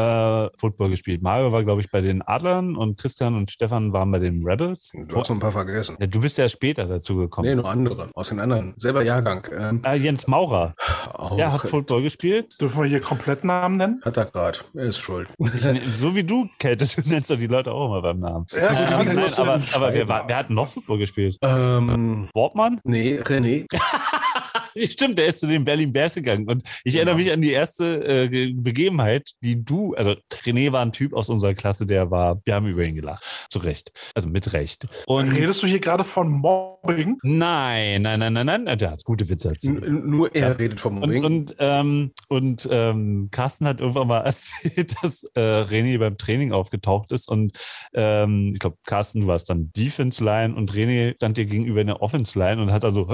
[0.57, 1.23] Football gespielt.
[1.23, 4.91] Mario war, glaube ich, bei den Adlern und Christian und Stefan waren bei den Rebels.
[4.93, 5.97] Du hast noch ein paar vergessen.
[6.01, 7.49] Ja, du bist ja später dazu gekommen.
[7.49, 8.11] Nee, nur andere.
[8.15, 8.75] Aus den anderen.
[8.77, 9.47] Selber Jahrgang.
[9.57, 10.75] Ähm, Äh, Jens Maurer,
[11.15, 11.37] auch.
[11.37, 12.57] der hat Football gespielt.
[12.61, 14.01] Dürfen wir hier Komplettnamen nennen?
[14.05, 14.59] Hat er gerade.
[14.75, 15.29] Er ist schuld.
[15.39, 18.47] Ich, so wie du, Käthe, du nennst doch die Leute auch immer beim Namen.
[18.53, 21.37] Ja, Also, ja, Nein, aber, aber wer, war, wer hat noch Football gespielt?
[21.43, 22.81] ähm, Wortmann?
[22.85, 23.67] nee, René.
[24.91, 26.47] Stimmt, der ist zu den Berlin Bears gegangen.
[26.49, 30.83] Und ich erinnere mich an die erste äh, Ge- Begebenheit, die du, also René war
[30.83, 33.25] ein Typ aus unserer Klasse, der war, wir haben über ihn gelacht.
[33.51, 33.93] Zu Recht.
[34.15, 34.87] Also mit Recht.
[35.07, 37.19] Und Redest du hier gerade von Mobbing?
[37.23, 39.85] nein, nein, nein, nein, nein, der hat gute Witze erzählt.
[39.85, 40.53] N nur er Ja.
[40.55, 41.25] redet vom Und, Mobbing.
[41.25, 47.13] und, ähm, und ähm, Carsten hat irgendwann mal erzählt, dass äh, René beim Training aufgetaucht
[47.13, 47.53] ist und
[47.95, 51.89] ähm, ich glaube, Carsten, du warst dann Defense Line und René stand dir gegenüber in
[51.89, 53.07] der Offense Line und hat also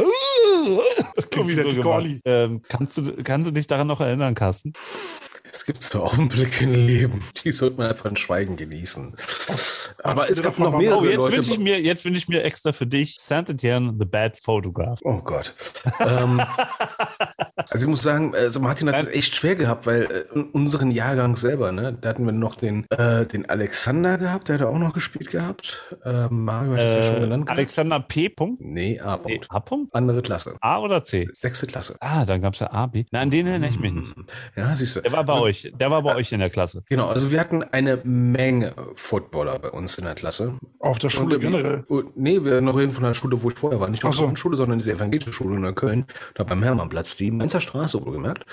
[1.30, 1.98] klingt wie der dicke gemacht.
[2.00, 2.20] Olli.
[2.24, 4.72] ähm, kannst, du, kannst du dich daran noch erinnern, Carsten?
[5.54, 9.14] Es gibt so Augenblicke im Leben, die sollte man einfach in Schweigen genießen.
[10.02, 11.40] Aber es gab noch mehrere Oh, jetzt Leute.
[11.42, 15.00] ich mir, jetzt wünsche ich mir extra für dich Saint-Etienne, The Bad Photograph.
[15.04, 15.54] Oh Gott.
[16.00, 16.40] ähm,
[17.70, 19.14] also ich muss sagen, also Martin hat es Nein.
[19.14, 22.86] echt schwer gehabt, weil äh, in unseren Jahrgang selber, ne, da hatten wir noch den,
[22.90, 25.94] äh, den Alexander gehabt, der hat auch noch gespielt gehabt.
[26.04, 27.46] Ähm, Mario hat es ja schon Äh, genannt.
[27.46, 27.58] gehabt.
[27.58, 28.28] Alexander P.
[28.30, 28.60] Punkt?
[28.62, 29.16] Nee, A.
[29.18, 29.46] Nee, Punkt.
[29.50, 29.60] A.
[29.60, 29.94] Punkt?
[29.94, 30.56] Andere Klasse.
[30.60, 31.28] A oder C?
[31.36, 31.96] Sechste Klasse.
[32.00, 33.04] Ah, dann gab es ja A, B.
[33.10, 34.14] Na, an den erinnere ich mich nicht.
[34.56, 35.00] Ja, siehst du.
[35.02, 35.72] Der war bei also, euch.
[35.78, 36.82] Der war bei euch in der Klasse.
[36.88, 40.54] Genau, also wir hatten eine Menge Footballer bei uns in der Klasse.
[40.78, 41.84] Auf der Schule Und, generell.
[41.88, 43.88] Und, nee, wir noch reden von der Schule, wo ich vorher war.
[43.88, 44.26] Nicht Ach so.
[44.26, 46.06] die Schule, sondern diese evangelische Schule in Köln.
[46.34, 48.44] Da beim Hermannplatz, die Mainzer Straße, wohlgemerkt.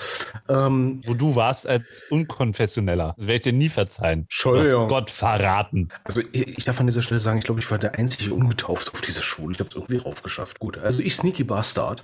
[0.48, 3.14] Ähm, Wo du warst als Unkonfessioneller.
[3.16, 4.20] Das werde ich dir nie verzeihen.
[4.22, 4.88] Entschuldigung.
[4.88, 5.88] Gott verraten.
[6.04, 8.92] also ich, ich darf an dieser Stelle sagen, ich glaube, ich war der einzige Ungetauft
[8.92, 9.54] auf dieser Schule.
[9.54, 10.58] Ich habe es irgendwie raufgeschafft.
[10.58, 12.02] Gut, also ich, Sneaky Bastard,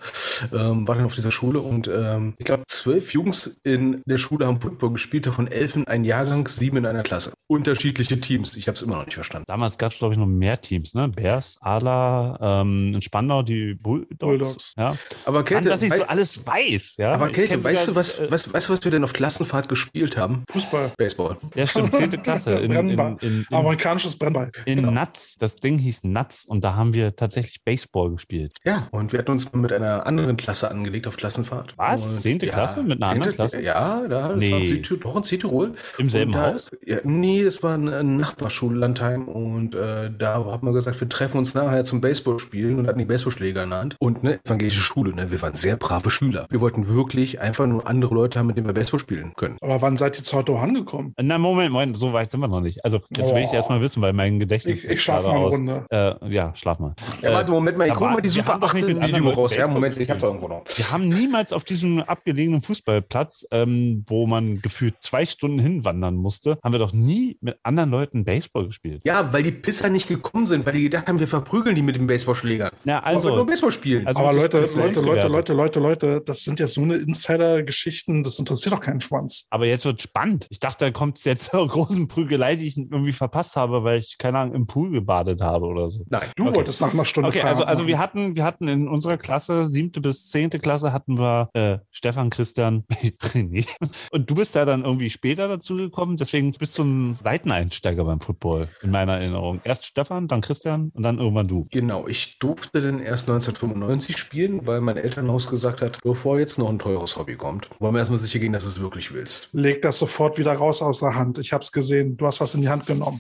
[0.53, 4.47] ähm, war dann auf dieser Schule und ähm, ich glaube, zwölf Jungs in der Schule
[4.47, 7.33] haben Football gespielt, davon elf in einem Jahrgang, sieben in einer Klasse.
[7.47, 8.57] Unterschiedliche Teams.
[8.57, 9.45] Ich habe es immer noch nicht verstanden.
[9.49, 11.09] Damals gab es, glaube ich, noch mehr Teams, ne?
[11.09, 14.17] Bears, Adler, ähm, in Spandau die Bulldogs.
[14.19, 14.75] Bulldogs.
[14.77, 14.97] Ja.
[15.25, 17.13] Aber Mann, Kälte, dass ich so alles weiß, ja.
[17.13, 20.17] aber Kälte weißt, du, was, äh, was, weißt du, was wir denn auf Klassenfahrt gespielt
[20.17, 20.45] haben?
[20.51, 20.93] Fußball.
[20.97, 21.37] Baseball.
[21.55, 22.53] Ja, stimmt, zehnte Klasse.
[22.55, 23.17] In, in, Brennball.
[23.21, 24.51] in, in, Amerikanisches Brennball.
[24.65, 24.91] in genau.
[24.91, 25.37] Nuts.
[25.39, 28.57] Das Ding hieß Nuts und da haben wir tatsächlich Baseball gespielt.
[28.65, 31.75] Ja, und wir hatten uns mit einer anderen Klasse angelegt auf Klassenfahrt.
[31.77, 32.21] Was?
[32.21, 32.83] Zehnte Klasse?
[32.83, 33.61] Mit einer anderen Klasse?
[33.61, 34.66] Ja, da, Nee.
[34.67, 35.73] Südtirol, doch in Südtirol.
[35.99, 36.71] Im selben da, Haus?
[36.85, 39.29] Ja, nee, das war eine Nachbarschule, Landheim.
[39.29, 43.05] Und äh, da haben wir gesagt, wir treffen uns nachher zum Baseballspielen und hatten die
[43.05, 43.97] Baseballschläger in der Hand.
[44.01, 46.47] Und ne, evangelische Schule, ne, wir waren sehr brave Schüler.
[46.51, 49.57] Wir wollten wirklich einfach nur andere Leute haben, mit denen wir Baseball spielen können.
[49.61, 51.15] Aber wann seid ihr zu Otto angekommen?
[51.21, 52.85] Na, Moment, Moment, so weit sind wir noch nicht.
[52.85, 53.55] Also, jetzt will ich Oh.
[53.55, 54.83] erst mal wissen, weil mein Gedächtnis.
[54.85, 55.55] Ich, ich schlafe mal eine aus.
[55.55, 55.85] Runde.
[55.91, 56.95] Äh, ja, schlaf mal.
[57.23, 59.25] Ja, warte, Moment mal, ich guck mal die Super haben doch nicht 8 mit anderen
[59.25, 59.57] Video raus.
[59.57, 60.65] Ja, Moment, ich hab's irgendwo noch.
[60.75, 66.59] Wir haben niemals auf diesem abgelegenen Fußballplatz, ähm, wo man gefühlt zwei Stunden hinwandern musste,
[66.63, 69.03] haben wir doch nie mit anderen Leuten Baseball gespielt.
[69.05, 71.97] Ja, weil die Pisser nicht gekommen sind, weil die gedacht haben, wir verprügeln die mit
[71.97, 72.71] dem Baseballschläger.
[72.85, 73.47] Ja, Also, nur.
[73.47, 74.07] Baseball spielen.
[74.07, 76.97] also Aber das- Leute, Leute, Leute, Leute, Leute, Leute, Leute, das sind jetzt so eine
[76.97, 79.47] Insider-Geschichten, das interessiert doch keinen Schwanz.
[79.51, 80.47] Aber jetzt wird spannend.
[80.51, 84.17] Ich dachte, da kommt jetzt zur großen Prügelei, die ich irgendwie verpasst habe, weil ich,
[84.19, 86.05] keine Ahnung, im Pool gebadet habe oder so.
[86.09, 86.29] Nein.
[86.37, 86.57] Du Okay.
[86.57, 88.03] wolltest nach einer Stunde Okay, also, Feierabend also wir machen.
[88.03, 92.85] hatten, wir hatten in unserer Klasse, siebte bis zehnte Klasse, hatten wir äh, Stefan, Christian,
[93.23, 93.67] René.
[94.13, 98.21] Und du bist da dann irgendwie später dazu gekommen, deswegen bist du ein Seiteneinsteiger beim
[98.21, 99.61] Football, in meiner Erinnerung.
[99.65, 101.67] Erst Stefan, dann Christian und dann irgendwann du.
[101.71, 106.69] Genau, ich durfte dann erst 1995 spielen, weil mein Elternhaus gesagt hat, bevor jetzt noch
[106.69, 109.49] ein teures Hobby kommt, wollen wir erstmal sicher gehen, dass du es wirklich willst.
[109.53, 111.39] Leg das sofort wieder raus aus der Hand.
[111.39, 112.17] Ich hab's gesehen.
[112.17, 113.19] Du hast was in die Hand genommen.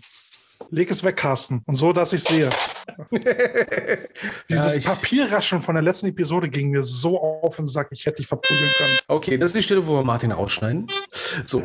[0.70, 1.62] Leg es weg, Carsten.
[1.66, 2.48] Und so, dass ich sehe.
[4.48, 8.06] Dieses Ja, ich- Papierraschen von der letzten Episode ging mir so auf und sagt, ich
[8.06, 8.98] hätte dich verprügeln können.
[9.08, 10.86] Okay, das ist die Stelle, wo wir Martin rausschneiden.
[11.44, 11.60] So.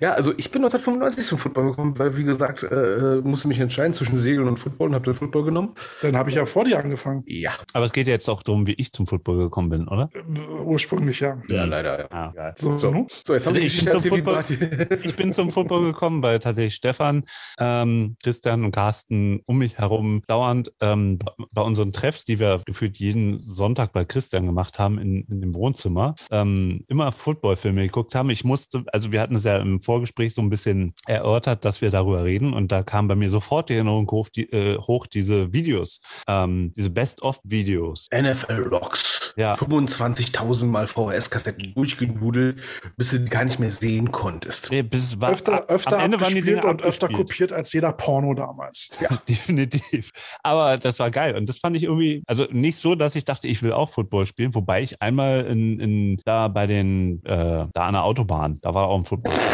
[0.00, 3.92] ja, also ich bin 1995 zum Football gekommen, weil, wie gesagt, äh, musste mich entscheiden
[3.94, 5.74] zwischen Segeln und Football und habe den Football genommen.
[6.02, 7.22] Dann habe ich ja vor dir angefangen.
[7.26, 7.52] Ja.
[7.72, 10.10] Aber es geht ja jetzt auch darum, wie ich zum Football gekommen bin, oder?
[10.14, 10.20] Äh,
[10.62, 11.38] Ursprünglich ja.
[11.48, 12.06] Ja, leider, ja.
[12.10, 12.52] Ah.
[12.56, 13.06] So, So, nu?
[13.08, 15.04] so jetzt haben die Also ich bin erzählt.
[15.04, 17.24] Ich bin zum Football gekommen, weil tatsächlich Stefan,
[17.58, 21.18] ähm, Christian und Carsten um mich herum dauernd ähm,
[21.52, 25.54] bei unseren Treffs, die wir gefühlt jeden Sonntag bei Christian gemacht haben in, in dem
[25.54, 28.30] Wohnzimmer, ähm, immer Footballfilme geguckt haben.
[28.30, 31.90] Ich musste, also wir hatten es ja im Vorgespräch so ein bisschen erörtert, dass wir
[31.90, 35.52] darüber reden und da kam bei mir sofort die Erinnerung hoch, die, äh, hoch diese
[35.52, 38.08] Videos, ähm, diese Best-of-Videos.
[38.12, 39.34] NFL Rocks.
[39.36, 39.54] Ja.
[39.54, 42.60] 25.000 Mal VHS-Kassetten durchgenudelt,
[42.96, 44.70] bis du die gar nicht mehr sehen konntest.
[44.70, 48.34] Nee, bis, war, Öfter, öfter am Ende waren Dinge und öfter kopiert als jeder Porno
[48.34, 48.90] damals.
[49.28, 50.10] Definitiv.
[50.42, 51.36] Aber das war geil.
[51.36, 54.26] Und das fand ich irgendwie, also nicht so, dass ich dachte, ich will auch Football
[54.26, 58.74] spielen, wobei ich einmal in, in da bei den, äh, da an der Autobahn, da
[58.74, 59.34] war auch ein Football.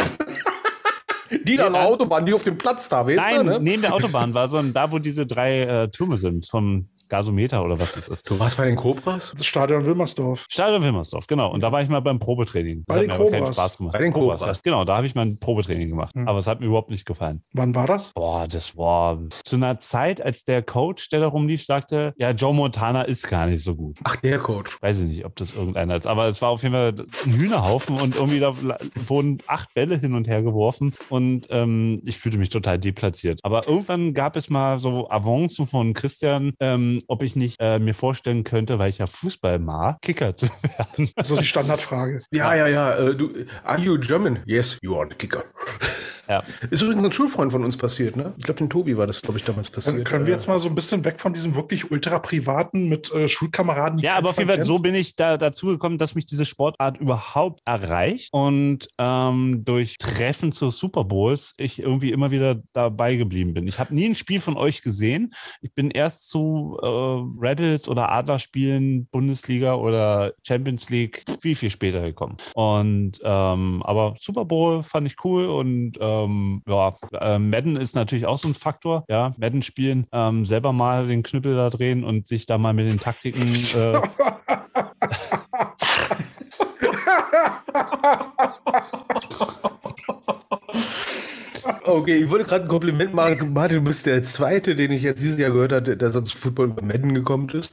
[1.43, 3.59] Die da an der Autobahn, die auf dem Platz da, weißt Nein, du, ne?
[3.59, 7.79] neben der Autobahn war, sondern da, wo diese drei äh, Türme sind, vom Gasometer oder
[7.79, 8.29] was das ist.
[8.29, 9.33] Du warst bei den Cobras?
[9.37, 10.45] Das Stadion Wilmersdorf.
[10.49, 11.51] Stadion Wilmersdorf, genau.
[11.51, 12.83] Und da war ich mal beim Probetraining.
[12.85, 13.55] Das Bei hat den mir aber keinen Cobras.
[13.55, 13.93] Spaß gemacht.
[13.93, 14.41] Bei den Cobras.
[14.41, 14.53] ja.
[14.63, 16.15] Genau, da habe ich mal ein Probetraining gemacht.
[16.15, 16.27] Hm.
[16.27, 17.41] Aber es hat mir überhaupt nicht gefallen.
[17.53, 18.13] Wann war das?
[18.13, 22.53] Boah, das war zu einer Zeit, als der Coach, der da rumlief, sagte, ja, Joe
[22.53, 23.97] Montana ist gar nicht so gut.
[24.03, 24.81] Ach, der Coach.
[24.81, 26.93] Weiß ich nicht, ob das irgendeiner ist, aber es war auf jeden Fall
[27.25, 28.53] ein Hühnerhaufen und irgendwie da
[29.07, 33.39] wurden acht Bälle hin und her geworfen und ähm, ich fühlte mich total deplatziert.
[33.43, 37.93] Aber irgendwann gab es mal so Avancen von Christian, ähm, ob ich nicht äh, mir
[37.93, 41.11] vorstellen könnte, weil ich ja Fußball mag, Kicker zu werden.
[41.15, 42.23] Das ist die Standardfrage.
[42.31, 42.97] Ja, ja, ja.
[42.97, 43.31] Äh, du,
[43.63, 44.39] are you German?
[44.45, 45.43] Yes, you are the kicker.
[46.29, 46.43] Ja.
[46.69, 48.33] Ist übrigens ein Schulfreund von uns passiert, ne?
[48.37, 49.97] Ich glaube, den Tobi war das, glaube ich, damals passiert.
[49.97, 52.89] Dann können wir Äh, jetzt mal so ein bisschen weg von diesem wirklich ultra privaten
[52.89, 53.99] mit äh, Schulkameraden.
[53.99, 56.97] Ja, aber auf jeden Fall so bin ich da dazu gekommen, dass mich diese Sportart
[56.97, 63.53] überhaupt erreicht und ähm, durch Treffen zu Super Bowls ich irgendwie immer wieder dabei geblieben
[63.53, 63.67] bin.
[63.67, 65.31] Ich habe nie ein Spiel von euch gesehen.
[65.61, 72.01] Ich bin erst zu äh, Rebels oder Adlerspielen, Bundesliga oder Champions League viel, viel später
[72.01, 72.37] gekommen.
[72.53, 78.25] Und ähm, aber Super Bowl fand ich cool und ähm, ja, äh, Madden ist natürlich
[78.25, 79.05] auch so ein Faktor.
[79.09, 82.89] Ja, Madden spielen, ähm, selber mal den Knüppel da drehen und sich da mal mit
[82.89, 84.01] den Taktiken äh,
[91.83, 93.53] Okay, ich wollte gerade ein Kompliment machen.
[93.53, 96.67] Martin, du bist der Zweite, den ich jetzt dieses Jahr gehört habe, der sonst Football
[96.67, 97.71] über Madden gekommen ist.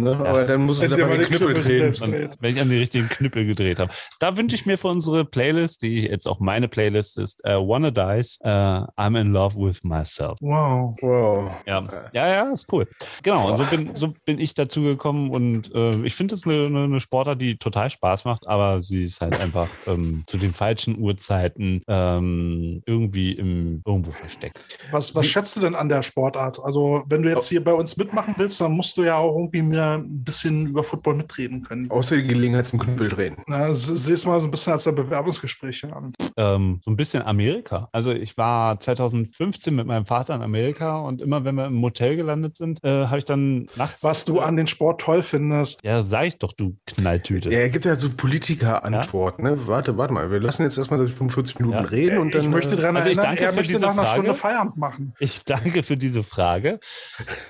[0.00, 0.16] Ne?
[0.16, 1.94] Aber dann muss es aber mal den Knüppel Knüppel drehen.
[2.02, 3.92] Und wenn ich an die richtigen Knüppel gedreht habe.
[4.18, 7.90] Da wünsche ich mir für unsere Playlist, die jetzt auch meine Playlist ist, äh, Wanna
[7.90, 10.38] Dice, äh, I'm in Love with Myself.
[10.40, 10.96] Wow.
[11.00, 11.50] Wow.
[11.66, 12.86] Ja, ja, ja, ist cool.
[13.22, 16.84] Genau, so bin, so bin ich dazu gekommen und äh, ich finde es eine, eine,
[16.84, 20.98] eine Sportart, die total Spaß macht, aber sie ist halt einfach ähm, zu den falschen
[20.98, 24.60] Uhrzeiten ähm, irgendwie im, irgendwo versteckt.
[24.90, 26.60] Was, was schätzt du denn an der Sportart?
[26.62, 29.62] Also, wenn du jetzt hier bei uns mitmachen willst, dann musst du ja auch irgendwie
[29.82, 31.90] mir ein bisschen über Football mitreden können.
[31.90, 33.36] Außer die Gelegenheit zum Knüppel drehen.
[33.46, 36.12] Na, se- Sehe es mal so ein bisschen als ein Bewerbungsgespräch an.
[36.36, 37.88] ähm, so ein bisschen Amerika.
[37.92, 42.16] Also ich war 2015 mit meinem Vater in Amerika und immer wenn wir im Motel
[42.16, 44.02] gelandet sind, äh, habe ich dann nachts.
[44.02, 45.82] Was du an den Sport toll findest.
[45.84, 47.50] Ja, sag ich doch, du Knalltüte.
[47.50, 49.42] Ja, er gibt ja so Politiker-Antworten.
[49.42, 49.66] Ne?
[49.66, 50.30] Warte, warte mal.
[50.30, 51.82] Wir lassen jetzt erstmal 45 Minuten Ja.
[51.84, 52.42] reden und dann.
[52.42, 54.12] ich möchte äh, daran also ich erinnern, danke er für möchte diese nach einer Frage.
[54.14, 55.14] Stunde Feierabend machen.
[55.18, 56.78] Ich danke für diese Frage.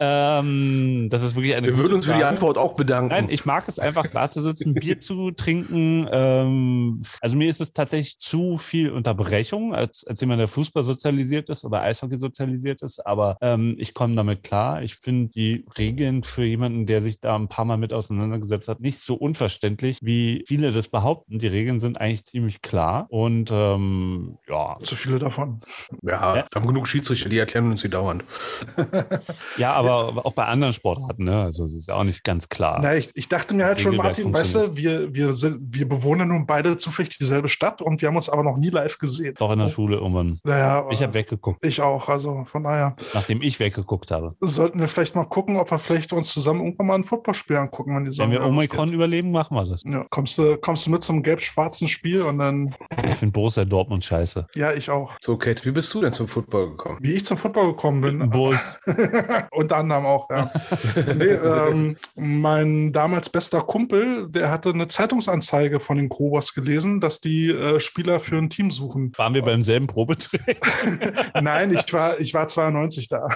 [0.01, 2.35] Ähm, das ist wirklich eine wir gute würden uns für die Frage.
[2.35, 3.11] Antwort auch bedanken.
[3.11, 6.09] Nein, ich mag es einfach, da zu sitzen, Bier zu trinken.
[6.11, 11.49] Ähm, also mir ist es tatsächlich zu viel Unterbrechung, als, als jemand, der Fußball sozialisiert
[11.49, 13.05] ist oder Eishockey sozialisiert ist.
[13.07, 14.83] Aber ähm, ich komme damit klar.
[14.83, 18.81] Ich finde die Regeln für jemanden, der sich da ein paar Mal mit auseinandergesetzt hat,
[18.81, 21.39] nicht so unverständlich, wie viele das behaupten.
[21.39, 23.07] Die Regeln sind eigentlich ziemlich klar.
[23.11, 25.61] Und ähm, ja, Zu viele davon.
[26.03, 26.45] ja, Ja.
[26.51, 28.25] wir haben genug Schiedsrichter, die erklären uns die dauernd.
[29.57, 31.25] ja, aber auch bei anderen Sportarten.
[31.25, 31.43] Ne?
[31.43, 32.81] Also es ist ja auch nicht eigentlich ganz klar.
[32.83, 36.29] Na, ich, ich dachte mir halt schon, Martin, weißt du, wir, wir, sind, wir bewohnen
[36.29, 39.35] nun beide zufällig dieselbe Stadt und wir haben uns aber noch nie live gesehen.
[39.39, 40.39] Doch in der Schule irgendwann.
[40.45, 44.35] Naja, Ich habe weggeguckt, ich auch, also von daher nachdem ich weggeguckt habe.
[44.41, 47.97] sollten wir vielleicht mal gucken, ob wir vielleicht uns zusammen irgendwann mal ein Footballspiel angucken,
[47.97, 49.83] wenn die Wenn wir Omikron überleben, machen wir das.
[49.85, 52.75] Ja, kommst du, kommst du mit zum gelb-schwarzen Spiel und dann,
[53.07, 54.47] Ich finde Borussia Dortmund scheiße.
[54.55, 55.13] ja, ich auch.
[55.21, 56.99] So, Kate, wie bist du denn zum Football gekommen?
[57.01, 58.31] Wie ich zum Football gekommen bin.
[58.31, 58.79] Bus.
[59.51, 60.51] Unter anderem auch, ja.
[61.15, 67.21] nee, ähm, mein damals bester Kumpel, der hatte eine Zeitungsanzeige von den Kobos gelesen, dass
[67.21, 69.13] die äh, Spieler für ein Team suchen.
[69.17, 70.57] Waren wir beim selben Probetraining?
[71.43, 73.29] Nein, ich war, ich war 92 da.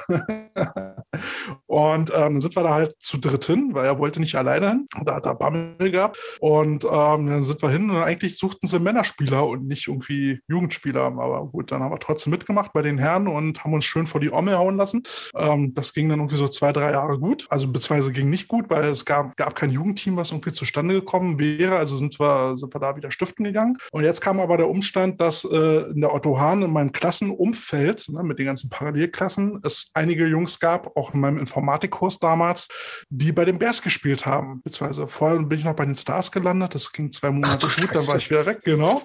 [1.67, 4.69] Und ähm, dann sind wir da halt zu dritt hin, weil er wollte nicht alleine
[4.69, 4.89] hin.
[5.05, 6.19] Da hat er Bammel gehabt.
[6.41, 11.05] Und ähm, dann sind wir hin und eigentlich suchten sie Männerspieler und nicht irgendwie Jugendspieler.
[11.05, 14.21] Aber gut, dann haben wir trotzdem mitgemacht bei den Herren und haben uns schön vor
[14.21, 15.03] die Omme hauen lassen.
[15.37, 17.47] Ähm, das ging dann irgendwie so zwei, drei Jahre gut.
[17.49, 21.39] Also beziehungsweise ging nicht gut, weil es gab, gab kein Jugendteam, was irgendwie zustande gekommen
[21.39, 21.77] wäre.
[21.77, 23.77] Also sind wir, sind wir da wieder stiften gegangen.
[23.93, 28.09] Und jetzt kam aber der Umstand, dass äh, in der Otto Hahn in meinem Klassenumfeld
[28.09, 32.69] ne, mit den ganzen Parallelklassen es einige Jungs gab, auch in meinem Informatikkurs damals,
[33.09, 34.63] die bei den Bears gespielt haben.
[34.63, 36.75] Beziehungsweise vorher bin ich noch bei den Stars gelandet.
[36.75, 39.03] Das ging zwei Monate du gut, dann war ich wieder weg, genau.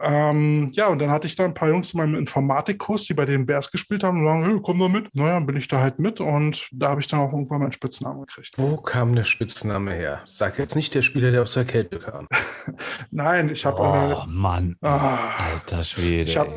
[0.00, 3.24] Ähm, ja, und dann hatte ich da ein paar Jungs in meinem Informatikkurs, die bei
[3.24, 5.14] den Bears gespielt haben und sagen, hey, komm da mit.
[5.14, 7.72] Naja, dann bin ich da halt mit und da habe ich dann auch irgendwann meinen
[7.72, 8.56] Spitznamen gekriegt.
[8.68, 10.22] Wo kam der Spitzname her?
[10.26, 12.26] Sag jetzt nicht der Spieler, der aus der Kälte kam.
[13.12, 13.80] Nein, ich habe...
[13.80, 14.76] Oh Mann.
[14.82, 15.18] Äh, ah,
[15.52, 16.28] Alter Schwede.
[16.28, 16.48] ich hab,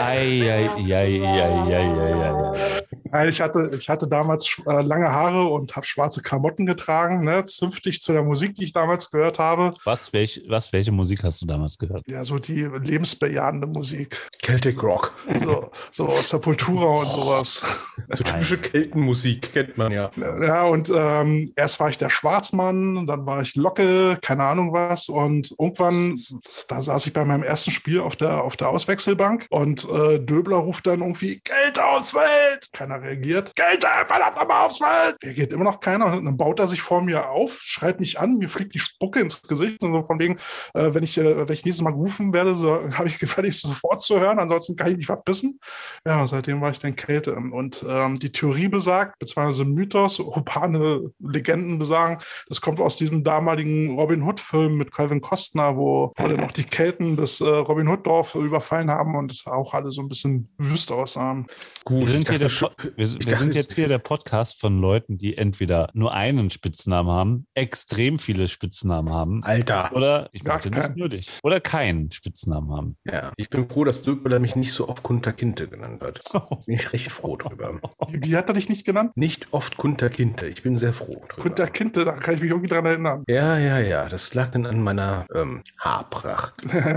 [0.00, 2.86] ei, ei, ei.
[3.12, 7.44] Nein, ich hatte, ich hatte damals äh, lange Haare und habe schwarze Klamotten getragen, ne,
[7.44, 9.72] zünftig zu der Musik, die ich damals gehört habe.
[9.84, 12.02] Was, welch, was, welche Musik hast du damals gehört?
[12.08, 14.18] Ja, so die lebensbejahende Musik.
[14.44, 15.14] Celtic Rock.
[15.44, 17.62] So, so aus Sepultura und sowas.
[18.08, 20.10] So typische Keltenmusik kennt man ja.
[20.16, 25.08] Ja, und ähm, erst war ich der Schwarzmann, dann war ich Locke, keine Ahnung was.
[25.08, 26.20] Und irgendwann,
[26.68, 30.56] da saß ich bei meinem ersten Spiel auf der, auf der Auswechselbank und äh, Döbler
[30.56, 32.68] ruft dann irgendwie, Geld aufs Feld!
[32.72, 33.54] Keiner reagiert.
[33.54, 35.16] Geld, verdammt nochmal aufs Feld!
[35.22, 36.06] Reagiert immer noch keiner.
[36.06, 39.20] Und dann baut er sich vor mir auf, schreit mich an, mir fliegt die Spucke
[39.20, 40.38] ins Gesicht und so von wegen,
[40.74, 44.02] äh, wenn, ich, äh, wenn ich nächstes Mal gerufen werde, so, habe ich gefälligst sofort
[44.02, 45.60] zu hören, ansonsten kann ich mich verpissen.
[46.04, 47.34] Ja, seitdem war ich dann Kälte.
[47.34, 53.98] Und ähm, die Theorie besagt, beziehungsweise Mythos, urbane Legenden besagen, das kommt aus diesem damaligen
[53.98, 58.90] Robin Hood-Film mit Calvin Costner, wo, dann auch die Kelten das äh, Robin Hood-Dorf überfallen
[58.90, 61.46] haben und auch alle so ein bisschen wüst aussahen.
[61.84, 65.36] Gut, Wir sind, hier der wir, wir sind jetzt hier der Podcast von Leuten, die
[65.36, 69.90] entweder nur einen Spitznamen haben, extrem viele Spitznamen haben, Alter.
[69.94, 70.88] oder, ich Gar möchte keinen.
[70.88, 72.96] nicht nur dich, oder keinen Spitznamen haben.
[73.04, 76.22] Ja, ich bin froh, dass Döbler mich nicht so oft Kunter Kinte genannt hat.
[76.66, 77.80] Bin ich recht froh drüber.
[78.08, 79.12] Wie, wie hat er dich nicht genannt?
[79.16, 80.46] Nicht oft Kunter Kinte.
[80.46, 81.42] Ich bin sehr froh drüber.
[81.42, 83.24] Kunter Kinte, da kann ich mich irgendwie dran erinnern.
[83.28, 84.08] Ja, ja, ja.
[84.08, 86.54] Das lag dann an meiner ähm, Haarpracht.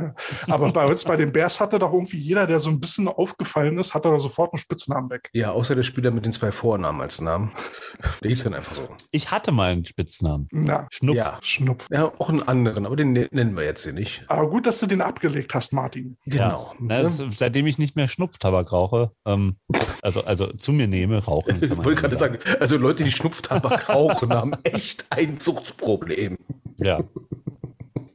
[0.48, 3.78] Aber bei uns, bei den Bears, hatte doch irgendwie jeder, der so ein bisschen aufgefallen
[3.78, 5.30] ist, hatte da sofort einen Spitznamen weg.
[5.34, 7.52] Ja, außer der Spieler mit den zwei Vornamen als Namen.
[8.22, 8.88] Der hieß dann einfach so.
[9.12, 10.48] Ich hatte mal einen Spitznamen.
[10.52, 11.16] Na, Schnupp.
[11.16, 11.38] Ja.
[11.42, 11.88] Schnupf.
[11.90, 14.24] Ja, auch einen anderen, aber den ne- nennen wir jetzt hier nicht.
[14.28, 16.18] Aber gut, dass du den abgelegt hast, Martin.
[16.26, 16.74] Genau.
[16.80, 19.58] Na, das ist, seitdem ich nicht mehr Schnupftabak rauche, ähm,
[20.02, 21.62] also, also zu mir nehme, rauchen.
[21.62, 22.40] Ich wollte gerade sagen.
[22.44, 26.38] sagen, also Leute, die Schnupftabak rauchen, haben echt ein Suchtproblem.
[26.78, 27.04] Ja.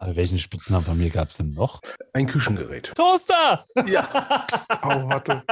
[0.05, 1.81] Aber welchen Spitznamen von mir gab es denn noch?
[2.13, 2.93] Ein Küchengerät.
[2.95, 3.65] Toaster!
[3.87, 4.07] Ja.
[4.83, 5.43] Oh, warte.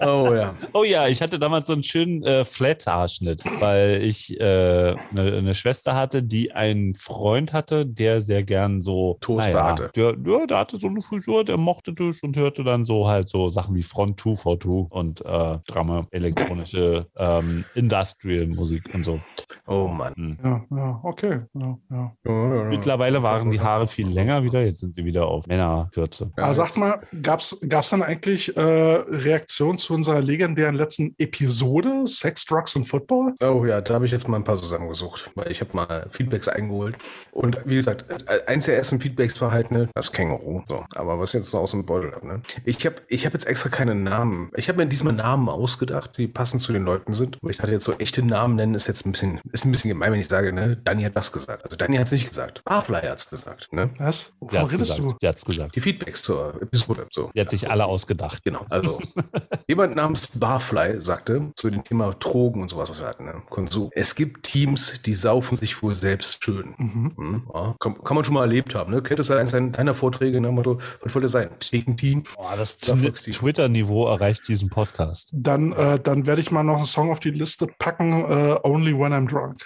[0.00, 0.54] Oh ja.
[0.74, 5.54] Oh ja, ich hatte damals so einen schönen äh, Flat-Haarschnitt, weil ich eine äh, ne
[5.54, 9.90] Schwester hatte, die einen Freund hatte, der sehr gern so Toaster hatte.
[9.96, 13.30] Der, ja, der hatte so eine Frisur, der mochte das und hörte dann so halt
[13.30, 19.20] so Sachen wie Front 2 V2 und äh, Drama, elektronische ähm, Industrial-Musik und so.
[19.66, 20.14] Oh Mann.
[20.16, 20.38] Hm.
[20.44, 21.40] Ja, ja, okay.
[21.54, 22.64] Ja, ja.
[22.64, 26.30] Mittlerweile waren die Haare viel länger wieder, jetzt sind sie wieder auf Männerkürze.
[26.36, 32.06] Ja, Aber sag mal, gab's gab's dann eigentlich äh, Reaktionen zu unserer legendären letzten Episode,
[32.06, 33.34] Sex, Drugs und Football?
[33.42, 36.48] Oh ja, da habe ich jetzt mal ein paar zusammengesucht, weil ich habe mal Feedbacks
[36.48, 36.96] eingeholt.
[37.32, 38.04] Und wie gesagt,
[38.46, 40.62] eins der ersten Feedbacks war halt ne, das Känguru.
[40.66, 42.40] So, aber was jetzt so aus dem Beutel ab, ne?
[42.64, 44.50] Ich habe ich hab jetzt extra keine Namen.
[44.56, 47.38] Ich habe mir diesmal Namen ausgedacht, die passend zu den Leuten sind.
[47.42, 49.90] Aber ich hatte jetzt so echte Namen nennen, ist jetzt ein bisschen, ist ein bisschen
[49.90, 51.64] gemein, wenn ich sage, ne, Dani hat das gesagt.
[51.64, 52.62] Also Dani hat es nicht gesagt.
[52.64, 53.90] Barfly hat es gesagt, ne?
[53.98, 54.24] Was?
[54.24, 55.00] Sie Wovon redest gesagt.
[55.00, 55.16] du?
[55.20, 55.76] Sie hat's gesagt.
[55.76, 57.06] Die Feedbacks zur Episode.
[57.12, 57.30] So.
[57.34, 58.42] Die hat sich alle ausgedacht.
[58.42, 58.66] Genau.
[58.68, 59.00] Also,
[59.68, 63.42] jemand namens Barfly sagte zu dem Thema Drogen und sowas, was wir hatten, ne?
[63.48, 63.90] Konsum.
[63.92, 66.74] Es gibt Teams, die saufen sich wohl selbst schön.
[66.78, 67.12] Mhm.
[67.16, 68.92] Hm, ja, kann, kann man schon mal erlebt haben.
[68.92, 69.02] Ne?
[69.02, 71.50] Kennt das eins deiner Vorträge dem Motto, was wollte sein?
[71.60, 72.22] Team?
[72.36, 72.78] Boah, das.
[72.78, 75.30] Twitter-Niveau erreicht diesen Podcast.
[75.32, 78.98] Dann, äh, dann werde ich mal noch einen Song auf die Liste packen, äh, Only
[78.98, 79.64] When I'm Drunk.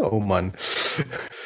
[0.10, 0.54] oh Mann.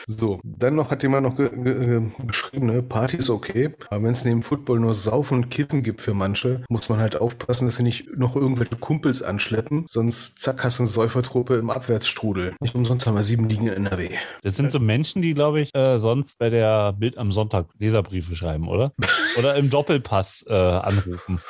[0.07, 2.83] So, dann noch hat jemand noch ge ge ge geschrieben, ne?
[2.83, 6.62] Party ist okay, aber wenn es neben Football nur Saufen und Kiffen gibt für manche,
[6.68, 10.83] muss man halt aufpassen, dass sie nicht noch irgendwelche Kumpels anschleppen, sonst zack hast du
[10.83, 12.55] eine Säufertruppe im Abwärtsstrudel.
[12.61, 14.11] Nicht umsonst haben wir sieben Ligen in NRW.
[14.43, 18.35] Das sind so Menschen, die, glaube ich, äh, sonst bei der Bild am Sonntag Leserbriefe
[18.35, 18.93] schreiben, oder?
[19.39, 21.41] Oder im Doppelpass äh, anrufen.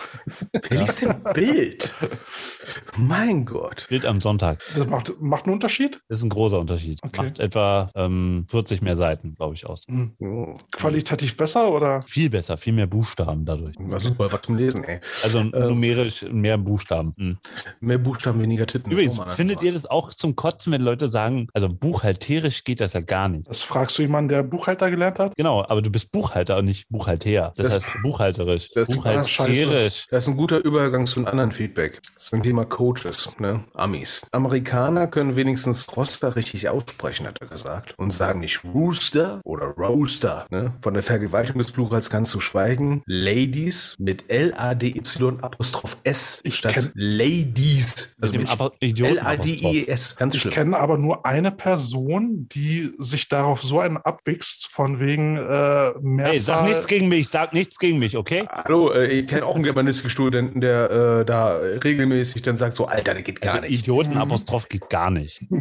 [0.53, 1.95] Wer liest denn Bild?
[2.97, 3.87] mein Gott.
[3.89, 4.61] Bild am Sonntag.
[4.77, 6.01] Das macht, macht einen Unterschied?
[6.09, 7.01] Das ist ein großer Unterschied.
[7.03, 7.23] Okay.
[7.23, 9.85] Macht etwa ähm, 40 mehr Seiten, glaube ich, aus.
[9.89, 10.13] Hm.
[10.21, 12.03] Oh, Qualitativ besser oder?
[12.03, 13.75] Viel besser, viel mehr Buchstaben dadurch.
[13.79, 15.01] war super, was zum Lesen, ey.
[15.23, 17.15] Also numerisch mehr Buchstaben.
[17.19, 17.39] Hm.
[17.81, 18.91] Mehr Buchstaben, weniger Titten.
[18.93, 23.01] Übrigens, findet ihr das auch zum Kotzen, wenn Leute sagen, also buchhalterisch geht das ja
[23.01, 23.49] gar nicht?
[23.49, 25.35] Das fragst du jemanden, der Buchhalter gelernt hat?
[25.37, 27.53] Genau, aber du bist Buchhalter und nicht Buchhalter.
[27.57, 28.71] Das, Das- heißt buchhalterisch.
[28.75, 30.07] das- Buchhalterisch.
[30.11, 32.01] Das ist ein guter Übergang zu einem anderen Feedback.
[32.15, 33.65] Das ist ein Thema Coaches, ne?
[33.75, 34.27] Amis.
[34.33, 37.95] Amerikaner können wenigstens Roster richtig aussprechen, hat er gesagt.
[37.99, 40.73] Und sagen nicht Rooster oder Roaster, ne?
[40.81, 43.03] Von der Vergewaltigung des Plurals ganz zu schweigen.
[43.07, 48.17] Ladies mit L-A-D-Y Apostroph S Ich statt Ladies.
[48.21, 50.17] Also mit Aber Idioten L-A-D-I-E-S.
[50.17, 50.55] Ganz Ich schlimm.
[50.55, 56.33] kenne aber nur eine Person, die sich darauf so einen abwichst, von wegen äh, Mehrzahl.
[56.33, 58.47] Hey, sag nichts gegen mich, sag nichts gegen mich, okay?
[58.51, 60.91] Hallo, äh, ich kenne auch einen Germanistikstudenten, der
[61.21, 63.81] äh, da regelmäßig dann sagt so, Alter, das geht gar Also nicht.
[63.81, 65.45] Idioten-Apostroph geht gar nicht.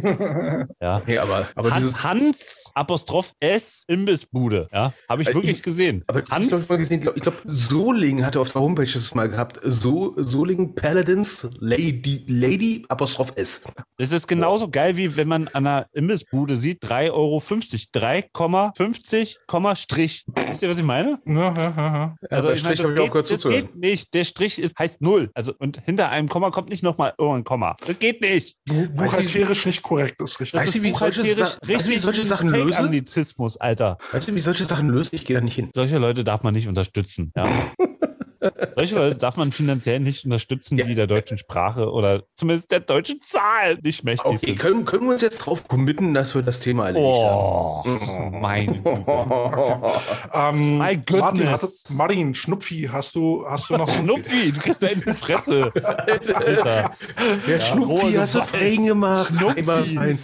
[0.81, 1.01] Ja.
[1.05, 5.63] Nee, aber, aber Han- dieses, Hans Apostroph S Imbissbude, ja, habe ich Äh, wirklich ich-
[5.63, 6.03] gesehen.
[6.07, 9.13] Aber ich Hans, glaube, mal gesehen, glaub, ich glaube, Solingen hatte auf der Homepage das
[9.15, 9.59] mal gehabt.
[9.63, 13.61] So, Solingen Paladins Lady, Lady Apostroph S.
[13.97, 17.39] das ist genauso geil, wie wenn man an einer Imbissbude sieht, 3,50 Euro.
[17.41, 20.25] 3,50, Komma, Strich.
[20.47, 21.19] Wisst ihr, was ich meine?
[21.25, 22.15] Ja, ja, ja, ja.
[22.29, 23.61] Also bei ich meine, Strich das, ich geht, das zuzuhören.
[23.67, 24.13] geht nicht.
[24.13, 25.29] Der Strich ist, heißt Null.
[25.33, 27.75] Also und hinter einem Komma kommt nicht nochmal irgendein Komma.
[27.85, 28.55] Das geht nicht.
[28.93, 30.51] Buchhalterisch nicht korrekt ist richtig.
[30.53, 32.73] Das Weißt ist du, wie solche Sa- weißt du, wie richtig solche Sachen löse?
[32.73, 33.70] Fake-Anglizismus, Alter.
[34.11, 35.13] Weißt du, wie solche Sachen löst?
[35.13, 35.69] Ich gehe da nicht hin.
[35.73, 37.31] Solche Leute darf man nicht unterstützen.
[37.35, 37.43] Ja.
[38.75, 40.85] Solche Leute darf man finanziell nicht unterstützen, Ja.
[40.85, 44.59] die der deutschen Sprache oder zumindest der deutschen Zahl nicht mächtig Okay, sind.
[44.59, 47.83] können, können wir uns jetzt drauf committen, dass wir das Thema erledigt Oh,
[48.31, 48.83] mein?
[50.33, 51.49] Ähm, My Martin, goodness.
[51.61, 55.13] hast du, Martin, Schnupfi, hast du, hast du noch Schnupfi, du kriegst da in die
[55.13, 55.71] Fresse.
[57.47, 59.33] Der Schnupfi rohe hast du fein gemacht.
[59.35, 60.17] Schnupfi.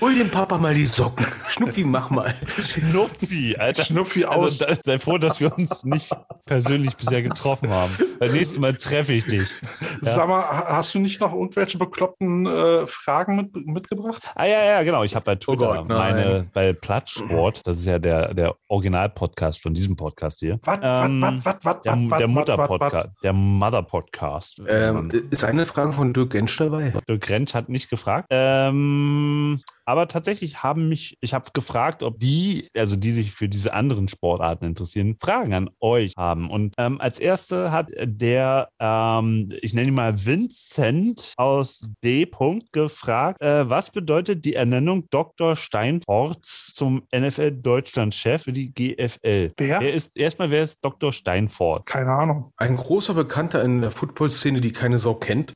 [0.00, 1.26] Hol dem Papa mal die Socken.
[1.48, 2.34] Schnupfi, mach mal.
[2.66, 3.84] Schnupfi, Alter.
[3.84, 4.62] Schnupfi aus?
[4.62, 6.10] Also, sei froh, dass wir uns nicht
[6.46, 7.96] persönlich bisher getroffen haben.
[8.18, 9.48] Beim nächsten Mal treffe ich dich.
[9.80, 9.88] Ja.
[10.10, 14.22] Sag mal, ha- hast du nicht noch irgendwelche bekloppten äh, Fragen mit, mitgebracht?
[14.34, 15.04] Ah ja, ja, genau.
[15.04, 16.14] Ich habe bei Twitter Gott, nein.
[16.14, 20.58] meine, bei Plattsport, das ist ja der, der Original-Podcast von diesem Podcast hier.
[20.64, 23.08] Was, Ähm, was, was, was, Der, was, der Mutter-Podcast.
[23.22, 24.62] Der Mother-Podcast.
[24.68, 26.92] Ähm, ist eine Frage von Dirk Gensch dabei?
[27.08, 28.26] Dirk Rentsch hat nicht gefragt.
[28.30, 29.60] Ähm,
[29.90, 34.06] aber tatsächlich haben mich, ich habe gefragt, ob die, also die sich für diese anderen
[34.06, 36.48] Sportarten interessieren, Fragen an euch haben.
[36.48, 42.22] Und ähm, als erste hat der, ähm, ich nenne ihn mal Vincent aus D.
[42.22, 45.56] -Punkt gefragt, äh, was bedeutet die Ernennung Dr.
[45.56, 49.50] Steinforts zum NFL-Deutschland-Chef für die GFL?
[49.56, 49.80] Wer?
[49.80, 51.12] Wer ist, erstmal, wer ist Dr.
[51.12, 51.86] Steinfort?
[51.86, 52.52] Keine Ahnung.
[52.58, 55.52] Ein großer Bekannter in der Football-Szene, die keine Sau kennt.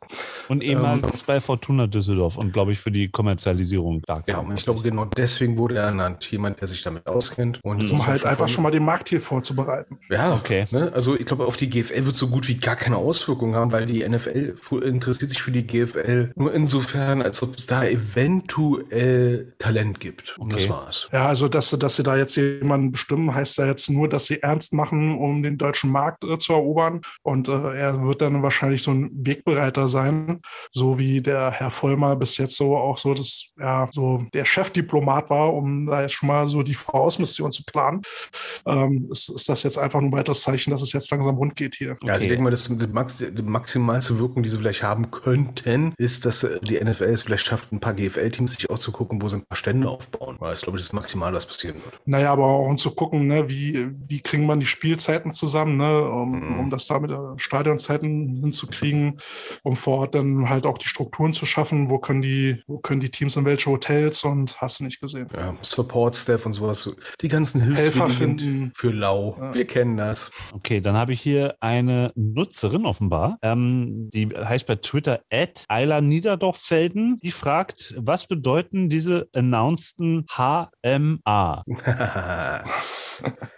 [0.49, 4.24] Und ehemals bei Fortuna Düsseldorf und glaube ich für die Kommerzialisierung da.
[4.27, 6.31] Ja, und ich glaube, genau deswegen wurde er ernannt.
[6.31, 7.61] Jemand, der sich damit auskennt.
[7.63, 7.91] Und.
[7.91, 9.99] Um das halt schon einfach schon mal den Markt hier vorzubereiten.
[10.11, 10.67] Ja, Okay.
[10.71, 10.91] Ne?
[10.95, 13.87] Also ich glaube, auf die GFL wird so gut wie gar keine Auswirkungen haben, weil
[13.87, 20.01] die NFL interessiert sich für die GFL nur insofern, als ob es da eventuell Talent
[20.01, 20.37] gibt.
[20.39, 20.73] Und das Okay.
[20.73, 21.09] war's.
[21.13, 24.27] Ja, also dass, sie- dass sie da jetzt jemanden bestimmen, heißt ja jetzt nur, dass
[24.27, 27.01] sie ernst machen, um den deutschen Markt äh, zu erobern.
[27.23, 30.41] Und äh, er wird dann wahrscheinlich so ein Wegbereiter sein,
[30.73, 35.31] so wie der Herr Vollmer bis jetzt so auch so das, ja, so der Chefdiplomat
[35.31, 38.03] war, um da jetzt schon mal so die Vorausmission zu planen.
[38.67, 41.57] Ähm, ist, ist das jetzt einfach nur ein weiteres Zeichen, dass es jetzt langsam rund
[41.57, 41.97] geht hier.
[42.03, 42.29] Ja, also Okay.
[42.29, 46.43] denke mal, das, die, Max, die maximalste Wirkung, die sie vielleicht haben könnten, ist, dass
[46.43, 49.57] äh, die NFL es vielleicht schafft, ein paar GFL-Teams sich auszugucken, wo sie ein paar
[49.57, 50.37] Stände aufbauen.
[50.39, 52.01] Weil ich glaube, das ist maximal, was passieren wird.
[52.07, 56.09] Naja, aber auch um zu gucken, ne, wie, wie kriegen man die Spielzeiten zusammen, ne,
[56.09, 59.19] um, um das da mit der Stadionzeiten hinzukriegen,
[59.63, 63.01] um vor Ort dann halt auch die Strukturen zu schaffen, wo können die, wo können
[63.01, 63.94] die Teams in welche Hotels
[64.25, 65.29] und hast du nicht gesehen.
[65.35, 66.91] Ja, Support-Staff und sowas.
[67.21, 68.73] Die ganzen finden.
[68.75, 69.37] für Lau.
[69.39, 69.55] Ja.
[69.55, 70.31] Wir kennen das.
[70.53, 73.39] Okay, dann habe ich hier eine Nutzerin offenbar.
[73.43, 77.19] Ähm, die heißt bei Twitter at Ayla Niederdorffelden.
[77.21, 81.65] Die fragt, was bedeuten diese announceden HMA?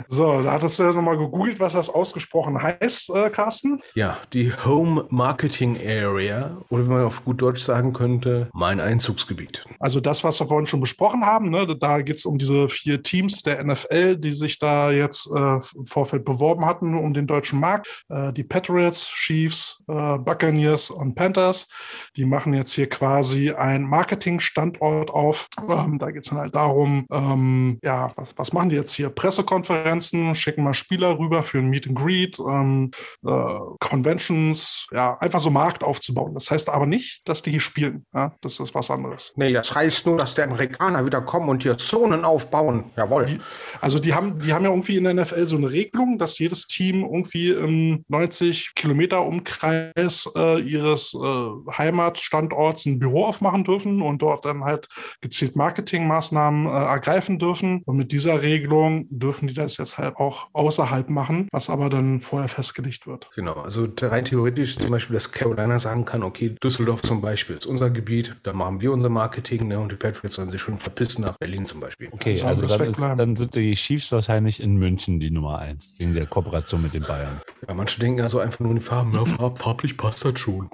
[0.08, 3.80] So, da hattest du ja nochmal gegoogelt, was das ausgesprochen heißt, äh, Carsten.
[3.94, 9.64] ja, die Home Marketing Area oder wie man auf gut Deutsch sagen könnte, mein Einzugsgebiet.
[9.80, 13.02] Also das, was wir vorhin schon besprochen haben, ne, da geht es um diese vier
[13.02, 17.58] Teams der NFL, die sich da jetzt äh, im Vorfeld beworben hatten um den deutschen
[17.58, 18.04] Markt.
[18.08, 21.68] Äh, die Patriots, Chiefs, äh, Buccaneers und Panthers.
[22.16, 25.48] Die machen jetzt hier quasi einen Marketingstandort auf.
[25.68, 29.10] Ähm, da geht es dann halt darum, ähm, ja, was, was machen die jetzt hier?
[29.46, 32.90] Pressekonferenzen, schicken mal Spieler rüber für ein Meet and Greet, ähm,
[33.24, 33.30] äh,
[33.80, 36.34] Conventions, ja, einfach so Markt aufzubauen.
[36.34, 38.04] Das heißt aber nicht, dass die hier spielen.
[38.12, 38.34] Ja?
[38.40, 39.32] Das ist was anderes.
[39.36, 42.90] Nee, das heißt nur, dass die Amerikaner wieder kommen und hier Zonen aufbauen.
[42.96, 43.26] Jawohl.
[43.26, 43.38] Die,
[43.80, 46.66] also die haben, die haben ja irgendwie in der NFL so eine Regelung, dass jedes
[46.66, 54.20] Team irgendwie im 90 Kilometer Umkreis äh, ihres äh, Heimatstandorts ein Büro aufmachen dürfen und
[54.22, 54.88] dort dann halt
[55.20, 57.82] gezielt Marketingmaßnahmen äh, ergreifen dürfen.
[57.84, 62.20] Und mit dieser Regelung dürfen die das jetzt halt auch außerhalb machen, was aber dann
[62.20, 63.28] vorher festgelegt wird.
[63.34, 67.66] Genau, also rein theoretisch zum Beispiel, dass Carolina sagen kann, okay, Düsseldorf zum Beispiel ist
[67.66, 71.22] unser Gebiet, da machen wir unser Marketing ne, und die Patriots sollen sich schon verpissen
[71.24, 72.08] nach Berlin zum Beispiel.
[72.12, 75.94] Okay, also bloß dann, ist, dann sind die Chiefs wahrscheinlich in München die Nummer eins,
[75.98, 77.40] wegen der Kooperation mit den Bayern.
[77.66, 80.70] Ja, manche denken also einfach nur in die Farben, ja, farb, farblich passt das schon.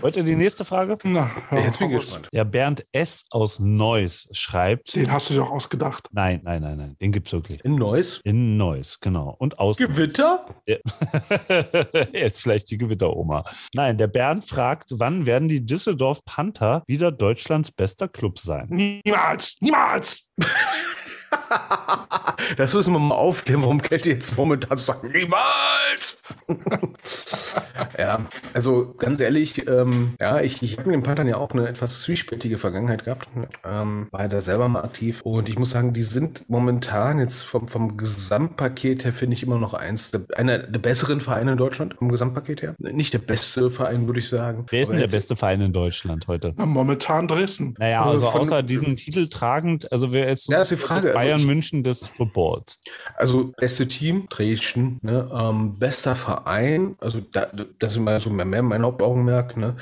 [0.00, 0.96] Wollt ihr die nächste Frage?
[1.04, 2.28] Na, Ja, jetzt bin ich gespannt.
[2.32, 3.24] Der Bernd S.
[3.30, 4.94] aus Neuss schreibt.
[4.94, 6.08] Den hast du dir auch ausgedacht.
[6.12, 7.64] Nein, nein, nein, nein, den gibt's wirklich.
[7.64, 8.20] In Neuss?
[8.24, 9.34] In Neuss, genau.
[9.38, 9.76] Und aus.
[9.76, 10.46] Gewitter?
[10.66, 10.76] Ja.
[12.12, 13.44] ist vielleicht die Gewitteroma.
[13.74, 18.68] Nein, der Bernd fragt, wann werden die Düsseldorf Panther wieder Deutschlands bester Club sein?
[18.70, 19.58] Niemals!
[19.60, 20.32] Niemals!
[22.56, 26.20] Das müssen wir mal aufklären, warum Kälte jetzt momentan so sagt, niemals!
[27.98, 28.20] ja,
[28.52, 32.02] also ganz ehrlich, ähm, ja, ich, ich habe mit den Panthern ja auch eine etwas
[32.02, 33.28] zwiespältige Vergangenheit gehabt.
[33.64, 37.68] Ähm, war da selber mal aktiv und ich muss sagen, die sind momentan jetzt vom,
[37.68, 41.94] vom Gesamtpaket her, finde ich immer noch eins, der, einer der besseren Vereine in Deutschland,
[41.98, 42.74] vom Gesamtpaket her.
[42.78, 44.66] Nicht der beste Verein, würde ich sagen.
[44.70, 46.54] Wer ist denn der beste Verein in Deutschland heute?
[46.56, 47.74] Na, momentan Dresden.
[47.78, 51.28] Naja, also von- außer diesen Titel tragend, also wer ist Ja, ist die Frage, also
[51.28, 52.80] Bayern ich- München des Footballs?
[53.16, 55.30] Also beste Team, Dresden, ne?
[55.32, 57.46] ähm, bester Verein, also da,
[57.78, 59.76] das ist immer so mehr, mehr mein Hauptaugenmerk, ne?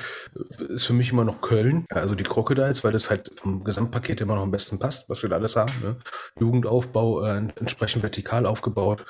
[0.68, 4.34] ist für mich immer noch Köln, also die Crocodiles, weil das halt vom Gesamtpaket immer
[4.34, 5.72] noch am besten passt, was wir da alles haben.
[5.82, 5.96] Ne?
[6.38, 9.04] Jugendaufbau äh, entsprechend vertikal aufgebaut.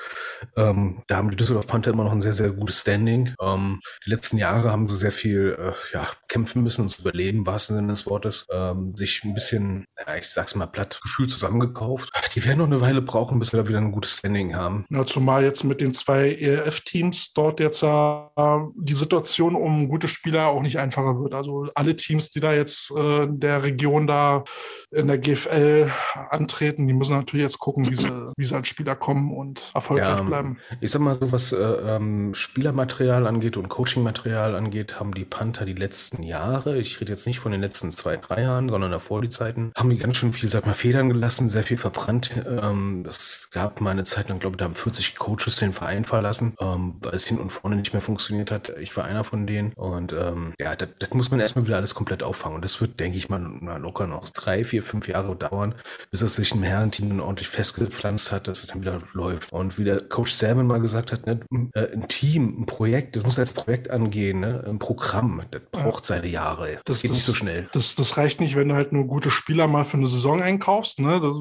[0.57, 3.35] Ähm, da haben die Düsseldorf Panther immer noch ein sehr, sehr gutes Standing.
[3.41, 7.47] Ähm, die letzten Jahre haben sie sehr viel äh, ja, kämpfen müssen, ums Überleben, im
[7.47, 12.11] wahrsten Sinne des Wortes, ähm, sich ein bisschen, ja, ich sag's mal platt, Gefühl zusammengekauft.
[12.35, 14.85] Die werden noch eine Weile brauchen, bis wir da wieder ein gutes Standing haben.
[14.91, 20.49] Ja, zumal jetzt mit den zwei ELF-Teams dort jetzt äh, die Situation um gute Spieler
[20.49, 21.35] auch nicht einfacher wird.
[21.35, 24.45] Also alle Teams, die da jetzt äh, in der Region da
[24.91, 25.91] in der GFL
[26.31, 30.09] antreten, die müssen natürlich jetzt gucken, wie sie, wie sie an Spieler kommen und erfolgreich
[30.09, 30.59] Ja, bleiben.
[30.81, 35.65] Ich sag mal so, was äh, ähm, Spielermaterial angeht und Coachingmaterial angeht, haben die Panther
[35.65, 39.23] die letzten Jahre, ich rede jetzt nicht von den letzten zwei, drei Jahren, sondern davor
[39.23, 41.79] die Zeiten, haben die ganz schön viel, sag mal, Federn gelassen, sehr viel
[42.19, 42.31] verbrannt.
[42.47, 46.05] Ähm, es gab mal eine Zeit lang, glaube ich, da haben 40 Coaches den Verein
[46.05, 48.73] verlassen, ähm, weil es hin und vorne nicht mehr funktioniert hat.
[48.81, 51.95] Ich war einer von denen und ähm, ja, das, das muss man erstmal wieder alles
[51.95, 52.57] komplett auffangen.
[52.57, 53.41] Und das wird, denke ich mal,
[53.79, 55.75] locker noch drei, vier, fünf Jahre dauern,
[56.11, 59.53] bis es sich im Herrenteam dann ordentlich festgepflanzt hat, dass es dann wieder läuft.
[59.53, 61.41] Und wie der Coach Salmon mal gesagt hat, ne,
[61.75, 64.65] äh, ein Team, ein Projekt, das muss als Projekt angehen, ne?
[64.67, 66.75] ein Programm, das braucht seine Jahre.
[66.85, 67.69] Das, Das- geht nicht das- so schnell.
[67.73, 70.99] Das, das reicht nicht, wenn du halt nur gute Spieler mal für eine Saison einkaufst.
[71.01, 71.21] Ne?
[71.21, 71.35] Das,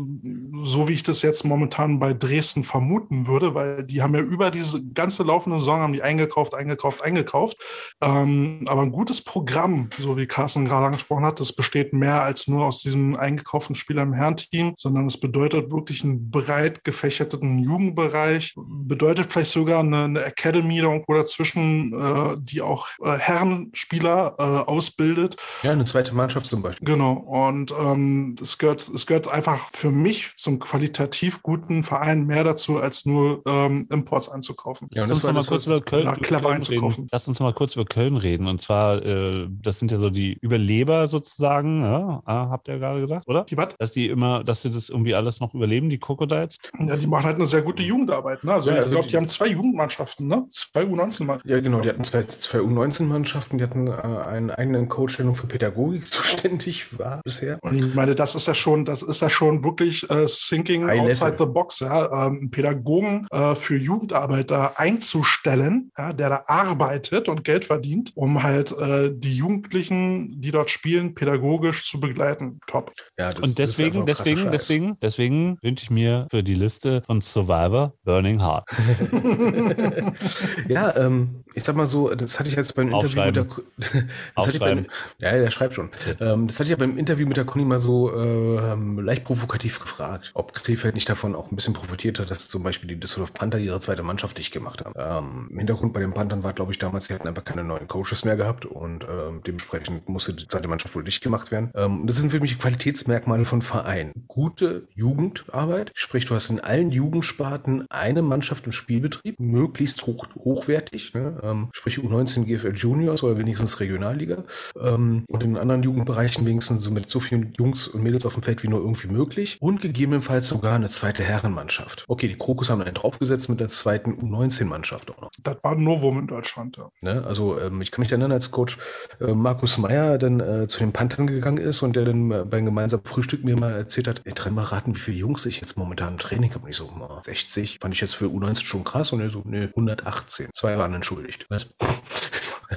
[0.64, 4.52] so wie ich das jetzt momentan bei Dresden vermuten würde, weil die haben ja über
[4.52, 7.58] diese ganze laufende Saison haben die eingekauft, eingekauft, eingekauft.
[8.02, 12.47] Ähm, aber ein gutes Programm, so wie Carsten gerade angesprochen hat, das besteht mehr als
[12.47, 18.56] nur aus diesem eingekauften Spieler im Herrenteam, sondern es bedeutet wirklich einen breit gefächerten Jugendbereich,
[18.56, 25.38] bedeutet vielleicht sogar eine, eine Academy irgendwo dazwischen, äh, die auch äh, Herrenspieler äh, ausbildet.
[25.64, 26.86] Ja, eine zweite Mannschaft zum Beispiel.
[26.86, 27.14] Genau.
[27.14, 32.78] Und ähm, es, gehört, es gehört einfach für mich zum qualitativ guten Verein mehr dazu,
[32.80, 34.88] als nur ähm, Imports einzukaufen.
[34.94, 37.04] Ja, Lass uns mal kurz über Köln, Köln einzukaufen.
[37.04, 37.08] reden.
[37.12, 38.48] Lass uns noch mal kurz über Köln reden.
[38.48, 42.22] Und zwar, äh, das sind ja so die Überleber sozusagen, ja?
[42.26, 43.44] ah, habt ihr ja gerade gesagt, oder?
[43.44, 43.76] Die was?
[43.78, 46.58] Dass die immer, dass sie das irgendwie alles noch überleben, die Crocodiles.
[46.80, 48.44] Ja, die machen halt eine sehr gute Jugendarbeit.
[48.46, 48.54] Ne?
[48.54, 50.46] Also Ja, ich also glaube, die- die haben zwei Jugendmannschaften, ne?
[50.52, 51.50] Zwei U19-Mannschaften.
[51.50, 55.36] Ja, genau, die hatten zwei, zwei U19-Mannschaften, die hatten äh, einen eigenen Coach, der nur
[55.36, 57.60] für Pädagogik zuständig war bisher.
[57.62, 61.00] Und ich meine, das ist ja schon, das ist ja schon wirklich äh, thinking High
[61.00, 61.48] outside level.
[61.48, 67.44] the box, ja, ähm, einen Pädagogen äh, für Jugendarbeiter einzustellen, ja, der da arbeitet und
[67.44, 72.60] Geld verdient, um halt äh, die Jugendlichen, die dort spielen, pädagogisch zu begleiten.
[72.68, 72.94] Top.
[73.18, 74.52] Ja, das, Und das ist deswegen, deswegen, Scheiß.
[74.52, 78.66] deswegen, deswegen wünsche ich mir für die Liste von Survivor Burning Heart.
[80.68, 83.46] Ja, ähm, ich sag mal so, das hatte ich jetzt beim Interview mit der
[84.36, 84.86] das hatte ich beim.
[85.20, 85.90] Ja, der schreibt schon.
[86.20, 89.80] Ähm, das hatte ich ja beim Interview mit der Conny mal so ähm, leicht provokativ
[89.80, 93.34] gefragt, ob Krefeld nicht davon auch ein bisschen profitiert hat, dass zum Beispiel die Düsseldorf
[93.34, 94.94] Panther ihre zweite Mannschaft nicht gemacht haben.
[94.98, 97.88] Ähm, Im Hintergrund bei den Panthern war, glaube ich, damals, sie hatten einfach keine neuen
[97.88, 101.72] Coaches mehr gehabt und ähm, dementsprechend musste die zweite Mannschaft wohl dicht gemacht werden.
[101.76, 104.12] Ähm, das sind für mich Qualitätsmerkmale von Vereinen.
[104.28, 111.14] Gute Jugendarbeit, sprich, du hast in allen Jugendsparten eine Mannschaft im Spielbetrieb, möglichst hoch, hochwertig,
[111.14, 111.40] ne?
[111.44, 114.44] ähm, sprich U19 GFL Juniors oder wenigstens Regionalliga
[114.80, 118.44] ähm, und in anderen Jugendbereichen wenigstens so mit so vielen Jungs und Mädels auf dem
[118.44, 122.03] Feld wie nur irgendwie möglich und gegebenenfalls sogar eine zweite Herrenmannschaft.
[122.07, 125.32] Okay, die Krokus haben einen draufgesetzt mit der zweiten U19-Mannschaft auch noch.
[125.38, 126.78] Das war ein Novum in Deutschland.
[126.78, 126.89] Ja.
[127.01, 127.24] Ne?
[127.26, 128.78] Also ähm, ich kann mich erinnern, als Coach
[129.22, 132.66] äh, Markus Meyer dann äh, zu den Panthern gegangen ist und der dann äh, beim
[132.66, 136.14] gemeinsamen Frühstück mir mal erzählt hat, ey, dreimal raten, wie viele Jungs ich jetzt momentan
[136.14, 136.64] im Training habe.
[136.64, 139.12] Und ich so, "Na, 60, fand ich jetzt für U19 schon krass.
[139.12, 140.49] Und er so, nee, 118.
[140.53, 141.45] Zwei waren entschuldigt.
[141.49, 141.68] Was?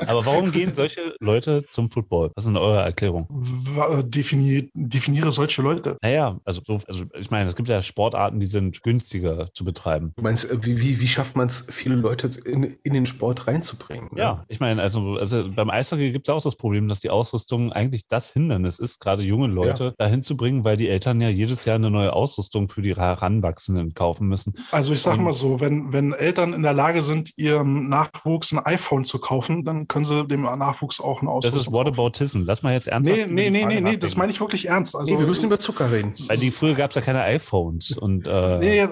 [0.06, 2.30] Aber warum gehen solche Leute zum Football?
[2.34, 3.28] Was ist denn eure Erklärung?
[3.76, 5.96] Äh, Definier, definiere solche Leute.
[6.02, 10.12] Naja, also, so, also ich meine, es gibt ja Sportarten, die sind günstiger zu betreiben.
[10.16, 13.46] Du meinst, äh, wie, wie, wie schafft man es, viele Leute in, in den Sport
[13.46, 14.08] reinzubringen?
[14.12, 14.20] ne?
[14.20, 17.72] Ja, ich meine, also, also beim Eishockey gibt es auch das Problem, dass die Ausrüstung
[17.72, 21.64] eigentlich das Hindernis ist, gerade junge Leute dahin zu bringen, weil die Eltern ja jedes
[21.64, 24.54] Jahr eine neue Ausrüstung für die Heranwachsenden kaufen müssen.
[24.70, 28.52] Also ich sage Und- mal so, wenn, wenn Eltern in der Lage sind, ihrem Nachwuchs
[28.52, 31.78] ein iPhone zu kaufen, dann können sie dem Nachwuchs auch eine Das Ausrüstung ist.
[31.78, 32.42] Whataboutism.
[32.44, 33.18] Lass mal jetzt ernsthaft.
[33.18, 34.96] Nee, nee, nee, Frage nee, nee, das meine ich wirklich ernst.
[34.96, 36.14] Also, nee, wir müssen über Zucker reden.
[36.28, 38.86] Weil die früher gab es ja keine iPhones und äh, Nee,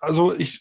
[0.00, 0.60] also ich,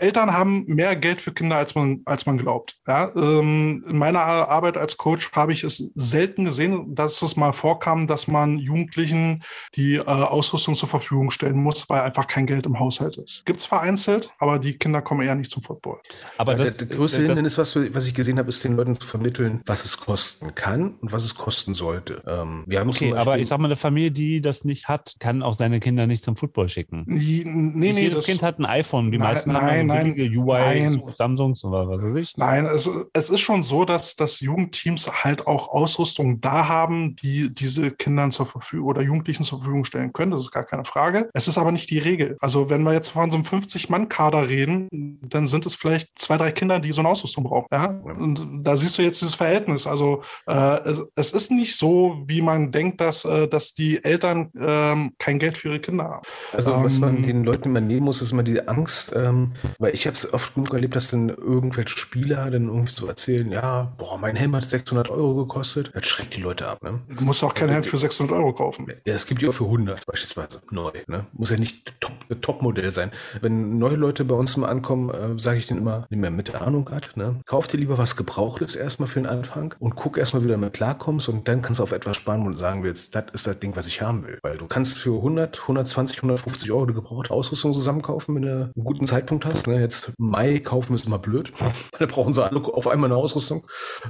[0.00, 2.78] Eltern haben mehr Geld für Kinder, als man, als man glaubt.
[2.86, 7.52] Ja, ähm, in meiner Arbeit als Coach habe ich es selten gesehen, dass es mal
[7.52, 9.42] vorkam, dass man Jugendlichen
[9.74, 13.44] die äh, Ausrüstung zur Verfügung stellen muss, weil einfach kein Geld im Haushalt ist.
[13.46, 16.00] Gibt es vereinzelt, aber die Kinder kommen eher nicht zum Football.
[16.38, 18.76] aber Ja, das, der, der größte das, Hindernis, was, was ich gesehen habe, ist den
[18.76, 22.22] Leuten zu vermitteln, was es kosten kann und was es kosten sollte.
[22.26, 25.42] Ähm, wir haben Okay, aber ich sag mal, eine Familie, die das nicht hat, kann
[25.42, 27.04] auch seine Kinder nicht zum Football schicken.
[27.06, 29.10] Nee, nee, nicht nee, jedes das- Kind hat ein iPhone.
[29.10, 31.02] Die Nein, meisten nein, haben billige UI, nein.
[31.14, 32.36] Samsungs oder was weiß ich.
[32.36, 37.52] Nein, es, es ist schon so, dass, dass Jugendteams halt auch Ausrüstung da haben, die
[37.54, 40.30] diese Kindern zur Verfügung oder Jugendlichen zur Verfügung stellen können.
[40.32, 41.30] Das ist gar keine Frage.
[41.32, 42.36] Es ist aber nicht die Regel.
[42.40, 46.52] Also wenn wir jetzt von so einem 50-Mann-Kader reden, dann sind es vielleicht zwei, drei
[46.52, 47.68] Kinder, die so eine Ausrüstung brauchen.
[47.72, 47.86] Ja?
[47.86, 49.86] Und da siehst du jetzt dieses Verhältnis.
[49.86, 54.50] Also äh, es, es ist nicht so, wie man denkt, dass, äh, dass die Eltern
[54.58, 56.26] ähm, kein Geld für ihre Kinder haben.
[56.52, 59.94] Also was man Ähm, den Leuten immer nehmen muss, ist immer diese Angst, ähm, weil
[59.94, 63.92] ich habe es oft genug erlebt, dass dann irgendwelche Spieler dann irgendwie so erzählen, ja,
[63.98, 65.90] boah, mein Helm hat 600 Euro gekostet.
[65.94, 67.00] Das schreckt die Leute ab, ne?
[67.08, 68.86] Du musst auch kein Helm für 600 Euro kaufen.
[69.04, 71.26] Ja, es gibt die auch für 100 beispielsweise, neu, ne?
[71.32, 73.10] Muss ja nicht top, Topmodell sein.
[73.40, 76.54] Wenn neue Leute bei uns mal ankommen, äh, sage ich denen immer, nimm mir mit
[76.54, 77.40] Ahnung hat, ne?
[77.46, 80.72] Kauf dir lieber was Gebrauchtes erstmal für den Anfang und guck erstmal, wie du damit
[80.72, 83.76] klarkommst und dann kannst du auf etwas sparen und sagen willst, das ist das Ding,
[83.76, 84.38] was ich haben will.
[84.42, 88.84] Weil du kannst für 100, 120, 150 Euro eine gebrauchte Ausrüstung zusammenkaufen, wenn du einen
[88.84, 89.66] guten Zeitpunkt hast.
[89.66, 89.80] Ne?
[89.80, 91.52] Jetzt Mai kaufen ist immer blöd,
[91.98, 93.66] da brauchen sie alle auf einmal eine Ausrüstung.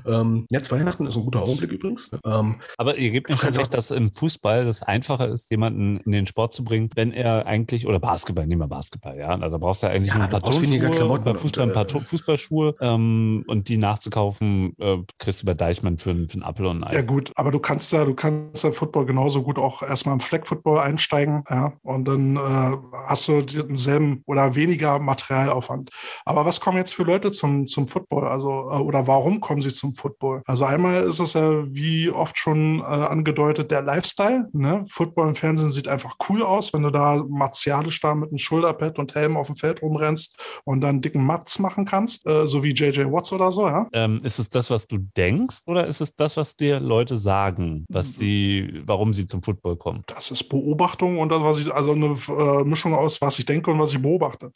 [0.06, 2.10] Ähm, jetzt Weihnachten ist ein guter Augenblick übrigens.
[2.12, 2.20] ne?
[2.24, 6.12] Ähm, Aber ihr gebt mir schon recht, dass im Fußball das einfacher ist, jemanden in
[6.12, 9.28] den Sport zu bringen, wenn er eigentlich, oder Basketball, nehmen wir Basketball, ja.
[9.28, 12.04] Also da brauchst du eigentlich Ja, ein du paar Klamotten beim Fußball ein paar äh,
[12.04, 16.82] Fußballschuhe ähm, und die nachzukaufen Äh, kriegst du bei Deichmann für, für einen Apfel und
[16.82, 16.94] ein Ei.
[16.96, 20.20] Ja gut, aber du kannst ja, du kannst ja Football genauso gut auch erstmal im
[20.20, 25.90] Flag Football einsteigen, ja, und dann äh, hast du denselben oder weniger Materialaufwand.
[26.24, 28.26] Aber was kommen jetzt für Leute zum, zum Football?
[28.26, 30.42] Also, äh, oder warum kommen sie zum Football?
[30.46, 34.48] Also einmal ist es ja wie oft schon äh, angedeutet, der Lifestyle.
[34.52, 34.84] Ne?
[34.88, 38.98] Football im Fernsehen sieht einfach cool aus, wenn du da martialisch da mit einem Schulterpad
[38.98, 42.72] und Helm auf dem Feld rumrennst und dann dicken Mats machen kannst, äh, so wie
[42.72, 43.86] JJ Watts oder so, ja.
[43.92, 47.84] Ähm, ist es das, was du denkst, oder ist es das, was dir Leute sagen,
[47.88, 50.02] was sie, warum sie zum Football kommen?
[50.06, 53.70] Das ist Beobachtung und das, was ich, also eine äh, Mischung aus, was ich denke
[53.70, 54.50] und was ich beobachte.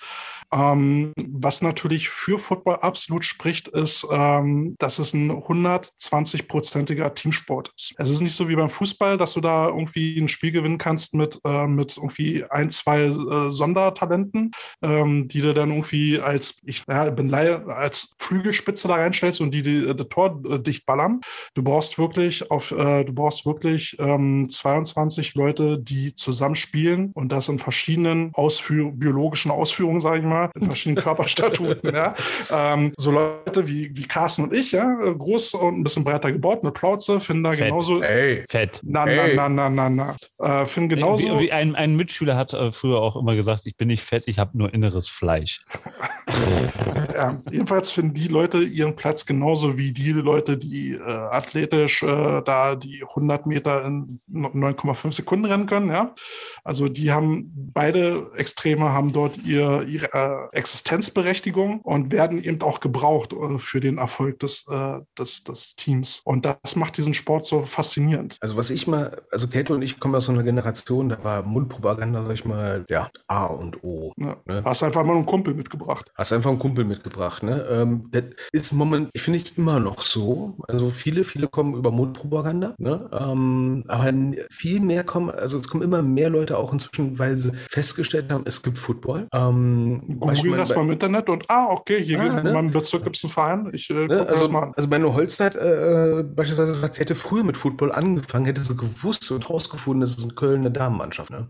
[0.53, 7.95] Ähm, was natürlich für Football absolut spricht, ist, ähm, dass es ein 120-prozentiger Teamsport ist.
[7.99, 11.15] Es ist nicht so wie beim Fußball, dass du da irgendwie ein Spiel gewinnen kannst
[11.15, 16.83] mit, äh, mit irgendwie ein, zwei äh, Sondertalenten, ähm, die du dann irgendwie als, ich
[16.89, 21.21] ja, bin Laie, als Flügelspitze da reinstellst und die, die das Tor äh, dicht ballern.
[21.55, 27.31] Du brauchst wirklich auf, äh, du brauchst wirklich ähm, 22 Leute, die zusammen spielen und
[27.31, 31.95] das in verschiedenen Ausführ biologischen Ausführungen, sage ich mal, in verschiedenen Körperstatuten.
[31.95, 32.15] ja.
[32.51, 36.33] ähm, so Leute wie, wie Carsten und ich, ja, äh, groß und ein bisschen breiter
[36.33, 37.69] gebaut, eine Plauze, finden da Fett.
[37.69, 38.03] genauso.
[38.03, 38.81] Ey, Fett.
[38.83, 39.37] Na, na, Ey.
[39.37, 40.17] na, na, na, na.
[40.39, 41.39] Äh, finden genauso.
[41.39, 44.25] Wie, wie ein, ein Mitschüler hat äh, früher auch immer gesagt, ich bin nicht fett,
[44.27, 45.61] ich habe nur inneres Fleisch.
[47.15, 52.43] Ja, jedenfalls finden die Leute ihren Platz genauso wie die Leute, die äh, athletisch äh,
[52.45, 55.91] da die 100 Meter in 9,5 Sekunden rennen können.
[55.91, 56.15] Ja,
[56.63, 62.81] also die haben beide Extreme haben dort ihr, ihre äh, Existenzberechtigung und werden eben auch
[62.81, 66.21] gebraucht äh, für den Erfolg des, äh, des, des Teams.
[66.25, 68.37] Und das macht diesen Sport so faszinierend.
[68.41, 71.43] Also was ich mal, also Käthe und ich kommen aus so einer Generation, da war
[71.43, 74.13] Mundpropaganda, sag ich mal, ja, A und O.
[74.17, 74.37] Ja.
[74.47, 74.63] Ne?
[74.65, 76.13] Hast einfach mal einen Kumpel mitgebracht.
[76.15, 77.67] Hast einfach einen Kumpel mitgebracht, ne?
[77.71, 80.55] Ähm, das ist im Moment, ich finde ich immer noch so.
[80.69, 83.09] Also viele, viele kommen über Mundpropaganda, ne?
[83.13, 84.13] Ähm, aber
[84.51, 88.45] viel mehr kommen, also es kommen immer mehr Leute auch inzwischen, weil sie festgestellt haben,
[88.47, 89.27] es gibt Football.
[89.33, 92.49] Ähm, Google das bei- mal im Internet und ah, okay, hier Ah, ne?
[92.49, 93.71] in meinem Bezirk gibt es einen Verein.
[93.73, 94.73] Ich äh, Ne, also, das mal an.
[94.77, 99.31] also meine Holzeit äh, beispielsweise sagt, sie hätte früher mit Football angefangen, hätte sie gewusst
[99.31, 101.31] und rausgefunden, das ist in Köln eine Damenmannschaft.
[101.31, 101.49] Ne?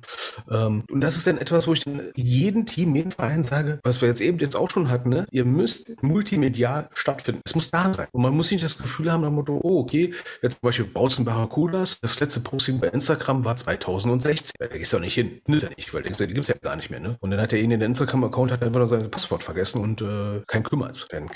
[0.51, 4.01] Ähm, und das ist dann etwas, wo ich dann jedem Team, jedem Verein sage, was
[4.01, 5.27] wir jetzt eben jetzt auch schon hatten, ne?
[5.31, 7.41] ihr müsst multimedial stattfinden.
[7.45, 8.09] Es muss da sein.
[8.13, 11.25] Und man muss nicht das Gefühl haben, dem Motto, oh, okay, jetzt zum Beispiel Bautzen
[11.25, 14.53] Barracudas, das letzte Posting bei Instagram war 2016.
[14.59, 15.41] Da gehst du doch nicht hin.
[15.49, 17.01] Ist ja nicht, weil die gibt es ja gar nicht mehr.
[17.01, 17.17] Ne?
[17.21, 20.01] Und dann hat er ihn in den Instagram-Account, hat einfach nur sein Passwort vergessen und
[20.03, 21.07] äh, kein kümmert's.
[21.11, 21.31] Dann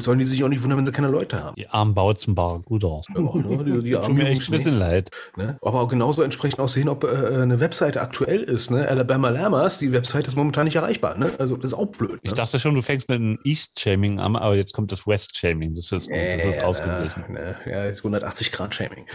[0.00, 1.54] sollen die sich auch nicht wundern, wenn sie keine Leute haben.
[1.56, 3.02] Die armen Bautzen Barracuda.
[3.14, 3.64] Ja, ne?
[3.64, 5.10] die, die Tut mir echt ein bisschen leid.
[5.36, 5.58] Ne?
[5.62, 8.70] Aber auch genauso entsprechend auch sehen, ob äh, eine Webseite aktuell ist.
[8.70, 8.86] Ne?
[8.88, 11.16] Alabama Lamas, die Webseite ist momentan nicht erreichbar.
[11.18, 11.32] Ne?
[11.38, 12.20] Also das ist auch blöd.
[12.22, 12.36] Ich ne?
[12.36, 15.74] dachte schon, du fängst mit einem East-Shaming an, aber jetzt kommt das West-Shaming.
[15.74, 17.24] Das ist gut, das ist ausgeglichen.
[17.32, 17.56] Ne?
[17.66, 19.06] Ja, ist 180 Grad Shaming.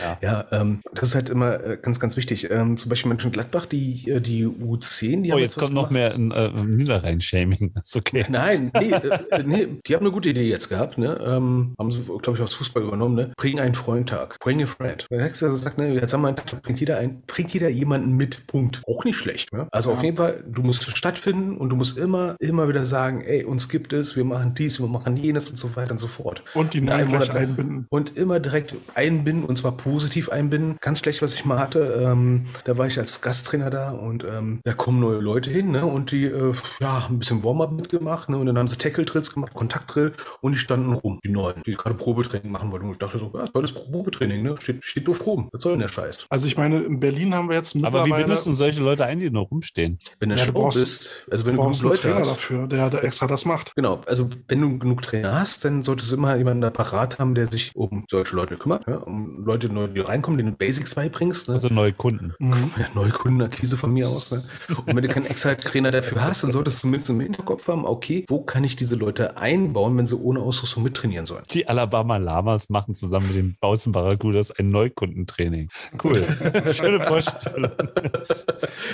[0.00, 0.18] Ja.
[0.22, 2.50] ja, ähm, das ist halt immer äh, ganz, ganz wichtig.
[2.50, 5.90] Ähm, zum Beispiel Mönchengladbach, die, äh, die U10, die Oh, haben jetzt was kommt noch
[5.90, 7.72] mehr ein äh, Niederrhein-Shaming.
[7.74, 8.26] Das ist okay.
[8.28, 11.18] Nein, nee, äh, nee, die haben eine gute Idee jetzt gehabt, ne?
[11.24, 13.32] Ähm, haben sie, glaube ich, aus Fußball übernommen, ne?
[13.36, 14.38] Bring einen Freund-Tag.
[14.40, 15.06] Bring a friend.
[15.10, 18.46] Also sagt, ne, jetzt haben wir einen Tag, bringt jeder ein, bringt jeder jemanden mit.
[18.46, 18.82] Punkt.
[18.86, 19.68] Auch nicht schlecht, ne?
[19.70, 23.44] Also auf jeden Fall, du musst stattfinden und du musst immer, immer wieder sagen, ey,
[23.44, 26.42] uns gibt es, wir machen dies, wir machen jenes und so weiter und so fort.
[26.54, 27.86] Und die gleich Monat- einbinden.
[27.90, 30.76] Und immer direkt einbinden und zwar positiv einbinden.
[30.80, 32.02] Ganz schlecht, was ich mal hatte.
[32.04, 35.84] Ähm, da war ich als Gasttrainer da und ähm, da kommen neue Leute hin, ne?
[35.86, 38.36] Und die, äh, ja, ein bisschen Warm-up mitgemacht, ne?
[38.38, 41.94] Und dann haben sie Tackle-Drills gemacht, Kontaktdrill und die standen rum, die neuen, die gerade
[41.94, 42.86] Probetraining machen wollten.
[42.86, 44.56] Und ich dachte so, ja, tolles Probetraining, ne?
[44.60, 45.48] Steht, steht doof rum.
[45.52, 46.26] Was soll denn der Scheiß?
[46.30, 48.24] Also ich meine, in Berlin haben wir jetzt Aber wie mittlerweile...
[48.24, 49.98] bindest du solche Leute ein, die noch rumstehen?
[50.18, 52.18] Wenn du Ja, du brauchst- bist, also wenn du du, brauchst genug einen Leute Trainer
[52.20, 53.74] hast, dafür, der, der extra das macht.
[53.74, 57.34] Genau, also wenn du genug Trainer hast, dann solltest du immer jemanden da parat haben,
[57.34, 58.96] der sich um solche Leute kümmert, ja?
[58.96, 61.48] um Leute, die neu reinkommen, denen du Basics beibringst.
[61.48, 61.54] Ne?
[61.54, 62.34] Also neue Kunden.
[62.38, 62.70] Mhm.
[62.78, 64.30] ja, Neukundenakquise von mir aus.
[64.30, 64.42] Ne?
[64.68, 67.84] Und wenn du keinen extra Trainer dafür hast, dann solltest du zumindest im Hinterkopf haben,
[67.84, 71.44] okay, wo kann ich diese Leute einbauen, wenn sie ohne Ausrüstung mittrainieren sollen?
[71.50, 75.68] Die Alabama Lamas machen zusammen mit den Bautzen Barracudas ein Neukundentraining.
[76.02, 76.24] Cool.
[76.72, 77.70] Schöne Vorstellung.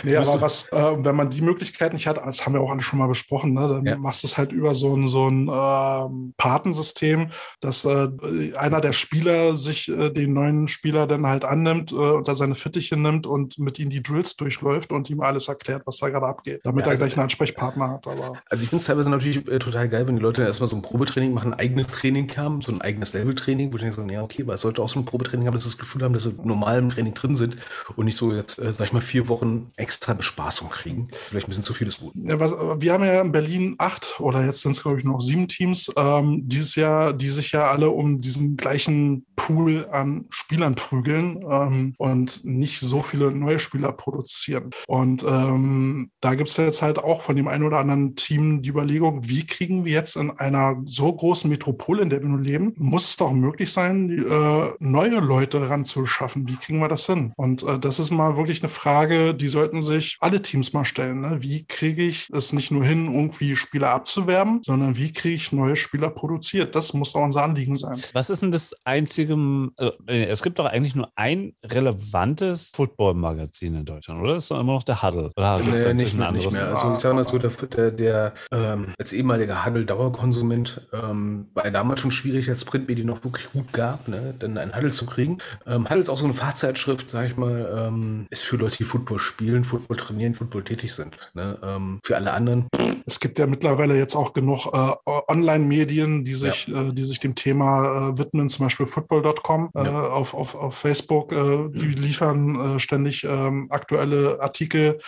[0.05, 2.83] Nee, aber was, äh, wenn man die Möglichkeit nicht hat, das haben wir auch alle
[2.83, 3.97] schon mal besprochen, ne, dann Ja.
[3.97, 7.29] machst du es halt über so ein, so ein ähm, Patensystem,
[7.61, 8.09] dass äh,
[8.57, 12.97] einer der Spieler sich äh, den neuen Spieler dann halt annimmt, äh, unter seine Fittiche
[12.97, 16.61] nimmt und mit ihm die Drills durchläuft und ihm alles erklärt, was da gerade abgeht,
[16.65, 18.07] damit Ja, er also- gleich einen Ansprechpartner hat.
[18.07, 20.77] Aber Also ich finde es teilweise natürlich äh, total geil, wenn die Leute erstmal so
[20.77, 24.03] ein Probetraining machen, ein eigenes Training haben, so ein eigenes Leveltraining, wo ich denke, so,
[24.03, 26.15] ja, okay, aber es sollte auch so ein Probetraining haben, dass sie das Gefühl haben,
[26.15, 27.57] dass sie im normalen Training drin sind
[27.97, 31.09] und nicht so jetzt, äh, sag ich mal, vier Wochen extra Bespaßung kriegen.
[31.29, 32.13] Vielleicht ein bisschen zu viel ist gut.
[32.15, 35.21] Ja, was, wir haben ja in Berlin acht oder jetzt sind es, glaube ich, noch
[35.21, 40.75] sieben Teams ähm, dieses Jahr, die sich ja alle um diesen gleichen Pool an Spielern
[40.75, 44.71] prügeln ähm, und nicht so viele neue Spieler produzieren.
[44.89, 48.71] Und ähm, da gibt es jetzt halt auch von dem einen oder anderen Team die
[48.71, 52.73] Überlegung, wie kriegen wir jetzt in einer so großen Metropole, in der wir nun leben,
[52.77, 56.49] muss es doch möglich sein, äh, neue Leute ranzuschaffen.
[56.49, 57.33] Wie kriegen wir das hin?
[57.37, 61.21] Und äh, das ist mal wirklich eine Frage, die sollten sich alle Teams mal stellen.
[61.21, 61.39] Ne?
[61.41, 65.77] Wie kriege ich es nicht nur hin, irgendwie Spieler abzuwerben, sondern wie kriege ich neue
[65.77, 66.75] Spieler produziert?
[66.75, 68.01] Das muss doch unser Anliegen sein.
[68.13, 69.35] Was ist denn das einzige,
[69.77, 74.35] also, es gibt doch eigentlich nur ein relevantes Football-Magazin in Deutschland, oder?
[74.35, 75.33] Das ist doch immer noch der Huddle.
[75.37, 76.53] Oder Nee, inzwischen nicht ein mehr, nicht anderes?
[76.55, 76.77] mehr.
[76.77, 82.01] Also ich sage mal so, der, der, der ähm, als ehemaliger Huddle-Dauerkonsument ähm, war damals
[82.01, 85.39] schon schwierig, als Printmedien noch wirklich gut gab, ne, dann einen Huddle zu kriegen.
[85.67, 88.85] Ähm, Huddle ist auch so eine Fachzeitschrift, sage ich mal, ähm, ist für Leute, die
[88.85, 91.17] Football spielen, Football trainieren, Football tätig sind.
[91.35, 91.59] Ne?
[91.63, 92.67] Ähm, für alle anderen,
[93.09, 94.93] Es gibt ja mittlerweile jetzt auch genug äh,
[95.29, 100.03] Online-Medien, die sich, äh, die sich dem Thema äh, widmen, zum Beispiel football.com äh, Ja.
[100.09, 101.33] auf, auf, auf Facebook.
[101.33, 104.99] Äh, die liefern äh, ständig ähm, aktuelle Artikel.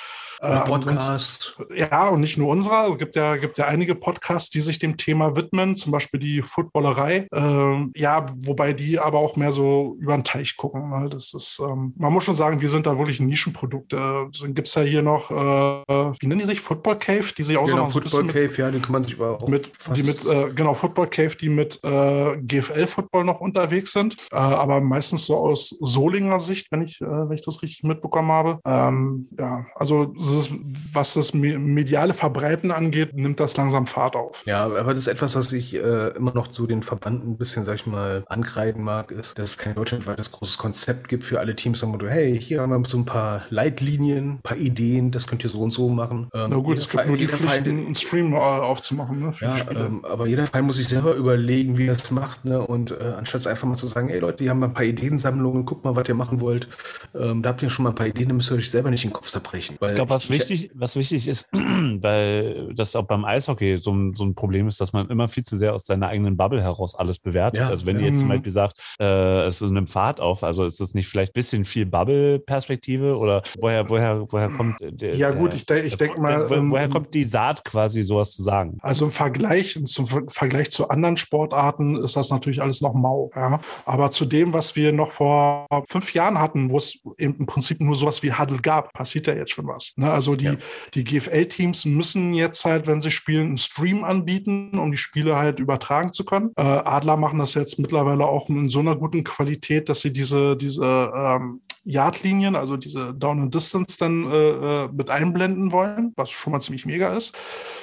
[0.41, 1.59] Äh, Podcast.
[1.75, 2.89] Ja, und nicht nur unserer.
[2.93, 6.43] Es gibt ja, gibt ja einige Podcasts, die sich dem Thema widmen, zum Beispiel die
[6.43, 7.27] Footballerei.
[7.35, 10.91] Ähm, ja, wobei die aber auch mehr so über den Teich gucken.
[10.91, 11.09] Ne?
[11.11, 13.93] Das ist, ähm, man muss schon sagen, wir sind da wirklich ein Nischenprodukt.
[13.93, 16.61] Dann gibt es ja hier noch, wie nennen die sich?
[16.61, 19.03] Football Cave, die sich auch Genau, noch so ein Football Cave, ja, den kann man
[19.03, 20.21] sich über auch mit, die mit,
[20.55, 25.71] genau, Football Cave, die mit äh, GFL-Football noch unterwegs sind, äh, aber meistens so aus
[25.81, 28.59] Solinger Sicht, wenn ich, äh, wenn ich das richtig mitbekommen habe.
[28.67, 30.53] Ähm, ja, also ist,
[30.93, 34.43] was das me- mediale Verbreiten angeht, nimmt das langsam Fahrt auf.
[34.47, 37.65] Ja, aber das ist etwas, was ich äh, immer noch zu den Verbanden ein bisschen,
[37.65, 41.55] sag ich mal, ankreiden mag, ist, dass es kein deutschlandweites großes Konzept gibt für alle
[41.55, 41.81] Teams.
[41.81, 45.45] Sagen wir, hey, hier haben wir so ein paar Leitlinien, ein paar Ideen, das könnt
[45.45, 46.29] ihr so und so machen.
[46.35, 49.19] Ähm, Na gut, es gibt nur die jeder Pflicht, Verein- einen Stream äh, aufzumachen.
[49.21, 52.61] Ne, Ja, ähm, aber jeder Verein muss sich selber überlegen, wie es macht, ne?
[52.61, 55.65] Und äh, anstatt einfach mal zu sagen, ey Leute, die haben mal ein paar Ideensammlungen,
[55.65, 56.69] guckt mal, was ihr machen wollt.
[57.15, 59.05] Ähm, da habt ihr schon mal ein paar Ideen, dann müsst ihr euch selber nicht
[59.05, 59.77] den Kopf zerbrechen.
[59.81, 64.15] Weil Ich glaube, was wichtig, was wichtig ist, weil das auch beim Eishockey so ein,
[64.15, 66.95] so ein Problem ist, dass man immer viel zu sehr aus seiner eigenen Bubble heraus
[66.95, 67.61] alles bewertet.
[67.61, 68.03] Ja, also wenn ja.
[68.03, 68.33] ihr jetzt zum Mhm.
[68.33, 71.65] Beispiel sagt, äh, es ist ein Pfad auf, also ist das nicht vielleicht ein bisschen
[71.65, 76.49] viel Bubble-Perspektive oder woher, woher, woher kommt der, ja gut, ich, denk- ich denke mal,
[76.49, 78.79] wo- ähm, woher kommt die Saat quasi sowas zu sagen?
[78.83, 83.31] Also im Vergleich, zum Ver- Vergleich zu anderen Sportarten ist das natürlich alles noch mau.
[83.35, 83.61] Ja?
[83.85, 87.81] Aber zu dem, was wir noch vor fünf Jahren hatten, wo es eben im Prinzip
[87.81, 89.93] nur sowas wie Huddle gab, passiert ja jetzt schon was.
[89.97, 90.11] Ne?
[90.11, 90.57] Also die, Ja.
[90.95, 95.59] die GFL-Teams müssen jetzt halt, wenn sie spielen, einen Stream anbieten, um die Spiele halt
[95.59, 96.51] übertragen zu können.
[96.57, 100.57] Äh, Adler machen das jetzt mittlerweile auch in so einer guten Qualität, dass sie diese,
[100.57, 104.37] diese ähm, Yardlinien, also diese Down and Distance dann äh,
[104.85, 107.35] äh, mit einblenden wollen, was schon mal ziemlich mega ist.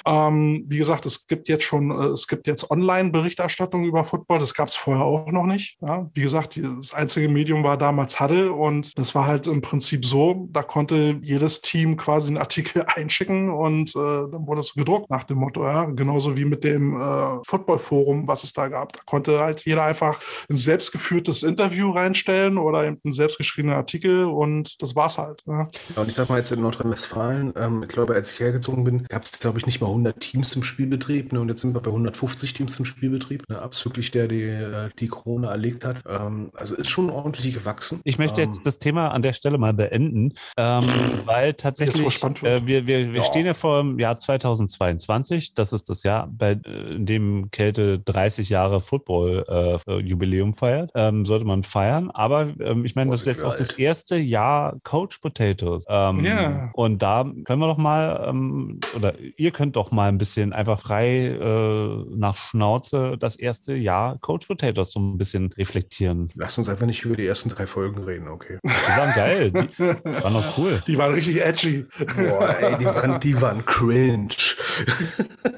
[0.06, 4.38] Ähm, wie gesagt, es gibt jetzt schon, äh, es gibt jetzt Online-Berichterstattung über Football.
[4.38, 5.78] Das gab es vorher auch noch nicht.
[5.82, 6.06] Ja?
[6.14, 10.48] Wie gesagt, das einzige Medium war damals Huddle und das war halt im Prinzip so,
[10.52, 15.24] da konnte jedes Team quasi einen Artikel einschicken und äh, dann wurde es gedruckt nach
[15.24, 15.66] dem Motto.
[15.66, 15.86] Ja?
[15.86, 18.94] Genauso wie mit dem äh, Football-Forum, was es da gab.
[18.94, 24.82] Da konnte halt jeder einfach ein selbstgeführtes Interview reinstellen oder eben einen selbstgeschriebenen Artikel und
[24.82, 25.42] das war's halt.
[25.46, 25.70] Ja?
[25.96, 29.04] Ja, und ich sag mal jetzt in Nordrhein-Westfalen, ähm, ich glaube, als ich hergezogen bin,
[29.08, 31.32] gab es, glaube ich, nicht mal 100 Teams im Spielbetrieb.
[31.34, 31.40] Ne?
[31.42, 33.44] Und jetzt sind wir bei 150 Teams im Spielbetrieb.
[33.50, 33.62] Ne?
[33.62, 36.04] Absolut der, die äh, die Corona erlegt hat.
[36.08, 38.02] Ähm, also ist schon ordentlich gewachsen.
[38.04, 40.84] Ich möchte ähm, jetzt das Thema an der Stelle mal beenden, ähm,
[41.26, 43.24] weil tatsächlich äh, wir, wir, wir Ja.
[43.24, 45.54] stehen ja vor dem Jahr 2022.
[45.54, 50.92] Das ist das Jahr, bei äh, in dem Kälte 30 Jahre Football-Jubiläum feiert.
[50.96, 52.12] Ähm, sollte man feiern.
[52.12, 53.75] Aber ähm, ich meine, das ist jetzt auch das.
[53.78, 55.86] Erste Jahr Coach Potatoes.
[55.90, 56.70] Ähm, Ja.
[56.74, 60.80] Und da können wir doch mal, ähm, oder ihr könnt doch mal ein bisschen einfach
[60.82, 66.30] frei äh, nach Schnauze das erste Jahr Coach Potatoes so ein bisschen reflektieren.
[66.36, 68.60] Lass uns einfach nicht über die ersten drei Folgen reden, okay?
[68.64, 69.52] Die waren geil.
[69.52, 70.82] Die waren noch cool.
[70.88, 71.86] Die waren richtig edgy.
[72.18, 74.28] Boah, ey, die waren, die waren cringe.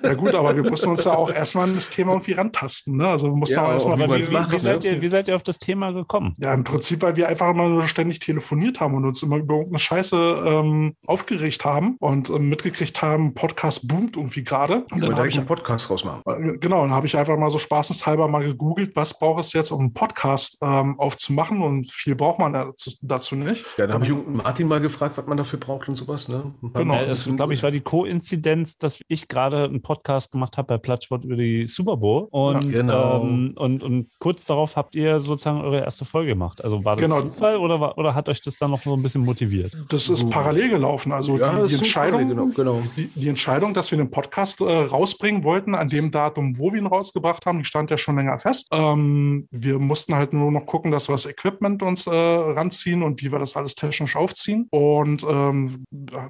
[0.04, 2.98] Ja gut, aber wir mussten uns ja auch erstmal an das Thema irgendwie rantasten.
[2.98, 3.08] Ne?
[3.08, 5.28] Also wir mussten Ja, auch erstmal wie wie, wie, macht, wie, seid ihr, wie seid
[5.28, 6.36] ihr auf das Thema gekommen?
[6.38, 9.56] Ja, im Prinzip, weil wir einfach immer nur ständig telefoniert haben und uns immer über
[9.56, 14.86] irgendeine Scheiße ähm, aufgeregt haben und ähm, mitgekriegt haben, Podcast boomt irgendwie gerade.
[14.92, 16.22] Und dann da habe ich ich, einen Podcast rausmachen.
[16.26, 19.72] äh, genau, dann habe ich einfach mal so spaßenshalber mal gegoogelt, was braucht es jetzt,
[19.72, 23.66] um einen Podcast ähm, aufzumachen und viel braucht man dazu, dazu nicht.
[23.78, 26.54] Ja, da habe ich irgendeinen Martin mal gefragt, was man dafür braucht und sowas, ne?
[26.74, 26.96] Genau.
[27.02, 31.24] Es, glaube ich, war die Koinzidenz, dass ich gerade einen Podcast gemacht habe bei Plattsport
[31.26, 33.22] über die Super Bowl und, Ja, genau.
[33.24, 36.64] ähm, und, und kurz darauf habt ihr sozusagen eure erste Folge gemacht.
[36.64, 37.22] Also war das Genau.
[37.22, 39.74] Zufall oder, war- oder hat euch das dann noch so ein bisschen motiviert?
[39.90, 41.12] Das ist parallel gelaufen.
[41.12, 42.84] Also Ja, die, die Entscheidung, genau, genau.
[42.96, 46.80] Die, die Entscheidung, dass wir den Podcast äh, rausbringen wollten, an dem Datum, wo wir
[46.80, 48.68] ihn rausgebracht haben, die stand ja schon länger fest.
[48.72, 53.22] Ähm, wir mussten halt nur noch gucken, dass wir das Equipment uns äh, ranziehen und
[53.22, 54.68] wie wir das alles technisch aufziehen.
[54.70, 55.84] Und ähm,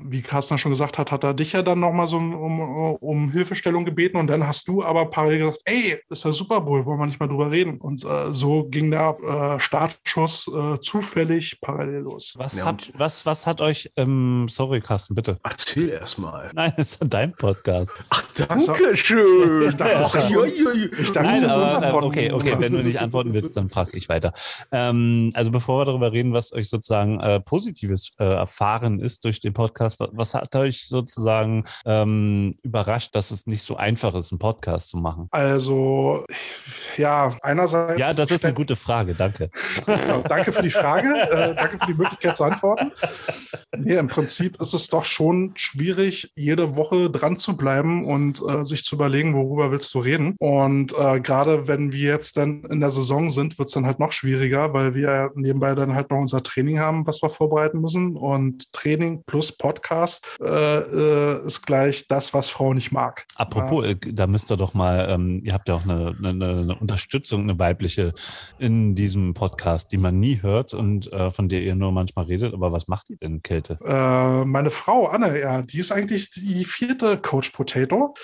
[0.04, 3.84] wie Carsten schon gesagt hat, hat er dich ja dann nochmal so um, um Hilfestellung
[3.84, 7.08] gebeten und dann hast du aber parallel gesagt, ey, ist ja Super Bowl, wollen wir
[7.08, 7.78] nicht mal drüber reden.
[7.78, 10.80] Und äh, so ging der äh, Startschuss äh,
[11.62, 12.34] parallel los.
[12.38, 15.40] Was, Ja, habt, was, was hat euch, ähm, sorry Carsten, bitte.
[15.44, 16.52] Erzähl erst mal.
[16.54, 17.94] Nein, das ist dein Podcast.
[18.10, 19.70] Ach, danke schön.
[19.70, 22.04] Ich dachte, das ist unser Podcast.
[22.06, 24.34] okay, okay, wenn du nicht antworten willst, dann frage ich weiter.
[24.72, 29.40] Ähm, also bevor wir darüber reden, was euch sozusagen äh, Positives äh, erfahren ist durch
[29.40, 34.32] den Podcast, wa- was hat euch sozusagen ähm, überrascht, dass es nicht so einfach ist,
[34.32, 35.28] einen Podcast zu machen?
[35.32, 36.24] Also,
[36.98, 38.00] ja, einerseits.
[38.00, 39.50] Ja, das ist eine gute Frage, danke.
[39.88, 41.08] Ja, danke für die Frage.
[41.48, 42.92] Äh, danke für die Möglichkeit zu antworten.
[43.78, 48.64] Nee, im Prinzip ist es doch schon schwierig, jede Woche dran zu bleiben und äh,
[48.64, 50.36] sich zu überlegen, worüber willst du reden.
[50.40, 54.00] Und äh, gerade wenn wir jetzt dann in der Saison sind, wird es dann halt
[54.00, 58.16] noch schwieriger, weil wir nebenbei dann halt noch unser Training haben, was wir vorbereiten müssen.
[58.16, 63.26] Und Training plus Podcast äh, äh, ist gleich das, was Frau nicht mag.
[63.36, 66.76] Apropos, äh, da müsst ihr doch mal, ähm, ihr habt ja auch eine, eine, eine
[66.76, 68.14] Unterstützung, eine weibliche
[68.60, 72.56] in diesem Podcast, die man nie hört und äh, von der ihr nur manchmal redet.
[72.56, 73.78] Aber was macht die denn, Kälte?
[73.86, 78.16] Äh, meine Frau Anne, ja, die ist eigentlich die vierte Coach Potato.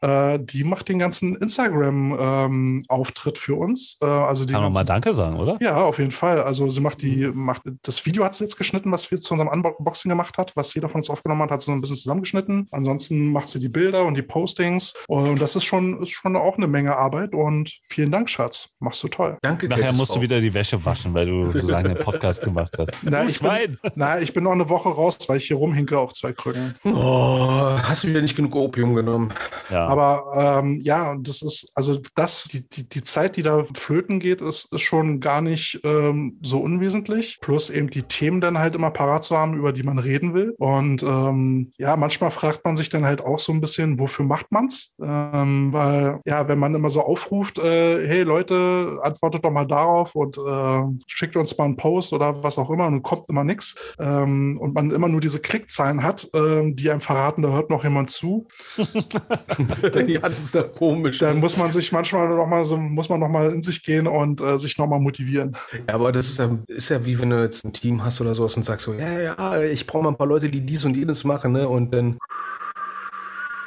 [0.00, 3.98] Äh, die macht den ganzen Instagram-Auftritt für uns.
[4.00, 5.58] Äh, also die Kann man mal Danke sagen, oder?
[5.60, 6.40] ja, auf jeden Fall.
[6.42, 9.50] Also sie macht die, macht das Video hat sie jetzt geschnitten, was wir zu unserem
[9.50, 12.68] Unboxing gemacht hat, was jeder von uns aufgenommen hat, hat sie so ein bisschen zusammengeschnitten.
[12.70, 14.94] Ansonsten macht sie die Bilder und die Postings.
[15.08, 17.34] Und das ist schon, ist schon auch eine Menge Arbeit.
[17.34, 18.70] Und vielen Dank, Schatz.
[18.80, 19.36] Machst du toll.
[19.42, 20.22] Danke, Nachher musst du Frau.
[20.22, 22.61] wieder die Wäsche waschen, weil du so lange Podcast gemacht hast.
[23.02, 25.98] Na, Du ich bin, na, ich bin noch eine Woche raus, weil ich hier rumhinke
[25.98, 26.74] auf zwei Krücken.
[26.84, 29.32] Oh, hast du wieder nicht genug Opium genommen?
[29.72, 29.86] Ja.
[29.86, 34.42] Aber ähm, ja, das ist, also das, die, die, die Zeit, die da flöten geht,
[34.42, 37.38] ist, ist schon gar nicht ähm, so unwesentlich.
[37.40, 40.54] Plus eben die Themen dann halt immer parat zu haben, über die man reden will.
[40.58, 44.52] Und ähm, ja, manchmal fragt man sich dann halt auch so ein bisschen, wofür macht
[44.52, 44.94] man's?
[45.02, 50.14] Ähm, weil, ja, wenn man immer so aufruft, äh, hey Leute, antwortet doch mal darauf
[50.14, 53.74] und äh, schickt uns mal einen Post oder was auch immer, und kommt immer nichts.
[53.98, 57.84] Ähm, und man immer nur diese Klickzahlen hat, ähm, die einem verraten, da hört noch
[57.84, 58.46] jemand zu.
[60.06, 61.18] ja, das ist so komisch.
[61.18, 64.06] Dann muss man sich manchmal noch mal so, muss man noch mal in sich gehen
[64.06, 65.56] und äh, sich noch mal motivieren.
[65.88, 68.34] Ja, aber das ist ja, ist ja wie wenn du jetzt ein Team hast oder
[68.34, 70.96] sowas und sagst so, ja, ja, ich brauche mal ein paar Leute, die dies und
[70.96, 71.68] jenes machen, ne?
[71.68, 72.18] Und dann,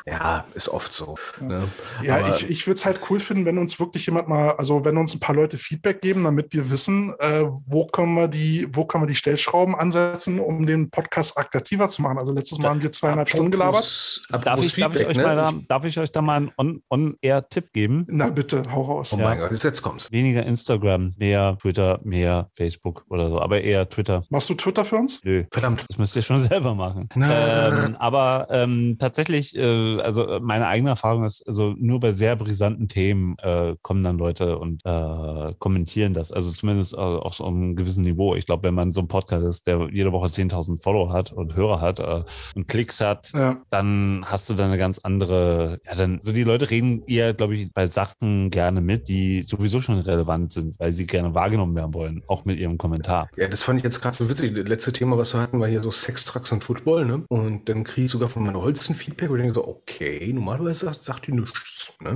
[0.07, 1.15] ja, ist oft so.
[1.41, 1.67] Ne?
[2.03, 4.85] Ja, aber, ich, ich würde es halt cool finden, wenn uns wirklich jemand mal, also
[4.85, 8.67] wenn uns ein paar Leute Feedback geben, damit wir wissen, äh, wo können wir die,
[8.71, 12.19] wo können wir die Stellschrauben ansetzen, um den Podcast attraktiver zu machen.
[12.19, 14.21] Also letztes Mal haben wir zweieinhalb Stunden gelabert.
[14.29, 15.23] Darf ich, darf, ich Feedback, euch ne?
[15.23, 18.05] mal da, darf ich euch da mal einen On- On-Air-Tipp geben?
[18.09, 19.11] Na bitte, hau raus.
[19.13, 19.29] Oh Ja.
[19.29, 20.11] mein Gott, jetzt, jetzt kommt's.
[20.11, 24.23] Weniger Instagram, mehr Twitter, mehr Facebook oder so, aber eher Twitter.
[24.29, 25.23] Machst du Twitter für uns?
[25.23, 25.45] Nö.
[25.51, 25.83] Verdammt.
[25.89, 27.09] Das müsst ihr schon selber machen.
[27.15, 32.35] Ähm, aber ähm, tatsächlich, äh, also äh, meine eigene Erfahrung ist, also nur bei sehr
[32.35, 36.31] brisanten Themen äh, kommen dann Leute und äh, kommentieren das.
[36.31, 38.35] Also zumindest äh, auf so einem gewissen Niveau.
[38.35, 41.55] Ich glaube, wenn man so ein Podcast ist, der jede Woche 10.000 Follower hat und
[41.55, 42.23] Hörer hat äh,
[42.55, 43.57] und Klicks hat, Ja.
[43.69, 47.55] dann hast du da eine ganz andere, ja, dann, so die Leute reden eher, glaube
[47.55, 51.93] ich, bei Sachen gerne mit, die sowieso schon relevant sind, weil sie gerne wahrgenommen werden
[51.93, 53.29] wollen, auch mit ihrem Kommentar.
[53.37, 54.53] Ja, das fand ich jetzt gerade so witzig.
[54.55, 57.23] Das letzte Thema, was wir hatten, war hier so Sex, Trucks und Football, ne?
[57.29, 61.03] Und dann kriege ich sogar von meiner Holzen Feedback und denke so, okay, normalerweise sagt,
[61.03, 62.15] sagt die nichts, ne?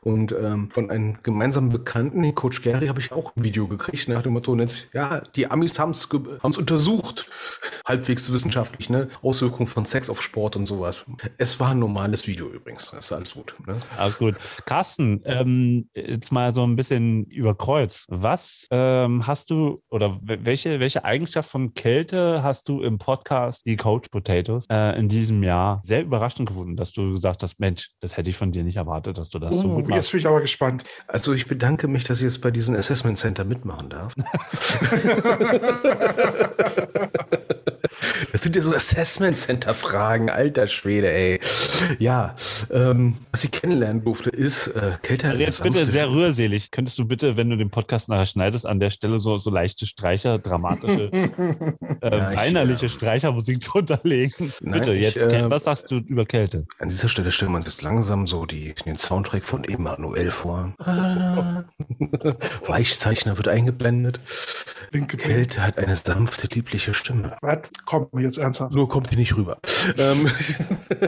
[0.00, 4.22] Und ähm, von einem gemeinsamen Bekannten, Coach Gary, habe ich auch ein Video gekriegt, nach
[4.22, 7.28] dem Motto, jetzt, ja, die Amis haben es untersucht,
[7.86, 9.08] halbwegs wissenschaftlich, ne?
[9.22, 11.06] Auswirkungen von Sex auf Sport und sowas.
[11.36, 13.78] Es war ein normales Video übrigens, das ist alles gut, ne?
[13.98, 14.36] Alles gut.
[14.64, 18.06] Carsten, ähm, jetzt mal so ein bisschen über Kreuz.
[18.08, 23.66] Was ähm, hast du oder we- welche, welche Eigenschaft von Kälte hast du im Podcast
[23.66, 27.90] Die Coach Potatoes äh, in diesem Jahr sehr überraschend gefunden, dass du gesagt hast, Mensch,
[28.00, 30.10] das hätte ich von dir nicht erwartet, dass du das so Uh, gut jetzt machst.
[30.12, 30.84] bin ich aber gespannt.
[31.06, 34.14] Also ich bedanke mich, dass ich jetzt bei diesem Assessment Center mitmachen darf.
[38.32, 41.40] Das sind ja so Assessment Center Fragen, alter Schwede, ey.
[41.98, 42.34] Ja,
[42.70, 45.26] Ähm, was ich kennenlernen durfte, ist äh, Kälte.
[45.26, 46.70] hat Also eine jetzt bitte sehr rührselig.
[46.70, 49.86] Könntest du bitte, wenn du den Podcast nachher schneidest, an der Stelle so, so leichte
[49.86, 54.52] Streicher, dramatische, äh, Ja, ich, weinerliche äh, Streichermusik drunter legen?
[54.60, 56.66] Nein, bitte, ich, jetzt, äh, was sagst du über Kälte?
[56.78, 60.74] An dieser Stelle stellt man sich langsam so die, den Soundtrack von Emanuel vor.
[62.66, 64.20] Weichzeichner wird eingeblendet.
[64.92, 67.36] Linke Kälte hat eine sanfte, liebliche Stimme.
[67.42, 67.69] Was?
[67.86, 68.74] Komm, jetzt ernsthaft.
[68.74, 69.58] Nur kommt die nicht rüber.
[69.98, 70.26] ähm,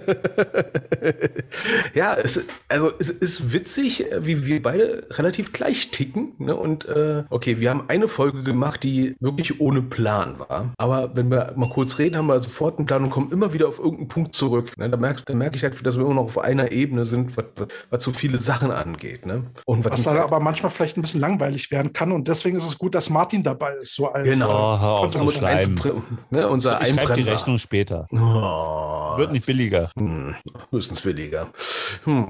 [1.94, 6.32] ja, es, also es ist witzig, wie wir beide relativ gleich ticken.
[6.38, 6.56] Ne?
[6.56, 10.72] Und äh, okay, wir haben eine Folge gemacht, die wirklich ohne Plan war.
[10.78, 13.68] Aber wenn wir mal kurz reden, haben wir sofort einen Plan und kommen immer wieder
[13.68, 14.76] auf irgendeinen Punkt zurück.
[14.76, 14.90] Ne?
[14.90, 17.44] Da, merkst, da merke ich halt, dass wir immer noch auf einer Ebene sind, was,
[17.56, 19.26] was, was so viele Sachen angeht.
[19.26, 19.44] Ne?
[19.66, 22.12] Und was, Was dann aber manchmal vielleicht ein bisschen langweilig werden kann.
[22.12, 23.94] Und deswegen ist es gut, dass Martin dabei ist.
[23.94, 24.74] So als, Genau.
[24.74, 25.78] Oh, hör auf zu schreiben.
[26.30, 26.48] Ne?
[26.52, 27.32] Unser Ich schreibe die Einbremser.
[27.32, 28.06] Rechnung später.
[28.12, 29.90] Oh, Wird nicht billiger.
[29.98, 30.34] hm,
[30.70, 31.48] höchstens billiger.
[32.04, 32.26] Hm.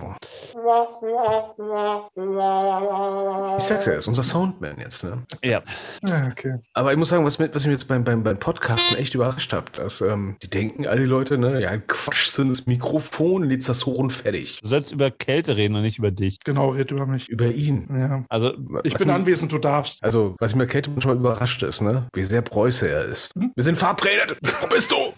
[3.58, 5.22] Ich sag's ja, er ist unser Soundman jetzt, ne?
[5.44, 5.62] Ja.
[6.02, 6.54] Ja, okay.
[6.74, 9.52] Aber ich muss sagen, was, mit, was mich jetzt beim, beim, beim Podcasten echt überrascht
[9.52, 13.86] hat, dass ähm, die denken, alle Leute, ne, ja, Quatsch sind das Mikrofon, jetzt das
[13.86, 14.58] Horn fertig.
[14.62, 16.38] Du sollst über Kälte reden und nicht über dich.
[16.44, 17.28] Genau, red über mich.
[17.28, 17.88] Über ihn.
[17.94, 18.24] Ja.
[18.28, 18.52] Also,
[18.84, 20.02] Ich bin mich- anwesend, du darfst.
[20.02, 22.08] Also, was mir Kälte manchmal überrascht ist, ne?
[22.14, 23.32] Wie sehr Preuße er ist.
[23.54, 24.11] Wir sind verabredet.
[24.60, 25.12] Wo bist du?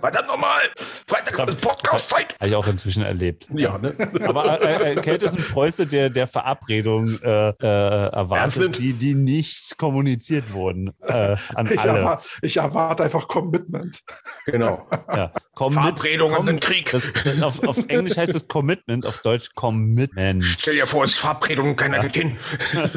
[0.00, 0.60] Verdammt nochmal.
[1.06, 2.34] Freitag ist Podcast-Zeit.
[2.38, 3.46] habe ich auch inzwischen erlebt.
[3.54, 3.94] Ja, ne?
[4.26, 9.14] Aber äh, äh, Kälte ist ein Preuße, der der Verabredung äh, äh, erwartet, die, die
[9.14, 11.98] nicht kommuniziert wurden äh, an Ich, alle.
[11.98, 14.00] erwar ich erwarte einfach Commitment.
[14.46, 14.88] Genau.
[15.08, 15.32] Ja.
[15.58, 16.92] Commit- Verabredungen sind Krieg.
[16.92, 17.02] Das,
[17.42, 20.44] auf, auf Englisch heißt es Commitment, auf Deutsch Commitment.
[20.44, 22.36] Stell dir vor, es ist Verabredung und keiner geht hin.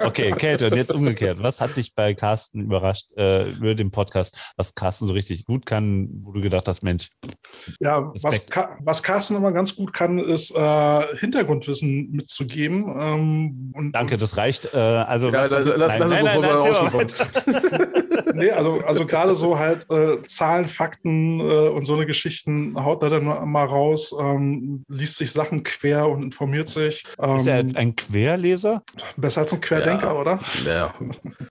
[0.00, 1.38] Okay, Kälte, und jetzt umgekehrt.
[1.42, 5.64] Was hat dich bei Carsten überrascht äh, über den Podcast, was Carsten so richtig gut
[5.64, 7.08] kann, wo du gedacht hast, Mensch,
[7.80, 8.46] Ja, was.
[8.48, 12.84] Ka was Carsten immer ganz gut kann, ist äh, Hintergrundwissen mitzugeben.
[13.00, 14.74] Ähm, und, danke, das reicht.
[14.74, 17.06] Äh, also, Ja, was lass, uns lass, lass, nein, nein.
[18.34, 23.02] Nee, also, also gerade so halt äh, Zahlen, Fakten äh, und so eine Geschichten haut
[23.02, 27.04] er dann mal raus, ähm, liest sich Sachen quer und informiert sich.
[27.20, 28.82] Ähm, Ist er ein Querleser?
[29.16, 30.20] besser als ein Querdenker, Ja.
[30.20, 30.40] oder?
[30.66, 30.94] Ja,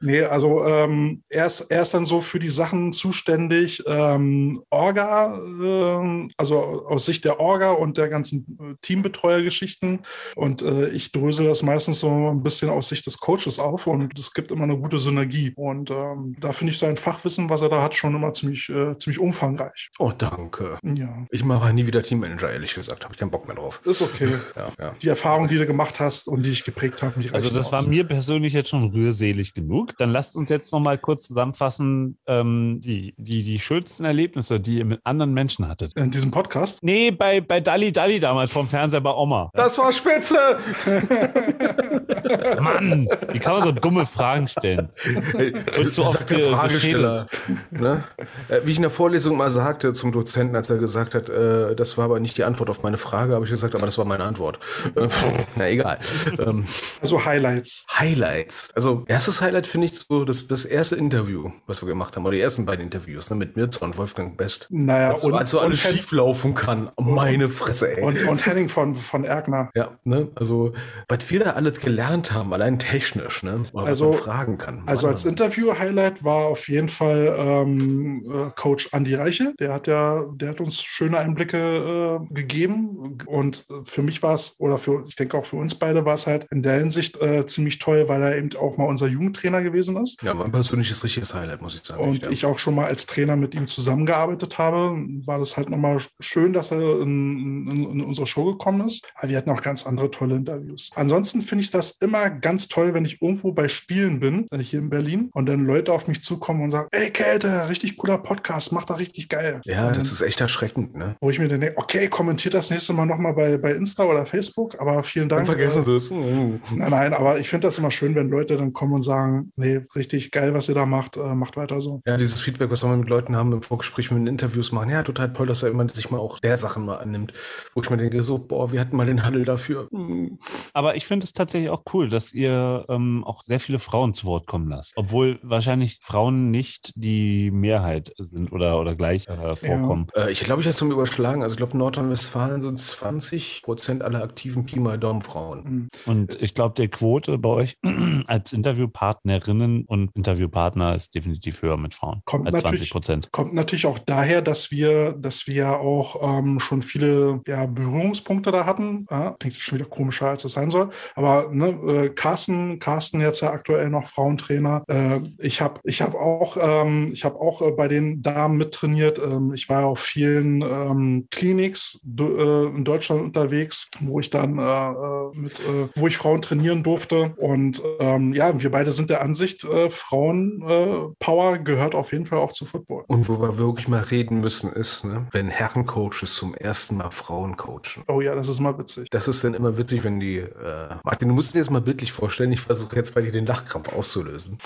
[0.02, 5.38] Nee, also ähm, er, ist, er ist dann so für die Sachen zuständig, ähm, Orga,
[5.38, 9.99] ähm, also aus Sicht der Orga und der ganzen äh, Teambetreuergeschichten.
[10.36, 14.18] Und äh, ich drösel das meistens so ein bisschen aus Sicht des Coaches auf und
[14.20, 15.54] es gibt immer eine gute Synergie.
[15.56, 18.98] Und ähm, da finde ich sein Fachwissen, was er da hat, schon immer ziemlich, äh,
[18.98, 19.90] ziemlich umfangreich.
[19.99, 20.77] Oh, danke.
[20.84, 23.03] Ja, Ich mache nie wieder Teammanager, ehrlich gesagt.
[23.03, 23.81] Habe ich keinen Bock mehr drauf.
[23.85, 24.30] ist okay.
[24.56, 24.94] Ja, ja.
[25.02, 27.80] Die Erfahrung, die du gemacht hast und die dich geprägt haben, die Also das war
[27.80, 27.88] aus.
[27.88, 29.95] mir persönlich jetzt schon rührselig genug.
[29.98, 34.77] Dann lasst uns jetzt noch mal kurz zusammenfassen, ähm, die, die, die schönsten Erlebnisse, die
[34.80, 35.94] ihr mit anderen Menschen hattet.
[35.95, 36.80] in diesem Podcast.
[36.84, 39.49] Nee, bei, bei Dalli Dalli damals vom Fernseher bei Oma.
[39.53, 40.38] Das war spitze!
[42.61, 44.89] Mann, wie kann man so dumme Fragen stellen?
[45.34, 47.27] Wird so oft Fragesteller.
[47.72, 48.03] Ne?
[48.49, 51.76] Äh, Wie ich in der Vorlesung mal sagte zum Dozenten, als er gesagt hat, äh,
[51.76, 54.06] das war aber nicht die Antwort auf meine Frage, habe ich gesagt, aber das war
[54.06, 54.60] meine Antwort.
[55.56, 56.00] Na egal.
[56.40, 56.66] Ähm,
[57.02, 57.86] Also Highlights.
[57.98, 58.72] Highlights.
[58.76, 62.36] Also erstes Highlight finde ich so das, das erste Interview, was wir gemacht haben, oder
[62.36, 64.68] die ersten beiden Interviews ne, mit Mirza und Wolfgang Best.
[64.70, 66.90] Naja, Also, als so alles Hen- schief laufen kann.
[67.00, 68.04] Meine Fresse, ey.
[68.04, 69.70] und, und Henning von, von Erkner.
[69.76, 70.74] ja, ne, also,
[71.08, 74.84] was wir da alles gelernt haben, allein technisch, ne, oder Also- was man fragen kann.
[74.86, 79.54] Also als Interview-Highlight war auf jeden Fall ähm, äh, Coach Andi Reiche.
[79.60, 83.18] Der hat ja, der hat uns schöne Einblicke äh, gegeben.
[83.26, 86.28] Und für mich war es, oder für, ich denke auch für uns beide war es
[86.28, 89.98] halt in der Hinsicht äh, ziemlich toll, weil er eben auch mal unser Jugendtrainer gewesen
[89.98, 90.22] ist.
[90.22, 92.02] ja, mein persönliches richtiges Highlight, muss ich sagen.
[92.04, 92.30] Und ja.
[92.30, 96.54] ich auch schon mal als Trainer mit ihm zusammengearbeitet habe, war das halt nochmal schön,
[96.54, 99.08] dass er in, in, in unsere Show gekommen ist.
[99.16, 100.92] Aber wir hatten auch ganz andere tolle Interviews.
[100.96, 104.80] Ansonsten finde ich das immer ganz toll, wenn ich irgendwo bei Spielen bin, äh, hier
[104.80, 108.72] in Berlin, und dann Leute auf mich zukommen und sagen, ey Kälte, richtig cooler Podcast,
[108.72, 109.62] macht da richtig geil.
[109.66, 111.16] ja, und das dann, ist echt erschreckend, ne?
[111.20, 114.26] wo ich mir dann denke, okay, kommentiert das nächste Mal nochmal bei, bei Insta oder
[114.26, 115.45] Facebook, aber vielen Dank.
[115.45, 116.12] Dann vergessen Äh, Sie es.
[116.12, 116.62] Mhm.
[116.76, 119.82] Nein, nein, aber ich finde das immer schön, wenn Leute dann kommen und sagen, nee,
[119.95, 122.02] richtig geil, was ihr da macht, äh, macht weiter so.
[122.06, 125.04] Ja, dieses Feedback, was wir mit Leuten haben im Vorgespräch, wenn wir Interviews machen, ja,
[125.04, 127.34] total toll, dass er immer sich mal auch der Sachen mal annimmt,
[127.74, 129.88] wo ich mir denke, so, boah, wir hatten mal den Handel dafür.
[129.91, 130.38] Mhm.
[130.74, 134.28] Aber ich finde es tatsächlich auch cool, dass ihr ähm, auch sehr viele Frauen zu
[134.28, 134.94] Wort kommen lasst.
[134.95, 140.07] Obwohl wahrscheinlich Frauen Frauen nicht die Mehrheit sind oder, oder gleich äh, vorkommen.
[140.15, 141.44] Äh, ich glaube, ich habe es zum Überschlagen.
[141.44, 145.64] Also ich glaube, Nordrhein-Westfalen sind 20 Prozent aller aktiven Pi mal Daumen Frauen.
[145.64, 145.88] Mhm.
[146.06, 147.77] Und ich glaube, die Quote bei euch
[148.27, 153.31] als Interviewpartnerinnen und Interviewpartner ist definitiv höher mit Frauen Kommt als natürlich- 20 Prozent.
[153.31, 158.52] Kommt natürlich auch daher, dass wir, dass wir ja auch ähm, schon viele ja, Berührungspunkte
[158.52, 159.06] da hatten.
[159.10, 160.89] Ja, klingt schon wieder komischer, als es sein soll.
[161.15, 164.84] Aber ne, äh, Carsten, Carsten jetzt ja aktuell noch Frauentrainer.
[164.88, 169.19] Äh, ich habe ich hab auch, ähm, ich hab auch äh, bei den Damen mittrainiert.
[169.19, 174.60] Ähm, ich war auf vielen ähm, Clinics do, äh, in Deutschland unterwegs, wo ich dann
[174.60, 177.34] äh, äh, mit, äh, wo ich Frauen trainieren durfte.
[177.38, 182.54] Und ähm, ja, wir beide sind der Ansicht, äh, Frauenpower gehört auf jeden Fall auch
[182.54, 183.06] zu Football.
[183.08, 187.58] Und wo wir wirklich mal reden müssen, ist, ne, wenn Herrencoaches zum ersten Mal Frauen
[187.58, 188.04] coachen.
[188.08, 189.10] Oh ja, das ist mal witzig.
[189.10, 190.38] Das ist dann immer witzig, wenn die.
[190.38, 192.52] Äh, Martin, du musst dir das mal bildlich vorstellen.
[192.52, 194.60] Ich versuche jetzt bei dir den Lachkrampf auszulösen.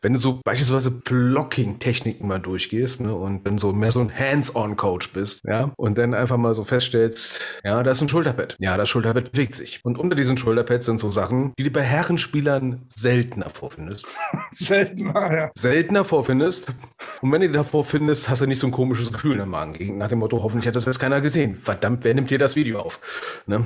[0.00, 5.12] Wenn du so beispielsweise Blocking-Techniken mal durchgehst ne, und dann so mehr so ein Hands-on-Coach
[5.12, 8.56] bist, ja, und dann einfach mal so feststellst, ja, da ist ein Schulterbett.
[8.58, 9.80] Ja, das Schulterbett bewegt sich.
[9.82, 14.06] Und unter diesem Schulterbett sind so Sachen, die du bei Herrenspielern seltener vorfindest.
[14.50, 15.50] Selten, ah, ja.
[15.56, 16.72] Seltener vorfindest.
[17.20, 19.98] Und wenn du die davor findest, hast du nicht so ein komisches Gefühl im Magen.
[19.98, 21.56] Nach dem Motto, hoffentlich hat das jetzt keiner gesehen.
[21.56, 23.00] Verdammt, wer nimmt dir das Video auf?
[23.46, 23.64] Ne?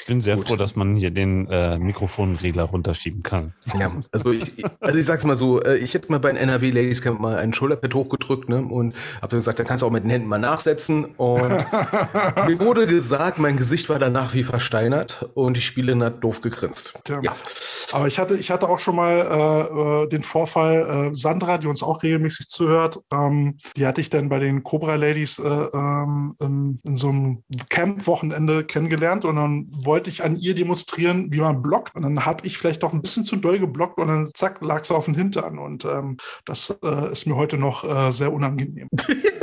[0.00, 0.48] Ich bin sehr Gut.
[0.48, 3.54] froh, dass man hier den äh, Mikrofonregler runterschieben kann.
[3.78, 6.70] Ja, also ich, also ich sag's mal so, äh, ich hätte mal bei den NRW
[6.70, 9.90] Ladies Camp mal einen Schulterpad hochgedrückt, ne, und hab dann gesagt, dann kannst du auch
[9.90, 11.04] mit den Händen mal nachsetzen.
[11.04, 11.50] Und
[12.46, 16.98] mir wurde gesagt, mein Gesicht war danach wie versteinert und die Spielerin hat doof gegrinst.
[17.04, 17.20] Tja.
[17.22, 17.34] Ja.
[17.92, 21.66] Aber ich hatte, ich hatte auch schon mal äh, äh, den Vorfall, äh, Sandra, die
[21.66, 26.34] uns auch regelmäßig zuhört, ähm, die hatte ich dann bei den Cobra Ladies äh, ähm,
[26.40, 31.62] in, in so einem Camp-Wochenende kennengelernt und dann wollte ich an ihr demonstrieren, wie man
[31.62, 31.96] blockt.
[31.96, 34.84] Und dann habe ich vielleicht doch ein bisschen zu doll geblockt und dann zack, lag
[34.84, 35.58] sie auf den Hintern.
[35.58, 38.88] Und ähm, das äh, ist mir heute noch äh, sehr unangenehm.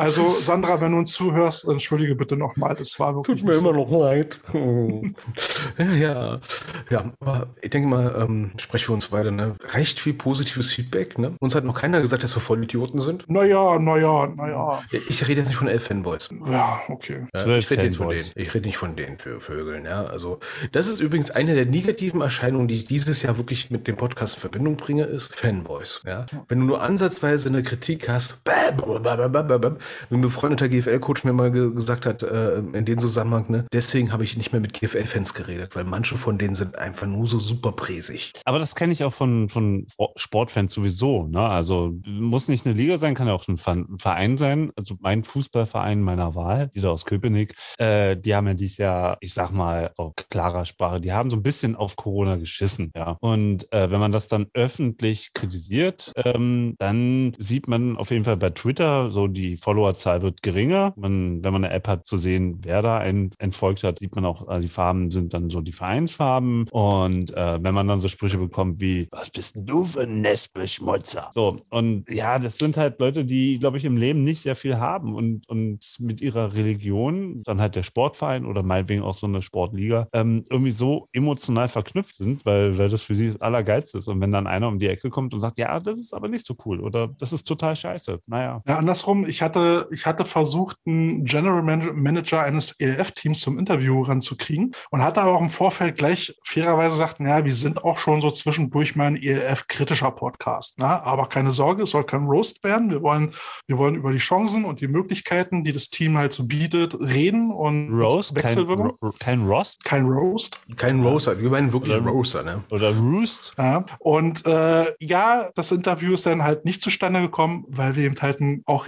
[0.00, 3.40] Also, Sandra, wenn du uns zuhörst, entschuldige bitte nochmal, das war wirklich.
[3.40, 3.70] Tut mir nicht so.
[3.70, 4.40] immer noch leid.
[5.78, 6.40] ja, ja.
[6.88, 9.54] Ja, aber ich denke mal, ähm, sprechen wir uns beide, ne?
[9.74, 11.34] Recht viel positives Feedback, ne?
[11.38, 13.28] Uns hat noch keiner gesagt, dass wir Vollidioten sind.
[13.28, 14.82] Naja, naja, naja.
[14.90, 16.30] Ich rede jetzt nicht von elf Fanboys.
[16.50, 17.26] Ja, okay.
[17.34, 18.32] Ja, Zwölf ich rede jetzt von Fanboys.
[18.32, 18.46] denen.
[18.46, 20.04] Ich rede nicht von denen für Vögeln, ja.
[20.04, 20.40] Also,
[20.72, 24.36] das ist übrigens eine der negativen Erscheinungen, die ich dieses Jahr wirklich mit dem Podcast
[24.36, 26.24] in Verbindung bringe, ist Fanboys, ja.
[26.48, 32.06] Wenn du nur ansatzweise eine Kritik hast, wie ein befreundeter GFL-Coach mir mal ge gesagt
[32.06, 35.84] hat, äh, in dem Zusammenhang, ne, deswegen habe ich nicht mehr mit GFL-Fans geredet, weil
[35.84, 38.32] manche von denen sind einfach nur so super präsig.
[38.44, 39.86] Aber das kenne ich auch von, von
[40.16, 41.26] Sportfans sowieso.
[41.26, 41.40] Ne?
[41.40, 44.70] Also muss nicht eine Liga sein, kann ja auch ein Ver- ein Verein sein.
[44.76, 49.18] Also mein Fußballverein meiner Wahl, die da aus Köpenick, äh, die haben ja dieses Jahr,
[49.20, 52.90] ich sag mal, auch klarer Sprache, die haben so ein bisschen auf Corona geschissen.
[52.96, 53.16] Ja.
[53.20, 58.36] Und äh, wenn man das dann öffentlich kritisiert, ähm, dann sieht man auf jeden Fall
[58.36, 60.92] bei Twitter, so die Followerzahl wird geringer.
[60.96, 64.24] Man, wenn man eine App hat, zu sehen, wer da ein, entfolgt hat, sieht man
[64.26, 66.68] auch, äh, die Farben sind dann so die Vereinsfarben.
[66.70, 70.20] Und äh, wenn man dann so Sprüche bekommt wie, was bist denn du für ein
[70.20, 71.30] Nestbeschmutzer?
[71.32, 74.78] So, und ja, das sind halt Leute, die, glaube ich, im Leben nicht sehr viel
[74.78, 79.42] haben und, und mit ihrer Religion, dann halt der Sportverein oder meinetwegen auch so eine
[79.42, 84.08] Sportliga, ähm, irgendwie so emotional verknüpft sind, weil, weil das für sie das Allergeilste ist.
[84.08, 86.44] Und wenn dann einer um die Ecke kommt und sagt, ja, das ist aber nicht
[86.44, 88.62] so cool oder das ist total scheiße, naja.
[88.66, 89.59] Ja, andersrum, ich hatte,
[89.90, 95.34] ich hatte versucht, einen General Man- Manager eines ELF-Teams zum Interview ranzukriegen und hatte aber
[95.36, 99.16] auch im Vorfeld gleich fairerweise gesagt, naja, wir sind auch schon so zwischendurch mal ein
[99.16, 100.74] ELF-kritischer Podcast.
[100.78, 101.02] Na?
[101.02, 102.90] Aber keine Sorge, es soll kein Roast werden.
[102.90, 103.32] Wir wollen,
[103.66, 107.50] wir wollen über die Chancen und die Möglichkeiten, die das Team halt so bietet, reden
[107.50, 108.92] und Roast, kein, Wechselwirkung.
[109.02, 110.60] Ro kein Rost Kein Roast.
[110.76, 112.62] Kein Roaster, wir meinen wirklich Oder- Roaster, ne?
[112.70, 113.52] oder Roost.
[113.58, 113.84] Ja.
[113.98, 118.38] Und äh, ja, das Interview ist dann halt nicht zustande gekommen, weil wir eben halt
[118.66, 118.86] auch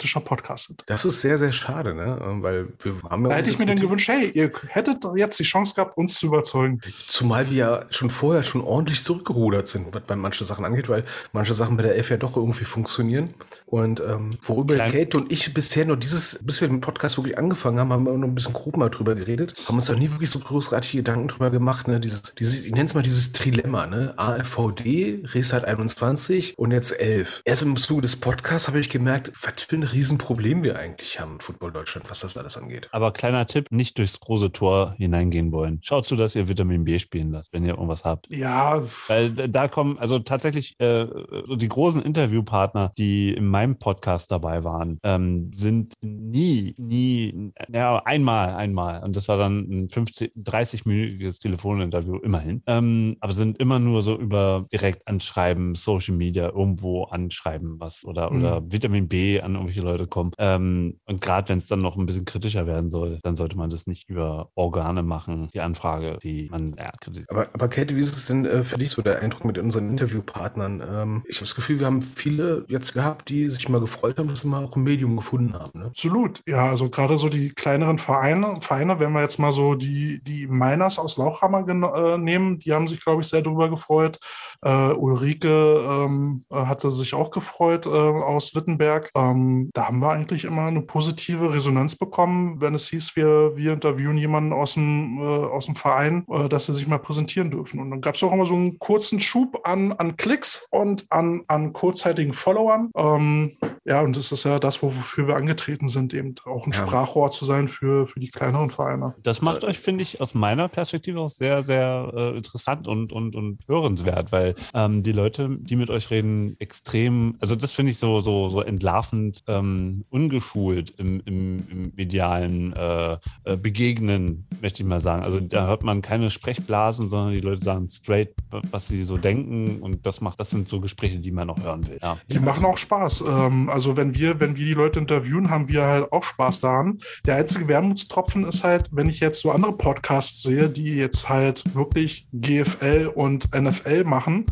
[0.00, 0.82] ELF-kritischer Podcast sind.
[0.86, 2.18] Das ist sehr, sehr schade, ne?
[2.40, 5.38] Weil wir haben ja Da hätte ich mir dann unsere gewünscht, hey, ihr hättet jetzt
[5.38, 6.80] die Chance gehabt, uns zu überzeugen.
[7.06, 11.04] Zumal wir ja schon vorher schon ordentlich zurückgerudert sind, was bei manchen Sachen angeht, weil
[11.32, 13.34] manche Sachen bei der F ja doch irgendwie funktionieren.
[13.66, 17.38] Und ähm, worüber Klein- Kate und ich bisher nur dieses, bis wir den Podcast wirklich
[17.38, 20.10] angefangen haben, haben wir noch ein bisschen grob mal drüber geredet, haben uns da nie
[20.10, 22.00] wirklich so großartige Gedanken drüber gemacht, ne?
[22.00, 24.14] Dieses, dieses, ich nenne es mal dieses Trilemma, ne?
[24.16, 27.42] AFVD, Resat 21 und jetzt 11.
[27.44, 31.34] Erst im Zuge des Podcasts habe ich gemerkt, was für ein Riesenproblem wir eigentlich haben
[31.34, 32.88] in Football Deutschland, was das alles angeht.
[32.92, 35.78] Aber kleiner Tipp, nicht durchs große Tor hineingehen wollen.
[35.82, 38.26] Schaut zu, dass ihr Vitamin B spielen lasst, wenn ihr irgendwas habt.
[38.34, 41.06] Ja, Weil da kommen, also tatsächlich, äh,
[41.46, 48.02] so die großen Interviewpartner, die in meinem Podcast dabei waren, ähm, sind nie, nie, ja,
[48.04, 49.02] einmal, einmal.
[49.02, 52.62] Und das war dann ein 15, 30-minütiges Telefoninterview, immerhin.
[52.66, 58.30] Ähm, aber sind immer nur so über direkt anschreiben, Social Media, irgendwo anschreiben, was oder,
[58.30, 58.38] Mhm.
[58.38, 60.32] oder Vitamin B an irgendwelche Leute kommen.
[60.38, 63.70] Ähm, und gerade wenn es dann noch ein bisschen kritischer werden soll, dann sollte man
[63.70, 67.30] das nicht über Organe machen, die Anfrage, die man ja, kritisiert.
[67.30, 69.88] Aber, aber Käthe, wie ist es denn äh, für dich so der Eindruck mit unseren
[69.90, 70.80] Interviewpartnern?
[70.80, 74.28] Ähm, ich habe das Gefühl, wir haben viele jetzt gehabt, die sich mal gefreut haben,
[74.28, 75.80] dass sie mal auch ein Medium gefunden haben.
[75.80, 75.86] Ne?
[75.86, 80.22] Absolut, ja, also gerade so die kleineren Vereine, Vereine, wenn wir jetzt mal so die,
[80.22, 84.18] die Miners aus Lauchhammer äh, nehmen, die haben sich, glaube ich, sehr darüber gefreut.
[84.62, 89.10] Äh, Ulrike ähm, äh, hatte sich auch gefreut äh, aus Wittenberg.
[89.14, 93.72] Ähm, da haben wir eigentlich immer eine positive Resonanz bekommen, wenn es hieß, wir, wir
[93.72, 97.80] interviewen jemanden aus dem, äh, aus dem Verein, äh, dass sie sich mal präsentieren dürfen.
[97.80, 101.42] Und dann gab es auch immer so einen kurzen Schub an, an Klicks und an,
[101.48, 102.90] an kurzzeitigen Followern.
[102.96, 103.52] Ähm,
[103.84, 106.78] ja, und das ist ja das, wofür wir angetreten sind, eben auch ein Ja.
[106.78, 109.14] Sprachrohr zu sein für, für die kleineren Vereine.
[109.22, 113.34] Das macht euch, finde ich, aus meiner Perspektive auch sehr, sehr äh, interessant und, und,
[113.36, 117.98] und hörenswert, weil ähm, die Leute, die mit euch reden, extrem, also das finde ich
[117.98, 123.12] so, so, so entlarvend ähm, ungeschult im, im, im medialen äh,
[123.44, 125.22] äh, Begegnen, möchte ich mal sagen.
[125.22, 128.34] Also da hört man keine Sprechblasen, sondern die Leute sagen straight,
[128.70, 131.86] was sie so denken und das macht, das sind so Gespräche, die man noch hören
[131.86, 131.98] will.
[132.02, 132.16] Ja.
[132.30, 133.24] Die machen auch Spaß.
[133.28, 136.98] Ähm, also wenn wir, wenn wir die Leute interviewen, haben wir halt auch Spaß daran.
[137.26, 141.62] Der einzige Wermutstropfen ist halt, wenn ich jetzt so andere Podcasts sehe, die jetzt halt
[141.74, 144.46] wirklich GFL und NFL machen,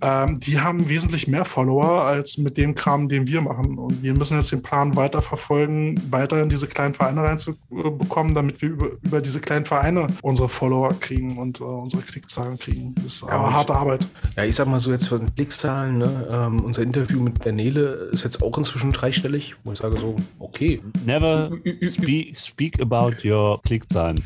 [0.00, 3.78] ähm, die haben wesentlich mehr Follower als mit dem Kram, den wir machen.
[3.78, 8.70] Und wir müssen jetzt den Plan weiterverfolgen, weiter in diese kleinen Vereine reinzubekommen, damit wir
[8.70, 12.94] über, über diese kleinen Vereine unsere Follower kriegen und äh, unsere Klickzahlen kriegen.
[12.96, 14.06] Das ist Ja, aber harte Arbeit.
[14.36, 16.28] Ja, ich sag mal so jetzt von Klickzahlen, ne?
[16.30, 20.16] ähm, unser Interview mit der Nele ist jetzt auch inzwischen dreistellig, wo ich sage so,
[20.38, 20.80] okay.
[21.04, 21.50] Never
[21.82, 24.22] speak, speak about your Klickzahlen.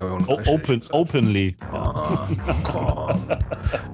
[0.00, 1.56] Open, openly.
[1.72, 2.26] Ah,
[2.64, 3.20] komm.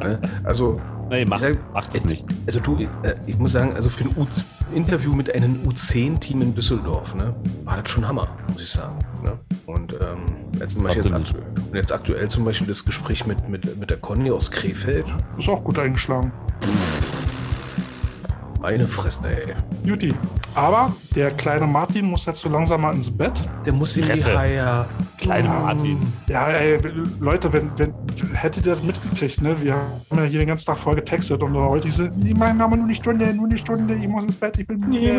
[0.00, 0.20] ne?
[0.44, 2.24] Also, Nee, mach, ich sag- mach das nicht.
[2.46, 4.26] Also du, äh, ich muss sagen, also für ein U
[4.74, 7.34] Interview mit einem U10-Team in Düsseldorf, ne,
[7.64, 8.98] war das schon Hammer, muss ich sagen.
[9.24, 9.38] Ne?
[9.64, 10.26] Und ähm,
[10.60, 13.96] jetzt, zum Beispiel jetzt, und jetzt aktuell zum Beispiel das Gespräch mit, mit, mit der
[13.96, 15.06] Conny aus Krefeld.
[15.38, 16.30] Ist auch gut eingeschlagen.
[18.60, 19.54] Meine Fresse, ey.
[19.84, 20.12] Juti.
[20.54, 23.32] Aber der kleine Martin muss jetzt so langsam mal ins Bett.
[23.64, 24.36] Der muss in die Fresse.
[24.36, 24.84] Haie.
[25.18, 25.98] Kleine Martin.
[26.26, 26.78] Ja, ey,
[27.20, 27.94] Leute, wenn, wenn,
[28.34, 29.54] hättet ihr das mitgekriegt, ne?
[29.60, 32.76] Wir haben ja hier den ganzen Tag voll getextet und heute sind, die machen aber
[32.76, 35.12] nur eine Stunde, nur eine Stunde, ich muss ins Bett, ich bin müde.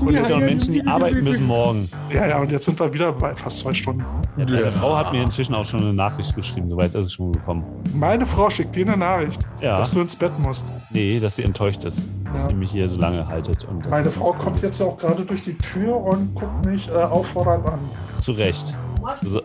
[0.00, 1.88] Und auch Menschen, die arbeiten müssen morgen.
[2.12, 4.04] Ja, ja, und jetzt sind wir wieder bei fast zwei Stunden.
[4.36, 7.32] Ja, meine Frau hat mir inzwischen auch schon eine Nachricht geschrieben, soweit ist es schon
[7.32, 7.64] gekommen.
[7.94, 9.78] Meine Frau schickt dir eine Nachricht, Ja.
[9.78, 10.66] dass du ins Bett musst.
[10.90, 12.50] Nee, dass sie enttäuscht ist, dass Ja.
[12.50, 13.64] ihr mich hier so lange haltet.
[13.64, 16.92] Und das Meine Frau kommt jetzt auch gerade durch die Tür und guckt mich äh,
[16.92, 17.78] auffordernd an.
[18.18, 18.76] Zu Recht.
[19.22, 19.40] So.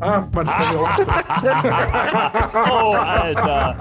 [0.00, 0.84] Ah, meine Frau
[2.70, 3.76] oh, Alter.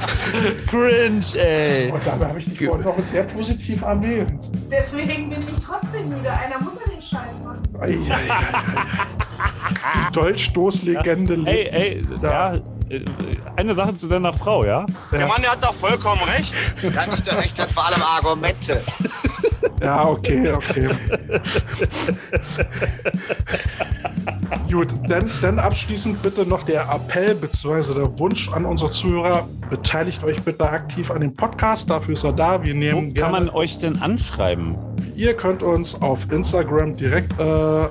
[0.67, 1.91] Cringe, ey.
[1.91, 4.39] Und dabei habe ich dich vorhin noch sehr positiv erwähnt.
[4.71, 6.31] Deswegen bin ich trotzdem müde.
[6.31, 7.61] Einer muss ja den Scheiß machen.
[7.79, 8.35] Ei, ei, ei, ei.
[10.07, 11.71] Die Dolchstoßlegende Ey, lebt.
[11.71, 12.61] ey, ja, äh,
[13.55, 14.85] eine Sache zu deiner Frau, ja?
[15.11, 16.53] Der Mann, der hat doch vollkommen recht.
[16.93, 18.81] Dass ich da recht hat, vor allem Argumente.
[19.81, 20.89] Ja, okay, okay.
[24.71, 27.93] Gut, dann, dann abschließend bitte noch der Appell bzw.
[27.93, 29.47] der Wunsch an unsere Zuhörer.
[29.69, 31.89] Beteiligt euch bitte aktiv an dem Podcast.
[31.89, 32.63] Dafür ist er da.
[32.63, 34.75] Wir Wo nehmen kann man euch denn anschreiben?
[35.15, 37.43] Ihr könnt uns auf Instagram direkt äh,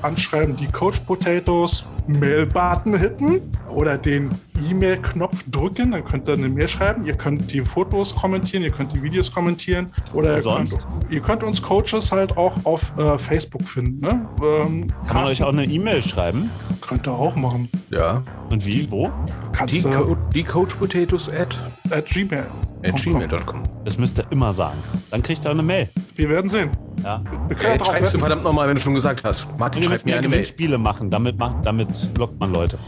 [0.02, 4.30] anschreiben, die Coach Potatoes Mail-Button hitten oder den
[4.70, 5.92] E-Mail-Knopf drücken.
[5.92, 7.04] Dann könnt ihr eine Mail schreiben.
[7.04, 10.86] Ihr könnt die Fotos kommentieren, ihr könnt die Videos kommentieren oder ihr könnt, sonst?
[11.10, 14.00] ihr könnt uns Coaches halt auch auf äh, Facebook finden.
[14.00, 14.28] Ne?
[14.42, 16.50] Ähm, Kann man euch auch eine E-Mail schreiben?
[16.80, 17.68] könnt ihr auch machen.
[17.90, 18.22] Ja.
[18.50, 18.90] Und wie?
[18.90, 19.10] Wo?
[19.52, 21.56] Kannst Die, Co die Coach Potatoes at,
[21.92, 22.46] at Gmail.
[22.84, 23.62] at gmail.com.
[23.84, 24.78] Das müsst ihr immer sagen.
[25.10, 25.88] Dann kriegt ihr eine Mail.
[26.16, 26.70] Wir werden sehen.
[27.02, 27.22] Ja.
[27.48, 29.46] Wir können ja schreibst du verdammt nochmal, wenn du schon gesagt hast.
[29.58, 30.38] Martin, Wir schreib müssen mir eine Mail.
[30.40, 31.10] Gewinnspiele machen.
[31.10, 31.88] Damit, macht, damit
[32.18, 32.78] lockt man Leute.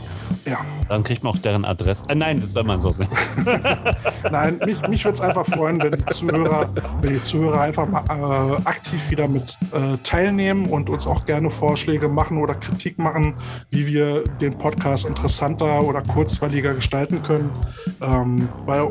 [0.46, 0.58] Ja.
[0.88, 2.04] Dann kriegt man auch deren Adresse.
[2.08, 3.08] Äh, nein, das soll man so sehen.
[4.30, 6.68] Nein, mich, mich würde es einfach freuen, wenn die Zuhörer,
[7.00, 11.50] wenn die Zuhörer einfach mal äh, aktiv wieder mit äh, teilnehmen und uns auch gerne
[11.50, 13.34] Vorschläge machen oder Kritik machen,
[13.70, 17.50] wie wir den Podcast interessanter oder kurzweiliger gestalten können.
[18.00, 18.88] Ähm, weil,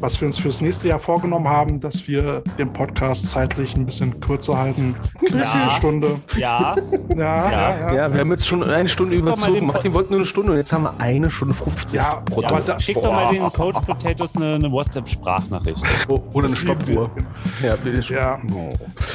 [0.00, 4.18] was wir uns fürs nächste Jahr vorgenommen haben, dass wir den Podcast zeitlich ein bisschen
[4.20, 4.94] kürzer halten.
[5.30, 5.70] Eine Ja.
[5.70, 6.16] Stunde.
[6.36, 6.76] Ja,
[7.16, 7.94] Ja, ja, ja.
[7.94, 9.66] Ja, wir haben jetzt schon eine Stunde überzogen.
[9.66, 11.94] Martin wollte nur eine Stunde und jetzt haben wir eine Stunde 50.
[11.94, 12.48] Ja, brutto.
[12.48, 15.82] aber da- schick doch mal den Coach Potatoes eine, eine WhatsApp-Sprachnachricht.
[16.08, 17.10] Oder eine Stoppuhr.
[17.62, 18.12] Ja, bitte.
[18.14, 18.38] Ja.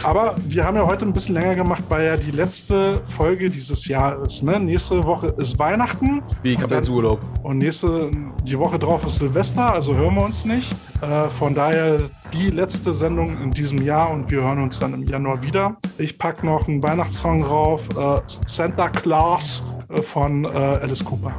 [0.04, 3.88] Aber wir haben ja heute ein bisschen länger gemacht, weil ja die letzte Folge dieses
[3.88, 4.44] Jahr ist.
[4.44, 4.60] Ne?
[4.60, 6.22] Nächste Woche ist Weihnachten.
[6.42, 7.20] Wie, ich habe jetzt Urlaub.
[7.44, 8.10] Und nächste,
[8.44, 10.74] die Woche drauf ist Silvester, also hören wir uns nicht.
[11.02, 12.00] Äh, von daher
[12.34, 15.76] die letzte Sendung in diesem Jahr und wir hören uns dann im Januar wieder.
[15.98, 21.34] Ich packe noch einen Weihnachtssong drauf, äh, Santa Claus äh, von äh, Alice Cooper.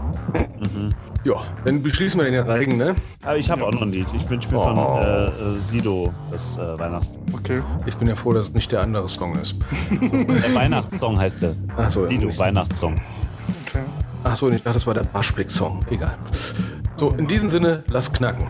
[1.25, 1.35] Ja,
[1.65, 2.97] dann beschließen wir den Regen, ne?
[3.25, 4.07] Aber ich habe auch noch ein Lied.
[4.15, 5.31] Ich wünsche mir von äh, äh,
[5.65, 7.63] Sido das äh, Weihnachts Okay.
[7.87, 9.55] Ich bin ja froh, dass es nicht der andere Song ist.
[9.91, 11.55] der Weihnachtssong heißt der.
[11.77, 12.11] Achso, ja.
[12.11, 12.97] Sido, Weihnachtssong.
[13.67, 13.83] okay.
[14.25, 15.81] Achso, ich dachte, das war der Baschblick-Song.
[15.91, 16.17] Egal.
[17.03, 18.47] So, in diesem Sinne, lass knacken.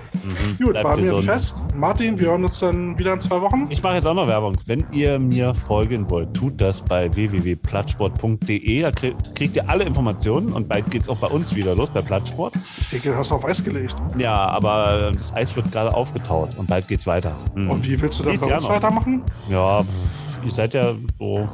[0.58, 1.24] Gut, Bleibt war mir gesund.
[1.24, 1.56] fest.
[1.74, 3.66] Martin, wir hören uns dann wieder in zwei Wochen.
[3.70, 4.58] Ich mache jetzt auch noch Werbung.
[4.66, 8.82] Wenn ihr mir folgen wollt, tut das bei www.plattsport.de.
[8.82, 12.02] Da kriegt, ihr alle Informationen und bald geht es auch bei uns wieder los, bei
[12.02, 12.52] Plattsport.
[12.78, 13.96] Ich denke, du hast auf Eis gelegt.
[14.18, 17.34] Ja, aber äh, das Eis wird gerade aufgetaut und bald geht's weiter.
[17.54, 17.70] Mhm.
[17.70, 18.70] Und wie willst du dann bei uns noch.
[18.70, 19.22] weitermachen?
[19.48, 19.82] Ja,
[20.44, 21.48] ihr seid ja so,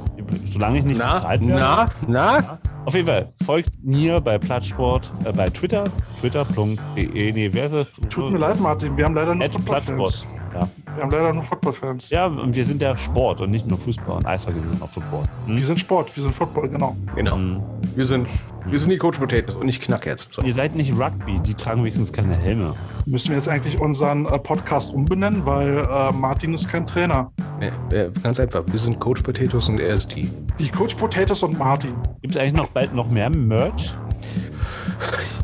[0.47, 1.61] solange ich nicht Na, bezahlt werde.
[1.61, 2.59] na, na?
[2.85, 5.85] Auf jeden Fall, folgt mir bei Plattsport, äh, bei Twitter,
[6.21, 7.87] twitter.de, nee, wer ist das?
[8.09, 9.49] Tut mir leid, Martin, wir haben leider nur.
[9.49, 10.27] Plattsport.
[10.59, 10.69] Ja.
[10.95, 12.11] Wir haben leider nur Footballfans.
[12.11, 14.91] ja, und wir sind ja Sport und nicht nur Fußball und Eishockey, wir sind auch
[14.91, 15.23] Football.
[15.47, 15.57] Hm?
[15.57, 16.97] Wir sind Sport, wir sind Football, genau.
[17.15, 17.37] Genau.
[17.37, 17.63] Mhm.
[17.95, 18.29] Wir sind,
[18.67, 20.33] wir sind die Coach Potatoes und ich knack jetzt.
[20.33, 20.43] So.
[20.43, 22.75] Ihr seid nicht Rugby, die tragen wenigstens keine Helme.
[23.07, 27.31] Müssen wir jetzt eigentlich unseren äh, Podcast umbenennen, weil äh, Martin ist kein Trainer.
[27.61, 28.65] Nee, äh, ganz einfach.
[28.67, 30.31] Wir sind Coach Potatoes und er ist die.
[30.59, 31.95] Die Coach Potatoes und Martin.
[32.23, 33.95] Gibt es eigentlich noch bald noch mehr Merch?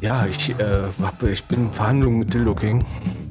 [0.01, 2.85] Ja, ich, äh, hab, ich bin in Verhandlungen mit Dildo King.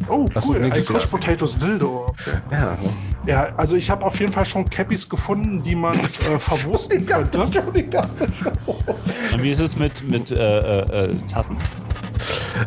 [0.08, 1.00] Oh, Lass cool, ein Jahr.
[1.10, 2.08] Potatoes Dildo.
[2.10, 2.38] Okay.
[2.52, 2.78] Ja,
[3.26, 7.42] Ja, also ich habe auf jeden Fall schon Cappies gefunden, die man äh, verwursten könnte.
[7.42, 7.54] Und
[9.44, 11.58] wie ist es mit, mit äh, äh, äh, Tassen?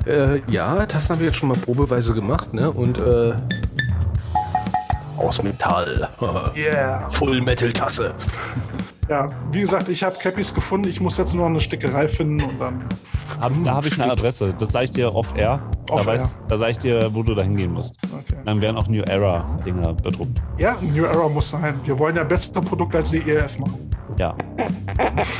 [0.06, 2.70] äh, ja, Tassen habe ich jetzt schon mal probeweise gemacht, ne?
[2.70, 3.34] Und äh,
[5.16, 6.08] aus Metall.
[6.56, 7.08] Yeah.
[7.10, 8.14] Full Metal Tasse.
[9.08, 10.88] Ja, wie gesagt, ich habe Cappies gefunden.
[10.88, 12.84] Ich muss jetzt nur noch eine Stickerei finden und dann.
[13.40, 14.52] Hab, da habe ich eine Adresse.
[14.58, 15.60] Das sage ich dir off-air.
[15.86, 16.22] Da, Off-air.
[16.24, 17.96] weiß- da sage ich dir, wo du da hingehen musst.
[18.04, 18.40] Okay.
[18.44, 20.40] Dann werden auch New Era-Dinger bedruckt.
[20.58, 21.78] Ja, New Era muss sein.
[21.84, 23.90] Wir wollen ja bessere Produkte als die EF machen.
[24.18, 24.34] Ja.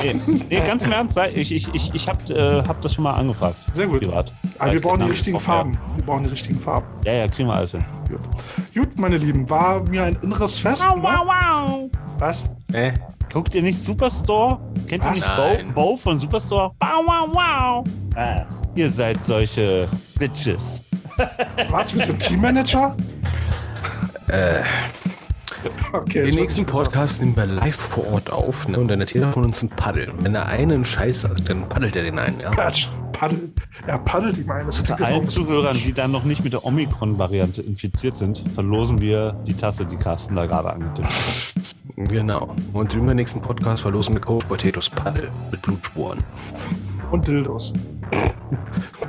[0.02, 0.20] Nee,
[0.51, 3.56] nee ganz im Ernst, ich, ich, ich, ich habe äh, hab das schon mal angefragt.
[3.72, 4.01] Sehr gut.
[4.01, 4.32] Privat.
[4.59, 5.40] Aber wir Sag brauchen die richtigen.
[5.40, 5.72] Farben.
[5.97, 6.86] Wir brauchen die richtigen Farben.
[7.05, 7.84] Ja, ja, kriegen wir alles hin.
[8.09, 8.20] Gut.
[8.74, 10.86] Gut, meine Lieben, war mir ein inneres Fest.
[10.94, 11.02] ne?
[11.02, 11.90] wow.
[12.18, 12.48] Was?
[12.72, 12.93] Äh,
[13.37, 14.59] Guckt ihr nicht Superstore?
[14.89, 15.37] Kennt ihr nicht.
[15.37, 16.73] Bo, Bo von Superstore?
[16.81, 17.85] Wow, wow, wow.
[18.17, 19.87] Ah, ihr seid solche
[20.19, 20.81] Bitches.
[21.69, 21.93] Was?
[21.93, 22.97] Wir sind Teammanager?
[24.29, 24.63] Äh.
[25.93, 26.66] Okay, den nächsten.
[26.66, 28.78] Podcast nehmen wir live vor Ort auf, ne?
[28.78, 30.11] Und dann jeder von uns ein Paddel.
[30.11, 32.51] Und wenn der eine einen Scheiß sagt, dann paddelt er den einen, ja.
[32.51, 32.89] Quatsch.
[33.12, 33.51] Paddel.
[33.87, 34.66] Er paddelt ihm ein.
[34.66, 39.33] Das Bei allen Zuhörern, die dann noch nicht mit der Omikron-Variante infiziert sind, verlosen wir
[39.47, 41.55] die Tasse, die Carsten da gerade angetippt hat.
[41.97, 42.55] Genau.
[42.74, 46.19] Und im nächsten Podcast verlosen wir Coach Potatoes Paddel mit Blutspuren.
[47.11, 47.73] Und Dildos.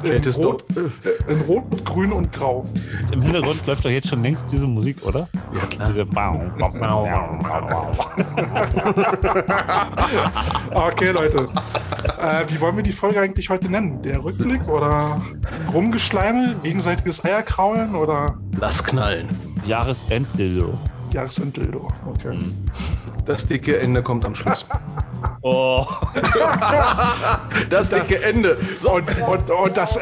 [0.04, 2.66] In Fettes Rot, äh, in Rot, Grün und Grau.
[3.12, 5.28] Im Hintergrund läuft doch jetzt schon längst diese Musik, oder?
[5.54, 5.90] Ja, klar.
[5.90, 7.08] Diese Bau, bau, bau,
[7.42, 7.92] bau, bau.
[10.88, 11.50] Okay, Leute.
[12.20, 14.02] Äh, wie wollen wir die Folge eigentlich heute nennen?
[14.02, 15.20] Der Rückblick oder
[15.74, 19.30] Rumgeschleime, gegenseitiges Eierkraulen oder Lass knallen.
[19.66, 20.78] Jahresenddildo.
[21.12, 21.88] Jahresendildo?
[22.08, 22.38] Okay.
[23.26, 24.66] Das dicke Ende kommt am Schluss.
[25.42, 25.86] Oh,
[27.70, 28.58] Das dicke Ende.
[28.84, 30.00] Und, und, und, das,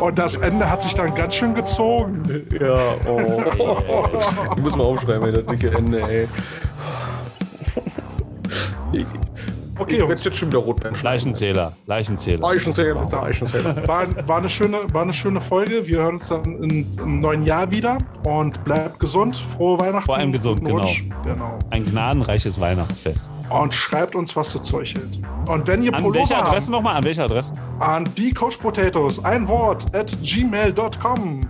[0.00, 2.22] und das Ende hat sich dann ganz schön gezogen.
[2.58, 4.08] Ja, oh.
[4.56, 6.28] Ich muss mal aufschreiben, ey, das dicke Ende, ey.
[9.78, 10.24] Okay, Jungs.
[10.24, 12.48] jetzt schon wieder rot beim Leichenzähler, Leichenzähler.
[12.48, 13.22] Eichenzähler.
[13.22, 13.88] Eichenzähler.
[13.88, 15.86] War, war, eine schöne, war eine schöne Folge.
[15.86, 17.98] Wir hören uns dann in, im neuen Jahr wieder.
[18.24, 19.36] Und bleibt gesund.
[19.56, 20.06] Frohe Weihnachten.
[20.06, 20.88] Vor allem gesund, genau.
[21.24, 21.58] Genau.
[21.70, 23.30] Ein gnadenreiches Weihnachtsfest.
[23.50, 25.18] Und schreibt uns, was zu Zeug hält.
[25.46, 26.96] Und wenn ihr An Pullover welcher Adresse nochmal?
[26.96, 27.52] An welcher Adresse?
[27.78, 31.40] an die Coach Potatoes, ein Wort, at gmail.com.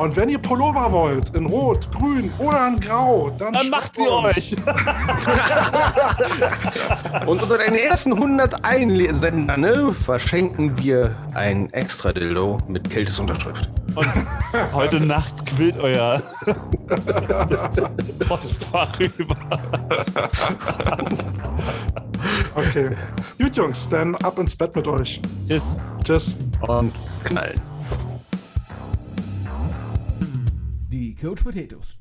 [0.00, 4.08] Und wenn ihr Pullover wollt, in Rot, Grün oder in Grau, dann, Dann macht sie
[4.08, 4.56] euch.
[7.26, 13.68] Und unter den ersten 100 Einsender ne, verschenken wir ein extra Dildo mit Kältesunterschrift.
[13.94, 14.08] Und
[14.72, 16.22] heute Nacht quillt euer
[18.26, 19.36] Postfach über.
[22.54, 22.96] Okay.
[23.38, 25.20] Gut, Jungs, dann ab ins Bett mit euch.
[25.46, 25.76] Tschüss.
[26.02, 26.36] Tschüss.
[26.66, 26.94] Und
[27.24, 27.69] knallen.
[31.20, 31.98] coach potatoes.